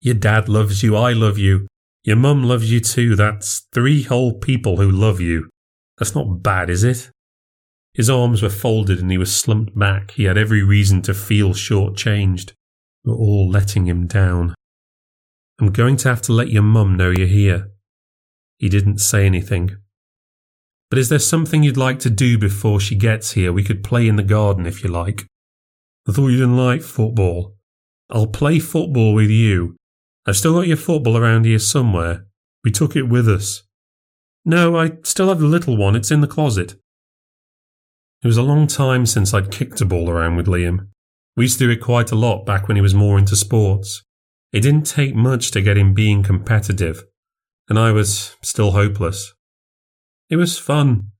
Your 0.00 0.14
dad 0.14 0.48
loves 0.48 0.82
you, 0.82 0.96
I 0.96 1.12
love 1.12 1.38
you. 1.38 1.66
Your 2.04 2.16
mum 2.16 2.44
loves 2.44 2.70
you 2.70 2.80
too. 2.80 3.16
That's 3.16 3.66
three 3.72 4.02
whole 4.02 4.38
people 4.38 4.76
who 4.76 4.90
love 4.90 5.20
you. 5.20 5.48
That's 5.98 6.14
not 6.14 6.42
bad, 6.42 6.68
is 6.68 6.84
it? 6.84 7.10
His 7.94 8.10
arms 8.10 8.42
were 8.42 8.50
folded 8.50 9.00
and 9.00 9.10
he 9.10 9.18
was 9.18 9.34
slumped 9.34 9.78
back. 9.78 10.12
He 10.12 10.24
had 10.24 10.36
every 10.38 10.62
reason 10.62 11.02
to 11.02 11.14
feel 11.14 11.54
short-changed. 11.54 12.52
We're 13.04 13.14
all 13.14 13.48
letting 13.48 13.86
him 13.86 14.06
down. 14.06 14.54
I'm 15.60 15.70
going 15.70 15.96
to 15.98 16.08
have 16.08 16.22
to 16.22 16.32
let 16.32 16.48
your 16.48 16.62
mum 16.62 16.96
know 16.96 17.10
you're 17.10 17.26
here. 17.26 17.71
He 18.62 18.70
didn't 18.70 18.98
say 18.98 19.26
anything. 19.26 19.76
But 20.88 20.98
is 20.98 21.10
there 21.10 21.18
something 21.18 21.62
you'd 21.62 21.76
like 21.76 21.98
to 21.98 22.10
do 22.10 22.38
before 22.38 22.80
she 22.80 22.94
gets 22.94 23.32
here? 23.32 23.52
We 23.52 23.62
could 23.62 23.84
play 23.84 24.08
in 24.08 24.16
the 24.16 24.22
garden 24.22 24.64
if 24.64 24.82
you 24.82 24.88
like. 24.88 25.26
I 26.08 26.12
thought 26.12 26.28
you 26.28 26.38
didn't 26.38 26.56
like 26.56 26.80
football. 26.80 27.56
I'll 28.08 28.26
play 28.26 28.58
football 28.58 29.12
with 29.12 29.28
you, 29.28 29.76
I've 30.24 30.36
still 30.36 30.54
got 30.54 30.68
your 30.68 30.76
football 30.76 31.16
around 31.16 31.46
here 31.46 31.58
somewhere. 31.58 32.26
We 32.62 32.70
took 32.70 32.94
it 32.94 33.08
with 33.08 33.28
us. 33.28 33.64
No, 34.44 34.76
I 34.76 34.92
still 35.02 35.28
have 35.28 35.40
the 35.40 35.46
little 35.46 35.76
one. 35.76 35.96
It's 35.96 36.12
in 36.12 36.20
the 36.20 36.28
closet. 36.28 36.76
It 38.22 38.28
was 38.28 38.36
a 38.36 38.42
long 38.42 38.68
time 38.68 39.04
since 39.04 39.34
I'd 39.34 39.50
kicked 39.50 39.80
a 39.80 39.84
ball 39.84 40.08
around 40.08 40.36
with 40.36 40.46
Liam. 40.46 40.88
We 41.36 41.44
used 41.44 41.58
to 41.58 41.66
do 41.66 41.70
it 41.70 41.80
quite 41.80 42.12
a 42.12 42.16
lot 42.16 42.46
back 42.46 42.68
when 42.68 42.76
he 42.76 42.82
was 42.82 42.94
more 42.94 43.18
into 43.18 43.34
sports. 43.34 44.02
It 44.52 44.60
didn't 44.60 44.86
take 44.86 45.14
much 45.14 45.50
to 45.52 45.60
get 45.60 45.76
him 45.76 45.92
being 45.92 46.22
competitive, 46.22 47.04
and 47.68 47.78
I 47.78 47.92
was 47.92 48.36
still 48.42 48.72
hopeless. 48.72 49.34
It 50.28 50.36
was 50.36 50.58
fun. 50.58 51.12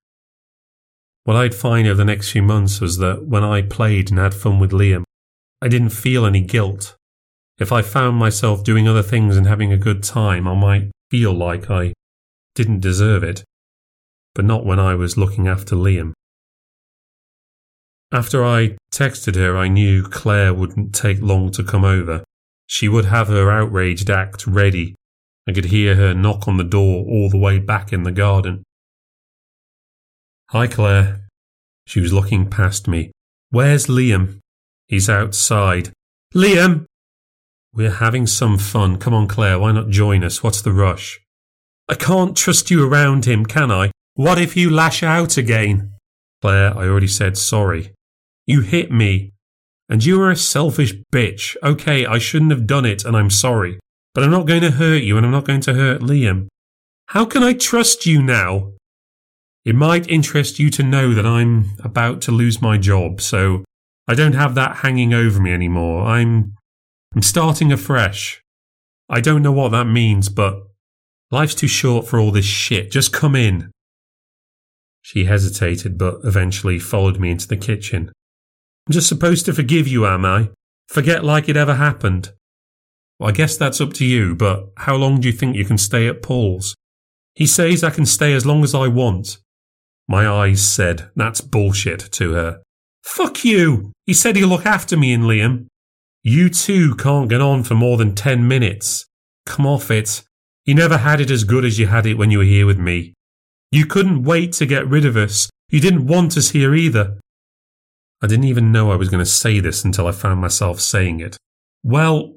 What 1.25 1.37
I'd 1.37 1.55
find 1.55 1.87
over 1.87 1.97
the 1.97 2.05
next 2.05 2.33
few 2.33 2.43
months 2.43 2.81
was 2.81 2.99
that 2.99 3.27
when 3.27 3.45
I 3.45 3.63
played 3.63 4.11
and 4.11 4.19
had 4.19 4.35
fun 4.35 4.59
with 4.59 4.73
Liam, 4.73 5.05
I 5.61 5.69
didn't 5.69 5.91
feel 5.91 6.27
any 6.27 6.41
guilt. 6.41 6.97
If 7.59 7.71
I 7.71 7.83
found 7.83 8.17
myself 8.17 8.65
doing 8.65 8.89
other 8.89 9.03
things 9.03 9.37
and 9.37 9.47
having 9.47 9.73
a 9.73 9.77
good 9.77 10.03
time, 10.03 10.49
I 10.49 10.55
might 10.55 10.91
feel 11.11 11.33
like 11.33 11.71
I 11.71 11.93
didn't 12.55 12.81
deserve 12.81 13.23
it, 13.23 13.45
but 14.35 14.45
not 14.45 14.67
when 14.67 14.81
I 14.81 14.95
was 14.95 15.17
looking 15.17 15.47
after 15.47 15.77
Liam. 15.77 16.13
After 18.11 18.45
I 18.45 18.77
texted 18.93 19.37
her, 19.37 19.57
I 19.57 19.69
knew 19.69 20.03
Claire 20.03 20.53
wouldn't 20.53 20.95
take 20.95 21.23
long 21.23 21.51
to 21.53 21.63
come 21.63 21.85
over. 21.85 22.25
She 22.67 22.89
would 22.89 23.05
have 23.07 23.29
her 23.29 23.51
outraged 23.51 24.11
act 24.11 24.47
ready. 24.47 24.97
I 25.49 25.53
could 25.53 25.67
hear 25.67 25.97
her 25.97 26.15
knock 26.15 26.47
on 26.47 26.57
the 26.57 26.65
door 26.65 27.05
all 27.09 27.29
the 27.29 27.39
way 27.39 27.59
back 27.59 27.93
in 27.93 28.05
the 28.05 28.13
garden. 28.13 28.63
Hi, 30.51 30.67
Claire. 30.67 31.23
She 31.87 32.01
was 32.01 32.13
looking 32.13 32.49
past 32.49 32.87
me. 32.87 33.11
Where's 33.51 33.87
Liam? 33.87 34.39
He's 34.87 35.09
outside. 35.09 35.91
Liam! 36.35 36.87
We're 37.75 37.91
having 37.91 38.27
some 38.27 38.59
fun. 38.59 38.99
Come 38.99 39.15
on, 39.15 39.27
Claire, 39.27 39.59
why 39.59 39.73
not 39.73 39.89
join 39.89 40.23
us? 40.23 40.43
What's 40.43 40.63
the 40.63 40.73
rush? 40.73 41.21
I 41.89 41.95
can't 41.95 42.37
trust 42.37 42.71
you 42.71 42.87
around 42.87 43.25
him, 43.25 43.45
can 43.45 43.71
I? 43.71 43.91
What 44.15 44.39
if 44.39 44.57
you 44.57 44.71
lash 44.71 45.03
out 45.03 45.37
again? 45.37 45.93
Claire, 46.43 46.77
I 46.77 46.87
already 46.87 47.09
said 47.09 47.37
sorry. 47.37 47.93
You 48.47 48.61
hit 48.61 48.93
me. 48.93 49.33
And 49.89 50.05
you 50.05 50.21
are 50.21 50.31
a 50.31 50.37
selfish 50.37 50.95
bitch. 51.13 51.57
Okay, 51.63 52.07
I 52.07 52.19
shouldn't 52.19 52.51
have 52.51 52.67
done 52.67 52.85
it, 52.85 53.05
and 53.05 53.17
I'm 53.17 53.31
sorry. 53.31 53.79
But 54.15 54.25
I'm 54.25 54.31
not 54.31 54.47
going 54.47 54.63
to 54.63 54.73
hurt 54.73 55.03
you, 55.03 55.17
and 55.17 55.25
I'm 55.25 55.33
not 55.33 55.47
going 55.47 55.63
to 55.63 55.75
hurt 55.75 56.01
Liam. 56.01 56.49
How 57.07 57.25
can 57.25 57.43
I 57.43 57.53
trust 57.53 58.07
you 58.07 58.23
now? 58.23 58.73
It 59.65 59.75
might 59.75 60.09
interest 60.09 60.59
you 60.59 60.71
to 60.71 60.83
know 60.83 61.15
that 61.15 61.27
I'm 61.27 61.71
about 61.85 62.21
to 62.23 62.33
lose 62.33 62.61
my 62.61 62.79
job, 62.79 63.21
so 63.21 63.65
I 64.09 64.15
don't 64.15 64.35
have 64.35 64.55
that 64.57 64.77
hanging 64.77 65.15
over 65.15 65.41
me 65.41 65.53
anymore. 65.53 66.07
I'm 66.07 66.55
I'm 67.15 67.23
starting 67.23 67.71
afresh. 67.71 68.43
I 69.09 69.21
don't 69.21 69.43
know 69.43 69.53
what 69.53 69.71
that 69.71 69.85
means, 69.85 70.29
but 70.29 70.63
life's 71.31 71.55
too 71.55 71.69
short 71.69 72.09
for 72.09 72.19
all 72.19 72.31
this 72.31 72.47
shit. 72.47 72.91
Just 72.91 73.13
come 73.13 73.37
in. 73.37 73.71
She 75.03 75.25
hesitated, 75.25 75.99
but 75.99 76.21
eventually 76.25 76.79
followed 76.79 77.21
me 77.21 77.31
into 77.31 77.47
the 77.47 77.57
kitchen. 77.57 78.11
I'm 78.87 78.93
just 78.93 79.09
supposed 79.09 79.45
to 79.47 79.53
forgive 79.53 79.87
you, 79.87 80.07
am 80.07 80.25
I? 80.25 80.51
Forget 80.89 81.25
like 81.25 81.49
it 81.49 81.57
ever 81.57 81.75
happened. 81.75 82.33
Well, 83.23 83.29
I 83.29 83.35
guess 83.35 83.57
that's 83.57 83.81
up 83.81 83.93
to 83.95 84.05
you, 84.05 84.35
but 84.35 84.73
how 84.79 84.97
long 84.97 85.21
do 85.21 85.29
you 85.29 85.33
think 85.33 85.55
you 85.55 85.65
can 85.65 85.79
stay 85.79 86.09
at 86.09 86.23
Paul's? 86.23 86.75
He 87.37 87.47
says 87.47 87.85
I 87.85 87.91
can 87.91 88.05
stay 88.05 88.33
as 88.33 88.45
long 88.45 88.65
as 88.65 88.75
I 88.75 88.89
want. 88.89 89.39
My 90.09 90.27
eyes 90.27 90.67
said, 90.67 91.09
that's 91.15 91.41
bullshit 91.41 92.01
to 92.15 92.33
her. 92.33 92.61
Fuck 93.05 93.45
you! 93.45 93.93
He 94.07 94.13
said 94.13 94.35
he'll 94.35 94.49
look 94.49 94.67
after 94.67 94.97
me 94.97 95.13
and 95.13 95.23
Liam. 95.23 95.69
You 96.25 96.51
two 96.51 96.97
can't 96.97 97.29
get 97.29 97.41
on 97.41 97.63
for 97.63 97.77
more 97.77 97.97
than 97.97 98.17
ten 98.17 98.49
minutes. 98.49 99.07
Come 99.47 99.67
off 99.67 99.89
it. 99.93 100.25
You 100.67 100.75
never 100.75 100.97
had 100.97 101.21
it 101.21 101.31
as 101.31 101.45
good 101.45 101.65
as 101.65 101.79
you 101.79 101.87
had 101.87 102.07
it 102.07 102.19
when 102.19 102.33
you 102.33 102.39
were 102.39 102.45
here 102.45 102.67
with 102.67 102.81
me. 102.81 103.15
You 103.71 103.87
couldn't 103.87 104.25
wait 104.25 104.53
to 104.55 104.67
get 104.67 104.89
rid 104.89 105.05
of 105.05 105.17
us. 105.17 105.49
You 105.69 105.79
didn't 105.79 106.09
want 106.09 106.37
us 106.37 106.51
here 106.51 106.75
either. 106.75 107.21
I 108.21 108.27
didn't 108.27 108.47
even 108.47 108.73
know 108.73 108.91
I 108.91 108.97
was 108.97 109.11
going 109.11 109.25
to 109.25 109.31
say 109.31 109.61
this 109.61 109.85
until 109.85 110.09
I 110.09 110.13
found 110.13 110.41
myself 110.41 110.81
saying 110.81 111.21
it. 111.21 111.37
Well, 111.85 112.35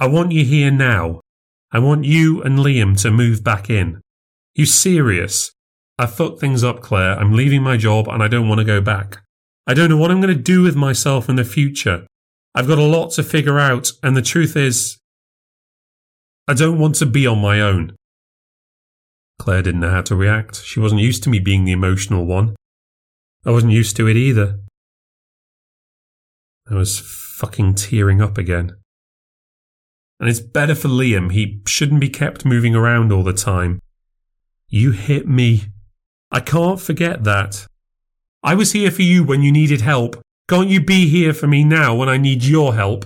I 0.00 0.06
want 0.06 0.32
you 0.32 0.44
here 0.44 0.70
now. 0.70 1.20
I 1.72 1.78
want 1.78 2.04
you 2.04 2.42
and 2.42 2.58
Liam 2.58 3.00
to 3.02 3.10
move 3.10 3.44
back 3.44 3.70
in. 3.70 4.00
You 4.54 4.66
serious? 4.66 5.52
I 5.98 6.06
fucked 6.06 6.40
things 6.40 6.64
up, 6.64 6.80
Claire. 6.80 7.18
I'm 7.18 7.32
leaving 7.32 7.62
my 7.62 7.76
job 7.76 8.08
and 8.08 8.22
I 8.22 8.28
don't 8.28 8.48
want 8.48 8.58
to 8.58 8.64
go 8.64 8.80
back. 8.80 9.22
I 9.66 9.74
don't 9.74 9.88
know 9.88 9.96
what 9.96 10.10
I'm 10.10 10.20
going 10.20 10.36
to 10.36 10.42
do 10.42 10.62
with 10.62 10.76
myself 10.76 11.28
in 11.28 11.36
the 11.36 11.44
future. 11.44 12.06
I've 12.54 12.68
got 12.68 12.78
a 12.78 12.82
lot 12.82 13.10
to 13.12 13.22
figure 13.22 13.58
out, 13.58 13.90
and 14.02 14.16
the 14.16 14.22
truth 14.22 14.56
is, 14.56 14.98
I 16.46 16.54
don't 16.54 16.78
want 16.78 16.96
to 16.96 17.06
be 17.06 17.26
on 17.26 17.38
my 17.38 17.60
own. 17.60 17.96
Claire 19.38 19.62
didn't 19.62 19.80
know 19.80 19.90
how 19.90 20.02
to 20.02 20.14
react. 20.14 20.62
She 20.62 20.78
wasn't 20.78 21.00
used 21.00 21.22
to 21.24 21.30
me 21.30 21.40
being 21.40 21.64
the 21.64 21.72
emotional 21.72 22.26
one. 22.26 22.54
I 23.44 23.50
wasn't 23.50 23.72
used 23.72 23.96
to 23.96 24.06
it 24.06 24.16
either. 24.16 24.60
I 26.70 26.74
was 26.74 27.00
fucking 27.00 27.74
tearing 27.74 28.22
up 28.22 28.38
again. 28.38 28.76
And 30.24 30.30
it's 30.30 30.40
better 30.40 30.74
for 30.74 30.88
Liam. 30.88 31.30
He 31.32 31.60
shouldn't 31.66 32.00
be 32.00 32.08
kept 32.08 32.46
moving 32.46 32.74
around 32.74 33.12
all 33.12 33.22
the 33.22 33.34
time. 33.34 33.78
You 34.70 34.92
hit 34.92 35.28
me. 35.28 35.64
I 36.30 36.40
can't 36.40 36.80
forget 36.80 37.24
that. 37.24 37.66
I 38.42 38.54
was 38.54 38.72
here 38.72 38.90
for 38.90 39.02
you 39.02 39.22
when 39.22 39.42
you 39.42 39.52
needed 39.52 39.82
help. 39.82 40.18
Can't 40.48 40.70
you 40.70 40.82
be 40.82 41.10
here 41.10 41.34
for 41.34 41.46
me 41.46 41.62
now 41.62 41.94
when 41.94 42.08
I 42.08 42.16
need 42.16 42.42
your 42.42 42.74
help? 42.74 43.04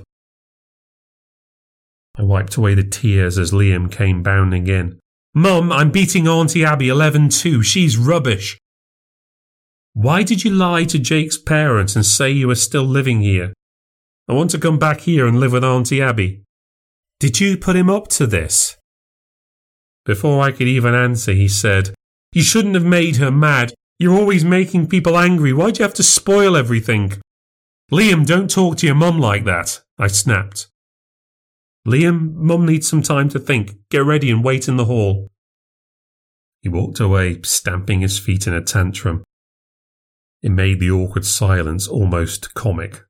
I 2.16 2.22
wiped 2.22 2.54
away 2.54 2.74
the 2.74 2.84
tears 2.84 3.36
as 3.36 3.50
Liam 3.50 3.90
came 3.90 4.22
bounding 4.22 4.68
in. 4.68 5.00
Mum, 5.34 5.72
I'm 5.72 5.90
beating 5.90 6.28
Auntie 6.28 6.64
Abby 6.64 6.88
11 6.88 7.30
2. 7.30 7.64
She's 7.64 7.96
rubbish. 7.96 8.60
Why 9.92 10.22
did 10.22 10.44
you 10.44 10.52
lie 10.52 10.84
to 10.84 11.00
Jake's 11.00 11.36
parents 11.36 11.96
and 11.96 12.06
say 12.06 12.30
you 12.30 12.46
were 12.46 12.54
still 12.54 12.84
living 12.84 13.22
here? 13.22 13.54
I 14.28 14.34
want 14.34 14.52
to 14.52 14.58
come 14.60 14.78
back 14.78 15.00
here 15.00 15.26
and 15.26 15.40
live 15.40 15.50
with 15.50 15.64
Auntie 15.64 16.00
Abby. 16.00 16.44
Did 17.20 17.40
you 17.40 17.56
put 17.56 17.76
him 17.76 17.90
up 17.90 18.08
to 18.08 18.26
this? 18.26 18.76
Before 20.04 20.40
I 20.40 20.52
could 20.52 20.68
even 20.68 20.94
answer, 20.94 21.32
he 21.32 21.48
said, 21.48 21.94
You 22.32 22.42
shouldn't 22.42 22.74
have 22.74 22.84
made 22.84 23.16
her 23.16 23.30
mad. 23.30 23.74
You're 23.98 24.16
always 24.16 24.44
making 24.44 24.86
people 24.86 25.18
angry. 25.18 25.52
Why'd 25.52 25.78
you 25.78 25.82
have 25.82 25.94
to 25.94 26.02
spoil 26.02 26.56
everything? 26.56 27.20
Liam, 27.90 28.24
don't 28.24 28.50
talk 28.50 28.76
to 28.78 28.86
your 28.86 28.94
mum 28.94 29.18
like 29.18 29.44
that, 29.44 29.80
I 29.98 30.06
snapped. 30.06 30.68
Liam, 31.86 32.34
Mum 32.34 32.66
needs 32.66 32.88
some 32.88 33.02
time 33.02 33.28
to 33.30 33.38
think. 33.38 33.76
Get 33.90 34.04
ready 34.04 34.30
and 34.30 34.44
wait 34.44 34.68
in 34.68 34.76
the 34.76 34.84
hall. 34.84 35.30
He 36.62 36.68
walked 36.68 37.00
away, 37.00 37.40
stamping 37.42 38.00
his 38.00 38.18
feet 38.18 38.46
in 38.46 38.52
a 38.52 38.62
tantrum. 38.62 39.24
It 40.42 40.50
made 40.50 40.80
the 40.80 40.90
awkward 40.90 41.24
silence 41.24 41.88
almost 41.88 42.54
comic. 42.54 43.04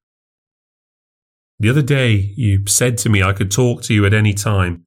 The 1.61 1.71
other 1.71 1.83
day, 1.83 2.33
you 2.37 2.67
said 2.67 2.99
to 2.99 3.09
me 3.09 3.23
I 3.23 3.33
could 3.33 3.51
talk 3.51 3.83
to 3.83 3.95
you 3.95 4.07
at 4.07 4.15
any 4.15 4.33
time. 4.33 4.85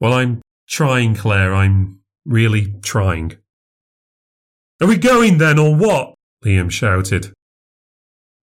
Well, 0.00 0.12
I'm 0.12 0.42
trying, 0.68 1.14
Claire. 1.14 1.54
I'm 1.54 2.00
really 2.24 2.74
trying. 2.82 3.36
Are 4.80 4.86
we 4.86 4.96
going 4.96 5.38
then, 5.38 5.58
or 5.58 5.74
what? 5.74 6.14
Liam 6.44 6.70
shouted. 6.70 7.32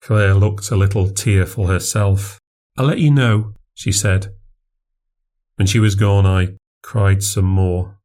Claire 0.01 0.35
looked 0.35 0.71
a 0.71 0.75
little 0.75 1.09
tearful 1.09 1.67
herself. 1.67 2.39
I'll 2.77 2.85
let 2.85 2.99
you 2.99 3.11
know, 3.11 3.53
she 3.73 3.91
said. 3.91 4.33
When 5.55 5.67
she 5.67 5.79
was 5.79 5.95
gone, 5.95 6.25
I 6.25 6.55
cried 6.83 7.23
some 7.23 7.45
more. 7.45 7.97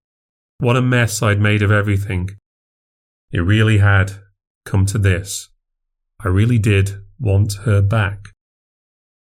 What 0.58 0.76
a 0.76 0.82
mess 0.82 1.22
I'd 1.22 1.40
made 1.40 1.62
of 1.62 1.70
everything. 1.70 2.30
It 3.30 3.40
really 3.40 3.78
had 3.78 4.12
come 4.64 4.86
to 4.86 4.98
this. 4.98 5.48
I 6.20 6.28
really 6.28 6.58
did 6.58 7.02
want 7.18 7.54
her 7.64 7.82
back. 7.82 8.31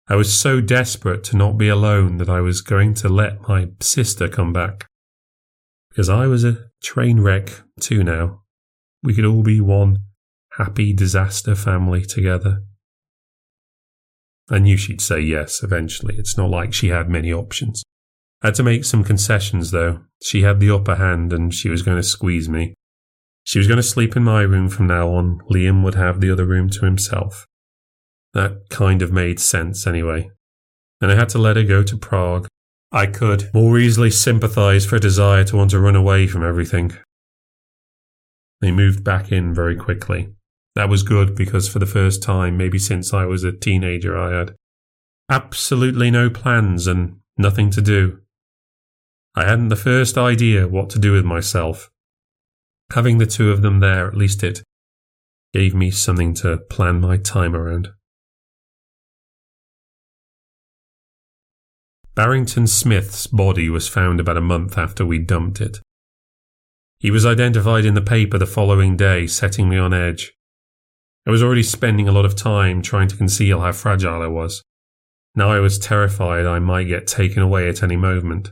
I 0.08 0.16
was 0.16 0.32
so 0.34 0.62
desperate 0.62 1.24
to 1.26 1.38
not 1.38 1.58
be 1.58 1.68
alone 1.68 2.18
that 2.18 2.30
I 2.30 2.40
was 2.40 2.62
going 2.62 2.94
to 2.96 3.10
let 3.10 3.48
my 3.48 3.70
sister 3.82 4.28
come 4.28 4.54
back. 4.54 4.88
Because 5.90 6.10
I 6.10 6.28
was 6.28 6.44
a 6.44 6.70
train 6.84 7.22
wreck 7.22 7.62
too 7.80 8.04
now. 8.04 8.42
We 9.02 9.16
could 9.16 9.26
all 9.26 9.42
be 9.42 9.62
one 9.62 10.00
happy 10.58 10.94
disaster 10.94 11.56
family 11.56 12.04
together. 12.06 12.64
I 14.50 14.60
knew 14.60 14.78
she'd 14.78 15.02
say 15.02 15.22
yes 15.22 15.64
eventually. 15.64 16.16
It's 16.18 16.38
not 16.38 16.52
like 16.52 16.74
she 16.74 16.90
had 16.90 17.10
many 17.10 17.34
options. 17.34 17.84
I 18.44 18.48
had 18.48 18.56
to 18.56 18.64
make 18.64 18.86
some 18.86 19.04
concessions, 19.04 19.72
though. 19.72 20.02
She 20.22 20.44
had 20.44 20.60
the 20.60 20.70
upper 20.70 20.96
hand 20.96 21.34
and 21.34 21.52
she 21.52 21.70
was 21.70 21.82
going 21.82 21.98
to 21.98 22.04
squeeze 22.04 22.48
me. 22.48 22.76
She 23.44 23.58
was 23.58 23.68
going 23.68 23.78
to 23.78 23.84
sleep 23.84 24.16
in 24.16 24.24
my 24.24 24.42
room 24.42 24.70
from 24.70 24.86
now 24.86 25.10
on. 25.10 25.40
Liam 25.50 25.84
would 25.84 25.96
have 25.96 26.22
the 26.22 26.30
other 26.30 26.46
room 26.46 26.70
to 26.70 26.86
himself. 26.86 27.48
That 28.36 28.70
kind 28.70 29.02
of 29.02 29.14
made 29.14 29.40
sense 29.40 29.88
anyway. 29.88 30.30
And 31.02 31.12
I 31.12 31.16
had 31.16 31.30
to 31.30 31.40
let 31.40 31.56
her 31.56 31.64
go 31.64 31.82
to 31.82 31.98
Prague. 31.98 32.48
I 32.92 33.08
could 33.08 33.50
more 33.54 33.80
easily 33.80 34.12
sympathize 34.12 34.86
for 34.86 34.98
a 34.98 35.00
desire 35.00 35.44
to 35.46 35.56
want 35.56 35.72
to 35.72 35.80
run 35.80 35.96
away 35.96 36.28
from 36.28 36.44
everything. 36.44 36.96
They 38.62 38.72
moved 38.72 39.04
back 39.04 39.32
in 39.32 39.54
very 39.54 39.76
quickly. 39.76 40.30
That 40.76 40.90
was 40.90 41.02
good 41.02 41.34
because 41.36 41.70
for 41.70 41.80
the 41.80 41.86
first 41.86 42.22
time, 42.22 42.58
maybe 42.58 42.78
since 42.78 43.14
I 43.14 43.26
was 43.26 43.46
a 43.46 43.54
teenager, 43.54 44.18
I 44.18 44.38
had 44.38 44.56
absolutely 45.32 46.12
no 46.12 46.30
plans 46.30 46.88
and 46.88 47.20
nothing 47.38 47.70
to 47.72 47.82
do. 47.82 48.20
I 49.34 49.46
hadn't 49.46 49.70
the 49.70 49.76
first 49.78 50.18
idea 50.18 50.68
what 50.68 50.90
to 50.92 51.00
do 51.00 51.14
with 51.14 51.26
myself. 51.26 51.90
Having 52.94 53.18
the 53.18 53.26
two 53.26 53.52
of 53.52 53.62
them 53.62 53.80
there, 53.80 54.08
at 54.08 54.18
least 54.18 54.44
it 54.44 54.62
gave 55.54 55.74
me 55.74 55.90
something 55.90 56.34
to 56.36 56.58
plan 56.58 57.00
my 57.00 57.16
time 57.18 57.56
around. 57.56 57.90
Barrington 62.16 62.66
Smith's 62.66 63.28
body 63.28 63.70
was 63.70 63.90
found 63.90 64.22
about 64.22 64.38
a 64.38 64.42
month 64.42 64.78
after 64.78 65.06
we 65.06 65.20
dumped 65.20 65.60
it. 65.60 65.80
He 66.98 67.12
was 67.12 67.26
identified 67.26 67.84
in 67.84 67.94
the 67.94 68.02
paper 68.02 68.38
the 68.38 68.46
following 68.46 68.96
day, 68.96 69.28
setting 69.28 69.68
me 69.68 69.78
on 69.78 69.94
edge. 69.94 70.32
I 71.28 71.32
was 71.32 71.44
already 71.44 71.64
spending 71.64 72.08
a 72.08 72.14
lot 72.14 72.24
of 72.24 72.36
time 72.36 72.82
trying 72.82 73.10
to 73.10 73.18
conceal 73.18 73.60
how 73.60 73.74
fragile 73.74 74.22
I 74.22 74.28
was. 74.28 74.64
Now 75.36 75.52
I 75.52 75.60
was 75.60 75.78
terrified 75.78 76.46
I 76.46 76.60
might 76.60 76.86
get 76.86 77.06
taken 77.06 77.42
away 77.42 77.68
at 77.68 77.84
any 77.84 77.98
moment. 77.98 78.50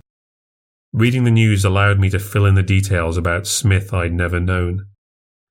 Reading 0.91 1.23
the 1.23 1.31
news 1.31 1.63
allowed 1.63 1.99
me 1.99 2.09
to 2.09 2.19
fill 2.19 2.45
in 2.45 2.55
the 2.55 2.63
details 2.63 3.15
about 3.15 3.47
Smith 3.47 3.93
I'd 3.93 4.13
never 4.13 4.41
known. 4.41 4.87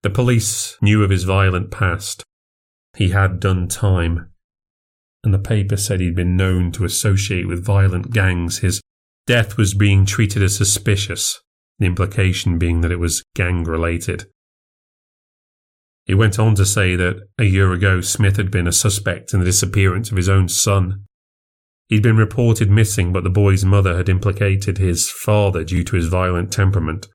The 0.02 0.10
police 0.10 0.76
knew 0.82 1.02
of 1.02 1.10
his 1.10 1.24
violent 1.24 1.70
past. 1.70 2.24
He 2.94 3.08
had 3.08 3.40
done 3.40 3.68
time. 3.68 4.31
And 5.24 5.32
the 5.32 5.38
paper 5.38 5.76
said 5.76 6.00
he'd 6.00 6.16
been 6.16 6.36
known 6.36 6.72
to 6.72 6.84
associate 6.84 7.46
with 7.46 7.64
violent 7.64 8.10
gangs. 8.10 8.58
His 8.58 8.80
death 9.26 9.56
was 9.56 9.74
being 9.74 10.04
treated 10.04 10.42
as 10.42 10.56
suspicious, 10.56 11.40
the 11.78 11.86
implication 11.86 12.58
being 12.58 12.80
that 12.80 12.90
it 12.90 12.98
was 12.98 13.22
gang 13.34 13.64
related. 13.64 14.26
It 16.06 16.16
went 16.16 16.38
on 16.38 16.56
to 16.56 16.66
say 16.66 16.96
that 16.96 17.20
a 17.38 17.44
year 17.44 17.72
ago 17.72 18.00
Smith 18.00 18.36
had 18.36 18.50
been 18.50 18.66
a 18.66 18.72
suspect 18.72 19.32
in 19.32 19.38
the 19.38 19.46
disappearance 19.46 20.10
of 20.10 20.16
his 20.16 20.28
own 20.28 20.48
son. 20.48 21.04
He'd 21.88 22.02
been 22.02 22.16
reported 22.16 22.70
missing, 22.70 23.12
but 23.12 23.22
the 23.22 23.30
boy's 23.30 23.64
mother 23.64 23.96
had 23.96 24.08
implicated 24.08 24.78
his 24.78 25.10
father 25.10 25.62
due 25.62 25.84
to 25.84 25.96
his 25.96 26.08
violent 26.08 26.52
temperament. 26.52 27.06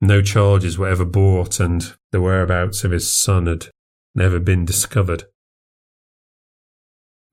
No 0.00 0.22
charges 0.22 0.78
were 0.78 0.88
ever 0.88 1.04
brought, 1.04 1.60
and 1.60 1.94
the 2.12 2.20
whereabouts 2.20 2.84
of 2.84 2.90
his 2.90 3.20
son 3.22 3.46
had 3.46 3.66
never 4.14 4.38
been 4.38 4.64
discovered. 4.64 5.24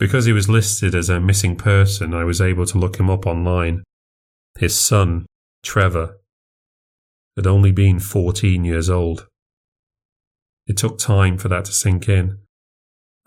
Because 0.01 0.25
he 0.25 0.33
was 0.33 0.49
listed 0.49 0.95
as 0.95 1.09
a 1.09 1.19
missing 1.19 1.55
person, 1.55 2.11
I 2.11 2.23
was 2.23 2.41
able 2.41 2.65
to 2.65 2.79
look 2.79 2.99
him 2.99 3.07
up 3.07 3.27
online. 3.27 3.83
His 4.57 4.75
son, 4.75 5.27
Trevor, 5.61 6.17
had 7.35 7.45
only 7.45 7.71
been 7.71 7.99
14 7.99 8.65
years 8.65 8.89
old. 8.89 9.27
It 10.65 10.75
took 10.75 10.97
time 10.97 11.37
for 11.37 11.49
that 11.49 11.65
to 11.65 11.71
sink 11.71 12.09
in. 12.09 12.39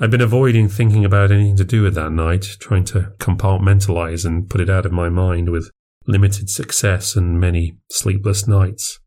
I'd 0.01 0.11
been 0.11 0.21
avoiding 0.21 0.69
thinking 0.69 1.05
about 1.05 1.31
anything 1.31 1.55
to 1.59 1.65
do 1.65 1.85
with 1.85 1.95
that 1.95 2.11
night, 2.11 2.57
trying 2.59 2.83
to 2.87 3.13
compartmentalize 3.21 4.27
and 4.27 4.51
put 4.51 4.61
it 4.61 4.69
out 4.69 4.85
of 4.85 4.91
my 4.91 5.09
mind 5.09 5.51
with 5.51 5.71
limited 6.09 6.51
success 6.51 7.15
and 7.15 7.39
many 7.39 7.77
sleepless 7.93 8.49
nights. 8.49 8.99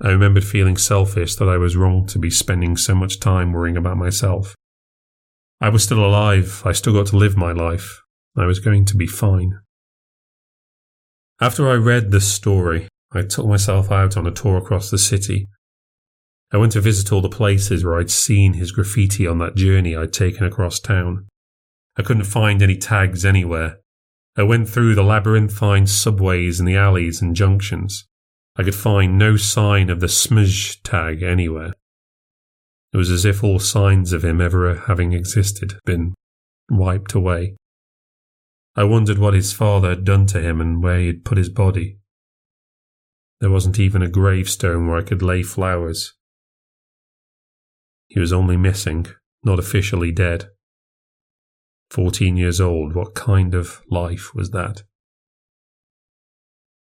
I 0.00 0.10
remembered 0.10 0.44
feeling 0.44 0.76
selfish 0.76 1.34
that 1.34 1.48
I 1.48 1.56
was 1.56 1.76
wrong 1.76 2.06
to 2.06 2.20
be 2.20 2.30
spending 2.30 2.76
so 2.76 2.94
much 2.94 3.18
time 3.18 3.52
worrying 3.52 3.76
about 3.76 3.96
myself. 3.96 4.54
I 5.64 5.68
was 5.70 5.82
still 5.82 6.04
alive, 6.04 6.62
I 6.64 6.72
still 6.72 6.92
got 6.92 7.06
to 7.06 7.16
live 7.16 7.36
my 7.36 7.52
life, 7.52 8.00
I 8.36 8.46
was 8.46 8.58
going 8.58 8.84
to 8.86 8.96
be 8.96 9.06
fine. 9.06 9.60
After 11.40 11.68
I 11.68 11.74
read 11.74 12.10
this 12.10 12.32
story, 12.32 12.88
I 13.12 13.22
took 13.22 13.46
myself 13.46 13.90
out 13.90 14.16
on 14.16 14.26
a 14.26 14.30
tour 14.30 14.58
across 14.58 14.90
the 14.90 14.98
city 14.98 15.48
I 16.54 16.56
went 16.56 16.70
to 16.72 16.80
visit 16.80 17.12
all 17.12 17.20
the 17.20 17.28
places 17.28 17.84
where 17.84 17.98
I'd 17.98 18.12
seen 18.12 18.52
his 18.52 18.70
graffiti 18.70 19.26
on 19.26 19.38
that 19.38 19.56
journey 19.56 19.96
I'd 19.96 20.12
taken 20.12 20.46
across 20.46 20.78
town. 20.78 21.26
I 21.96 22.02
couldn't 22.02 22.24
find 22.24 22.62
any 22.62 22.76
tags 22.76 23.24
anywhere. 23.24 23.78
I 24.36 24.44
went 24.44 24.68
through 24.68 24.94
the 24.94 25.02
labyrinthine 25.02 25.88
subways 25.88 26.60
and 26.60 26.68
the 26.68 26.76
alleys 26.76 27.20
and 27.20 27.34
junctions. 27.34 28.06
I 28.56 28.62
could 28.62 28.76
find 28.76 29.18
no 29.18 29.36
sign 29.36 29.90
of 29.90 29.98
the 29.98 30.08
smudge 30.08 30.80
tag 30.84 31.24
anywhere. 31.24 31.72
It 32.94 32.96
was 32.96 33.10
as 33.10 33.24
if 33.24 33.42
all 33.42 33.58
signs 33.58 34.12
of 34.12 34.24
him 34.24 34.40
ever 34.40 34.72
having 34.86 35.12
existed 35.12 35.72
had 35.72 35.80
been 35.84 36.14
wiped 36.70 37.12
away. 37.12 37.56
I 38.76 38.84
wondered 38.84 39.18
what 39.18 39.34
his 39.34 39.52
father 39.52 39.88
had 39.88 40.04
done 40.04 40.26
to 40.26 40.40
him 40.40 40.60
and 40.60 40.80
where 40.80 41.00
he 41.00 41.08
had 41.08 41.24
put 41.24 41.36
his 41.36 41.48
body. 41.48 41.98
There 43.40 43.50
wasn't 43.50 43.80
even 43.80 44.00
a 44.00 44.08
gravestone 44.08 44.86
where 44.86 44.96
I 44.96 45.02
could 45.02 45.22
lay 45.22 45.42
flowers. 45.42 46.12
He 48.06 48.20
was 48.20 48.32
only 48.32 48.56
missing, 48.56 49.08
not 49.42 49.58
officially 49.58 50.12
dead. 50.12 50.50
Fourteen 51.90 52.36
years 52.36 52.60
old, 52.60 52.94
what 52.94 53.16
kind 53.16 53.54
of 53.54 53.82
life 53.90 54.36
was 54.36 54.50
that? 54.50 54.84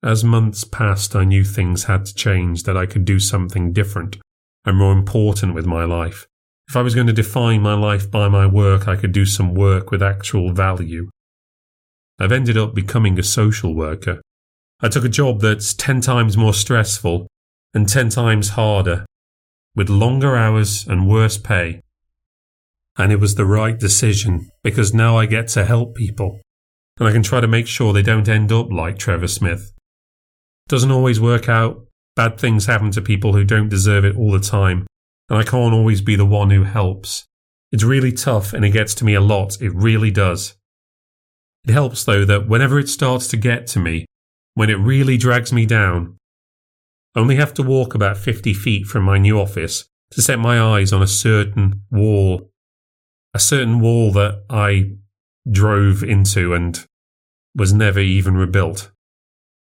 As 0.03 0.25
months 0.25 0.65
passed, 0.65 1.15
I 1.15 1.23
knew 1.25 1.45
things 1.45 1.85
had 1.85 2.07
to 2.07 2.15
change, 2.15 2.65
that 2.65 2.77
I 2.77 2.87
could 2.87 3.05
do 3.05 3.21
something 3.21 3.73
different. 3.73 4.17
And 4.65 4.77
more 4.77 4.93
important 4.93 5.55
with 5.55 5.67
my 5.67 5.85
life. 5.85 6.27
If 6.69 6.77
I 6.77 6.83
was 6.83 6.95
going 6.95 7.07
to 7.09 7.13
define 7.13 7.61
my 7.61 7.75
life 7.75 8.11
by 8.11 8.29
my 8.29 8.47
work, 8.47 8.89
I 8.89 8.97
could 8.97 9.13
do 9.13 9.27
some 9.27 9.55
work 9.55 9.91
with 9.91 10.03
actual 10.03 10.53
value. 10.53 11.11
I've 12.19 12.33
ended 12.33 12.57
up 12.57 12.75
becoming 12.75 13.19
a 13.19 13.23
social 13.23 13.75
worker. 13.75 14.21
I 14.81 14.89
took 14.89 15.05
a 15.05 15.09
job 15.09 15.41
that's 15.41 15.75
10 15.75 16.01
times 16.01 16.37
more 16.37 16.55
stressful 16.55 17.27
and 17.75 17.89
10 17.89 18.11
times 18.11 18.51
harder, 18.51 19.07
with 19.75 19.89
longer 19.89 20.37
hours 20.37 20.87
and 20.87 21.09
worse 21.09 21.39
pay. 21.39 21.83
And 22.99 23.11
it 23.11 23.21
was 23.21 23.35
the 23.35 23.47
right 23.47 23.79
decision 23.79 24.51
because 24.63 24.93
now 24.93 25.17
I 25.17 25.27
get 25.27 25.49
to 25.49 25.65
help 25.65 25.95
people 25.95 26.41
and 26.99 27.09
I 27.09 27.13
can 27.13 27.23
try 27.23 27.41
to 27.41 27.49
make 27.49 27.67
sure 27.67 27.93
they 27.93 28.03
don't 28.03 28.29
end 28.29 28.53
up 28.53 28.71
like 28.71 28.99
Trevor 28.99 29.29
Smith. 29.29 29.73
Doesn't 30.69 30.91
always 30.91 31.21
work 31.21 31.49
out. 31.49 31.87
Bad 32.15 32.39
things 32.39 32.67
happen 32.67 32.91
to 32.91 33.01
people 33.01 33.33
who 33.33 33.45
don't 33.45 33.69
deserve 33.69 34.05
it 34.05 34.17
all 34.17 34.31
the 34.31 34.41
time, 34.41 34.87
and 35.29 35.39
I 35.39 35.43
can't 35.43 35.75
always 35.75 36.01
be 36.01 36.17
the 36.17 36.27
one 36.27 36.51
who 36.51 36.65
helps. 36.65 37.25
It's 37.71 37.83
really 37.83 38.13
tough 38.13 38.53
and 38.53 38.65
it 38.65 38.71
gets 38.71 38.95
to 38.97 39.05
me 39.05 39.15
a 39.15 39.21
lot. 39.21 39.61
It 39.63 39.75
really 39.75 40.11
does. 40.11 40.57
It 41.65 41.73
helps 41.73 42.05
though 42.05 42.25
that 42.27 42.47
whenever 42.49 42.79
it 42.79 42.89
starts 42.89 43.29
to 43.29 43.37
get 43.37 43.67
to 43.69 43.79
me, 43.79 44.05
when 44.55 44.69
it 44.69 44.75
really 44.75 45.17
drags 45.17 45.53
me 45.53 45.65
down, 45.65 46.19
I 47.15 47.21
only 47.21 47.37
have 47.37 47.55
to 47.55 47.63
walk 47.63 47.95
about 47.95 48.19
50 48.19 48.53
feet 48.53 48.87
from 48.87 49.05
my 49.05 49.17
new 49.17 49.41
office 49.41 49.87
to 50.11 50.21
set 50.21 50.39
my 50.39 50.61
eyes 50.61 50.93
on 50.93 51.03
a 51.03 51.07
certain 51.07 51.83
wall. 51.91 52.51
A 53.33 53.39
certain 53.39 53.81
wall 53.81 54.13
that 54.13 54.45
I 54.51 54.97
drove 55.51 56.03
into 56.03 56.53
and 56.53 56.85
was 57.55 57.73
never 57.73 58.01
even 58.01 58.35
rebuilt. 58.35 58.91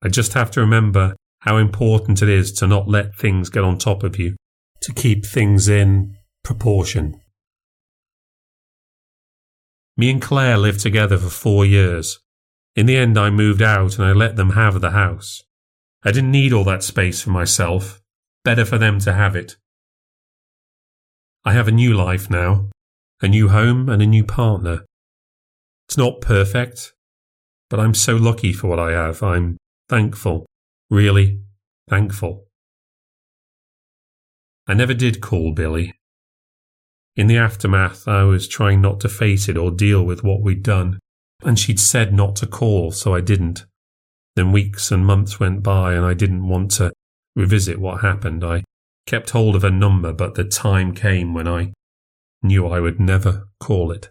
I 0.03 0.09
just 0.09 0.33
have 0.33 0.51
to 0.53 0.61
remember 0.61 1.15
how 1.43 1.57
important 1.57 2.23
it 2.23 2.29
is 2.29 2.53
to 2.53 2.69
not 2.69 2.87
let 2.89 3.17
things 3.17 3.51
get 3.51 3.65
on 3.65 3.77
top 3.77 4.05
of 4.05 4.17
you, 4.17 4.37
to 4.81 4.93
keep 4.93 5.27
things 5.27 5.69
in 5.69 6.15
proportion. 6.45 7.21
Me 9.97 10.09
and 10.09 10.23
Claire 10.23 10.57
lived 10.57 10.79
together 10.79 11.19
for 11.19 11.31
four 11.31 11.67
years. 11.67 12.21
In 12.77 12.87
the 12.87 12.97
end, 12.97 13.19
I 13.19 13.31
moved 13.31 13.61
out 13.61 13.99
and 13.99 14.07
I 14.07 14.13
let 14.13 14.37
them 14.37 14.51
have 14.51 14.81
the 14.81 14.93
house. 14.93 15.43
I 16.05 16.13
didn't 16.13 16.31
need 16.31 16.53
all 16.53 16.65
that 16.65 16.85
space 16.85 17.23
for 17.23 17.31
myself. 17.31 18.01
Better 18.45 18.65
for 18.65 18.79
them 18.79 19.01
to 19.01 19.13
have 19.13 19.35
it. 19.35 19.57
I 21.45 21.53
have 21.55 21.67
a 21.67 21.73
new 21.73 21.93
life 21.93 22.31
now, 22.31 22.71
a 23.21 23.27
new 23.27 23.49
home 23.49 23.89
and 23.89 24.01
a 24.01 24.07
new 24.07 24.23
partner. 24.23 24.85
It's 25.89 25.99
not 25.99 26.21
perfect, 26.21 26.93
but 27.69 27.81
I'm 27.81 27.95
so 27.95 28.15
lucky 28.15 28.53
for 28.53 28.69
what 28.69 28.79
I 28.79 28.93
have. 28.93 29.25
I'm 29.25 29.59
thankful, 29.89 30.47
really 30.93 31.41
thankful. 31.89 32.45
I 34.69 34.75
never 34.75 34.93
did 34.93 35.23
call 35.23 35.53
Billy. 35.53 35.95
In 37.17 37.29
the 37.29 37.39
aftermath, 37.39 38.07
I 38.07 38.25
was 38.25 38.47
trying 38.47 38.83
not 38.83 39.01
to 39.01 39.09
face 39.09 39.49
it 39.49 39.57
or 39.57 39.71
deal 39.71 40.05
with 40.05 40.23
what 40.23 40.43
we'd 40.43 40.63
done, 40.63 40.99
and 41.43 41.59
she'd 41.59 41.81
said 41.81 42.13
not 42.13 42.37
to 42.37 42.47
call, 42.47 42.93
so 42.93 43.15
I 43.15 43.23
didn't. 43.23 43.65
Then 44.37 44.53
weeks 44.53 44.91
and 44.93 45.07
months 45.07 45.41
went 45.41 45.63
by, 45.63 45.95
and 45.95 46.05
I 46.05 46.13
didn't 46.13 46.47
want 46.47 46.71
to 46.73 46.93
revisit 47.35 47.79
what 47.79 48.03
happened. 48.03 48.45
I 48.45 48.63
kept 49.07 49.31
hold 49.31 49.57
of 49.57 49.63
her 49.63 49.71
number, 49.71 50.13
but 50.13 50.35
the 50.35 50.45
time 50.45 50.95
came 50.95 51.33
when 51.33 51.49
I 51.49 51.73
knew 52.43 52.67
I 52.67 52.81
would 52.81 53.01
never 53.01 53.49
call 53.61 53.91
it. 53.93 54.11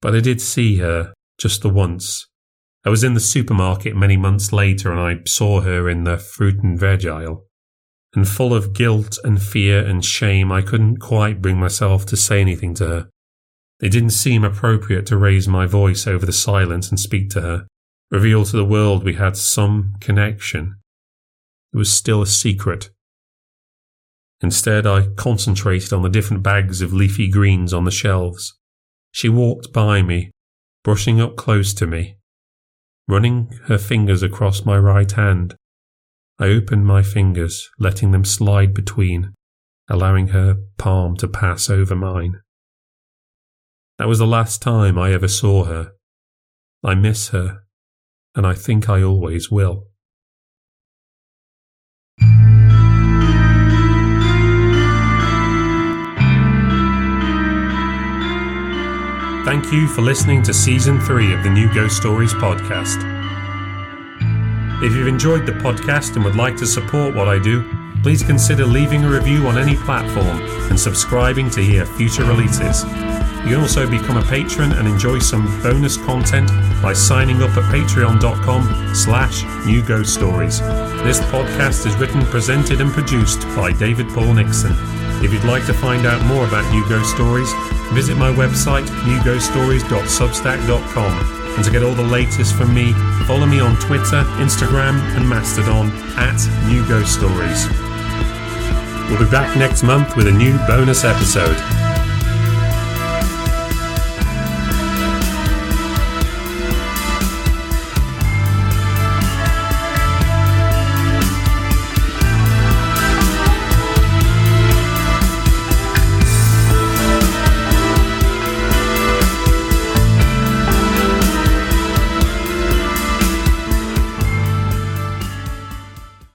But 0.00 0.14
I 0.14 0.20
did 0.20 0.40
see 0.40 0.78
her 0.78 1.12
just 1.38 1.60
the 1.60 1.68
once. 1.68 2.26
I 2.88 2.90
was 2.90 3.04
in 3.04 3.12
the 3.12 3.20
supermarket 3.20 3.94
many 3.94 4.16
months 4.16 4.50
later 4.50 4.90
and 4.90 4.98
I 4.98 5.22
saw 5.26 5.60
her 5.60 5.90
in 5.90 6.04
the 6.04 6.16
fruit 6.16 6.62
and 6.62 6.80
veg 6.80 7.04
aisle. 7.04 7.44
And 8.14 8.26
full 8.26 8.54
of 8.54 8.72
guilt 8.72 9.18
and 9.22 9.42
fear 9.42 9.86
and 9.86 10.02
shame, 10.02 10.50
I 10.50 10.62
couldn't 10.62 10.96
quite 10.96 11.42
bring 11.42 11.58
myself 11.58 12.06
to 12.06 12.16
say 12.16 12.40
anything 12.40 12.72
to 12.76 12.86
her. 12.86 13.10
It 13.78 13.90
didn't 13.90 14.12
seem 14.16 14.42
appropriate 14.42 15.04
to 15.04 15.18
raise 15.18 15.46
my 15.46 15.66
voice 15.66 16.06
over 16.06 16.24
the 16.24 16.32
silence 16.32 16.88
and 16.88 16.98
speak 16.98 17.28
to 17.32 17.42
her, 17.42 17.66
reveal 18.10 18.46
to 18.46 18.56
the 18.56 18.64
world 18.64 19.04
we 19.04 19.16
had 19.16 19.36
some 19.36 19.92
connection. 20.00 20.76
It 21.74 21.76
was 21.76 21.92
still 21.92 22.22
a 22.22 22.26
secret. 22.26 22.88
Instead, 24.40 24.86
I 24.86 25.08
concentrated 25.08 25.92
on 25.92 26.00
the 26.00 26.08
different 26.08 26.42
bags 26.42 26.80
of 26.80 26.94
leafy 26.94 27.28
greens 27.28 27.74
on 27.74 27.84
the 27.84 27.90
shelves. 27.90 28.58
She 29.12 29.28
walked 29.28 29.74
by 29.74 30.00
me, 30.00 30.30
brushing 30.82 31.20
up 31.20 31.36
close 31.36 31.74
to 31.74 31.86
me, 31.86 32.14
running 33.08 33.58
her 33.64 33.78
fingers 33.78 34.22
across 34.22 34.64
my 34.64 34.78
right 34.78 35.10
hand. 35.10 35.56
I 36.38 36.46
opened 36.46 36.86
my 36.86 37.02
fingers, 37.02 37.68
letting 37.78 38.12
them 38.12 38.24
slide 38.24 38.74
between, 38.74 39.34
allowing 39.88 40.28
her 40.28 40.56
palm 40.76 41.16
to 41.16 41.26
pass 41.26 41.68
over 41.68 41.96
mine. 41.96 42.40
That 43.98 44.06
was 44.06 44.20
the 44.20 44.26
last 44.26 44.62
time 44.62 44.96
I 44.98 45.12
ever 45.12 45.26
saw 45.26 45.64
her. 45.64 45.92
I 46.84 46.94
miss 46.94 47.30
her, 47.30 47.62
and 48.36 48.46
I 48.46 48.54
think 48.54 48.88
I 48.88 49.02
always 49.02 49.50
will. 49.50 49.87
Thank 59.48 59.72
you 59.72 59.88
for 59.88 60.02
listening 60.02 60.42
to 60.42 60.52
season 60.52 61.00
three 61.00 61.32
of 61.32 61.42
the 61.42 61.48
New 61.48 61.72
Ghost 61.72 61.96
Stories 61.96 62.34
podcast. 62.34 63.02
If 64.82 64.92
you've 64.92 65.08
enjoyed 65.08 65.46
the 65.46 65.52
podcast 65.52 66.16
and 66.16 66.24
would 66.26 66.36
like 66.36 66.58
to 66.58 66.66
support 66.66 67.14
what 67.14 67.28
I 67.28 67.38
do, 67.38 67.64
please 68.02 68.22
consider 68.22 68.66
leaving 68.66 69.04
a 69.04 69.10
review 69.10 69.46
on 69.46 69.56
any 69.56 69.74
platform 69.74 70.42
and 70.68 70.78
subscribing 70.78 71.48
to 71.52 71.62
hear 71.62 71.86
future 71.86 72.24
releases. 72.24 72.84
You 72.84 73.54
can 73.54 73.60
also 73.60 73.88
become 73.88 74.18
a 74.18 74.22
patron 74.22 74.72
and 74.72 74.86
enjoy 74.86 75.18
some 75.20 75.46
bonus 75.62 75.96
content 75.96 76.50
by 76.82 76.92
signing 76.92 77.40
up 77.40 77.56
at 77.56 77.72
patreon.com 77.72 78.94
slash 78.94 79.44
new 79.64 79.82
ghost 79.82 80.12
stories. 80.12 80.60
This 80.60 81.20
podcast 81.20 81.86
is 81.86 81.96
written, 81.96 82.20
presented 82.26 82.82
and 82.82 82.90
produced 82.90 83.40
by 83.56 83.72
David 83.72 84.08
Paul 84.10 84.34
Nixon. 84.34 84.72
If 85.24 85.32
you'd 85.32 85.44
like 85.44 85.64
to 85.64 85.72
find 85.72 86.04
out 86.04 86.22
more 86.26 86.46
about 86.46 86.70
New 86.70 86.86
Ghost 86.86 87.14
Stories, 87.14 87.50
visit 87.92 88.16
my 88.16 88.32
website, 88.32 88.86
newghoststories.substack.com. 89.06 91.54
And 91.56 91.64
to 91.64 91.70
get 91.70 91.82
all 91.82 91.94
the 91.94 92.02
latest 92.02 92.54
from 92.54 92.72
me, 92.72 92.94
follow 93.26 93.44
me 93.46 93.60
on 93.60 93.76
Twitter, 93.80 94.22
Instagram, 94.38 95.00
and 95.16 95.28
Mastodon 95.28 95.90
at 96.16 96.38
New 96.68 96.86
Ghost 96.86 97.14
Stories. 97.14 97.68
We'll 99.08 99.18
be 99.18 99.28
back 99.30 99.56
next 99.56 99.82
month 99.82 100.16
with 100.16 100.28
a 100.28 100.32
new 100.32 100.56
bonus 100.66 101.04
episode. 101.04 101.87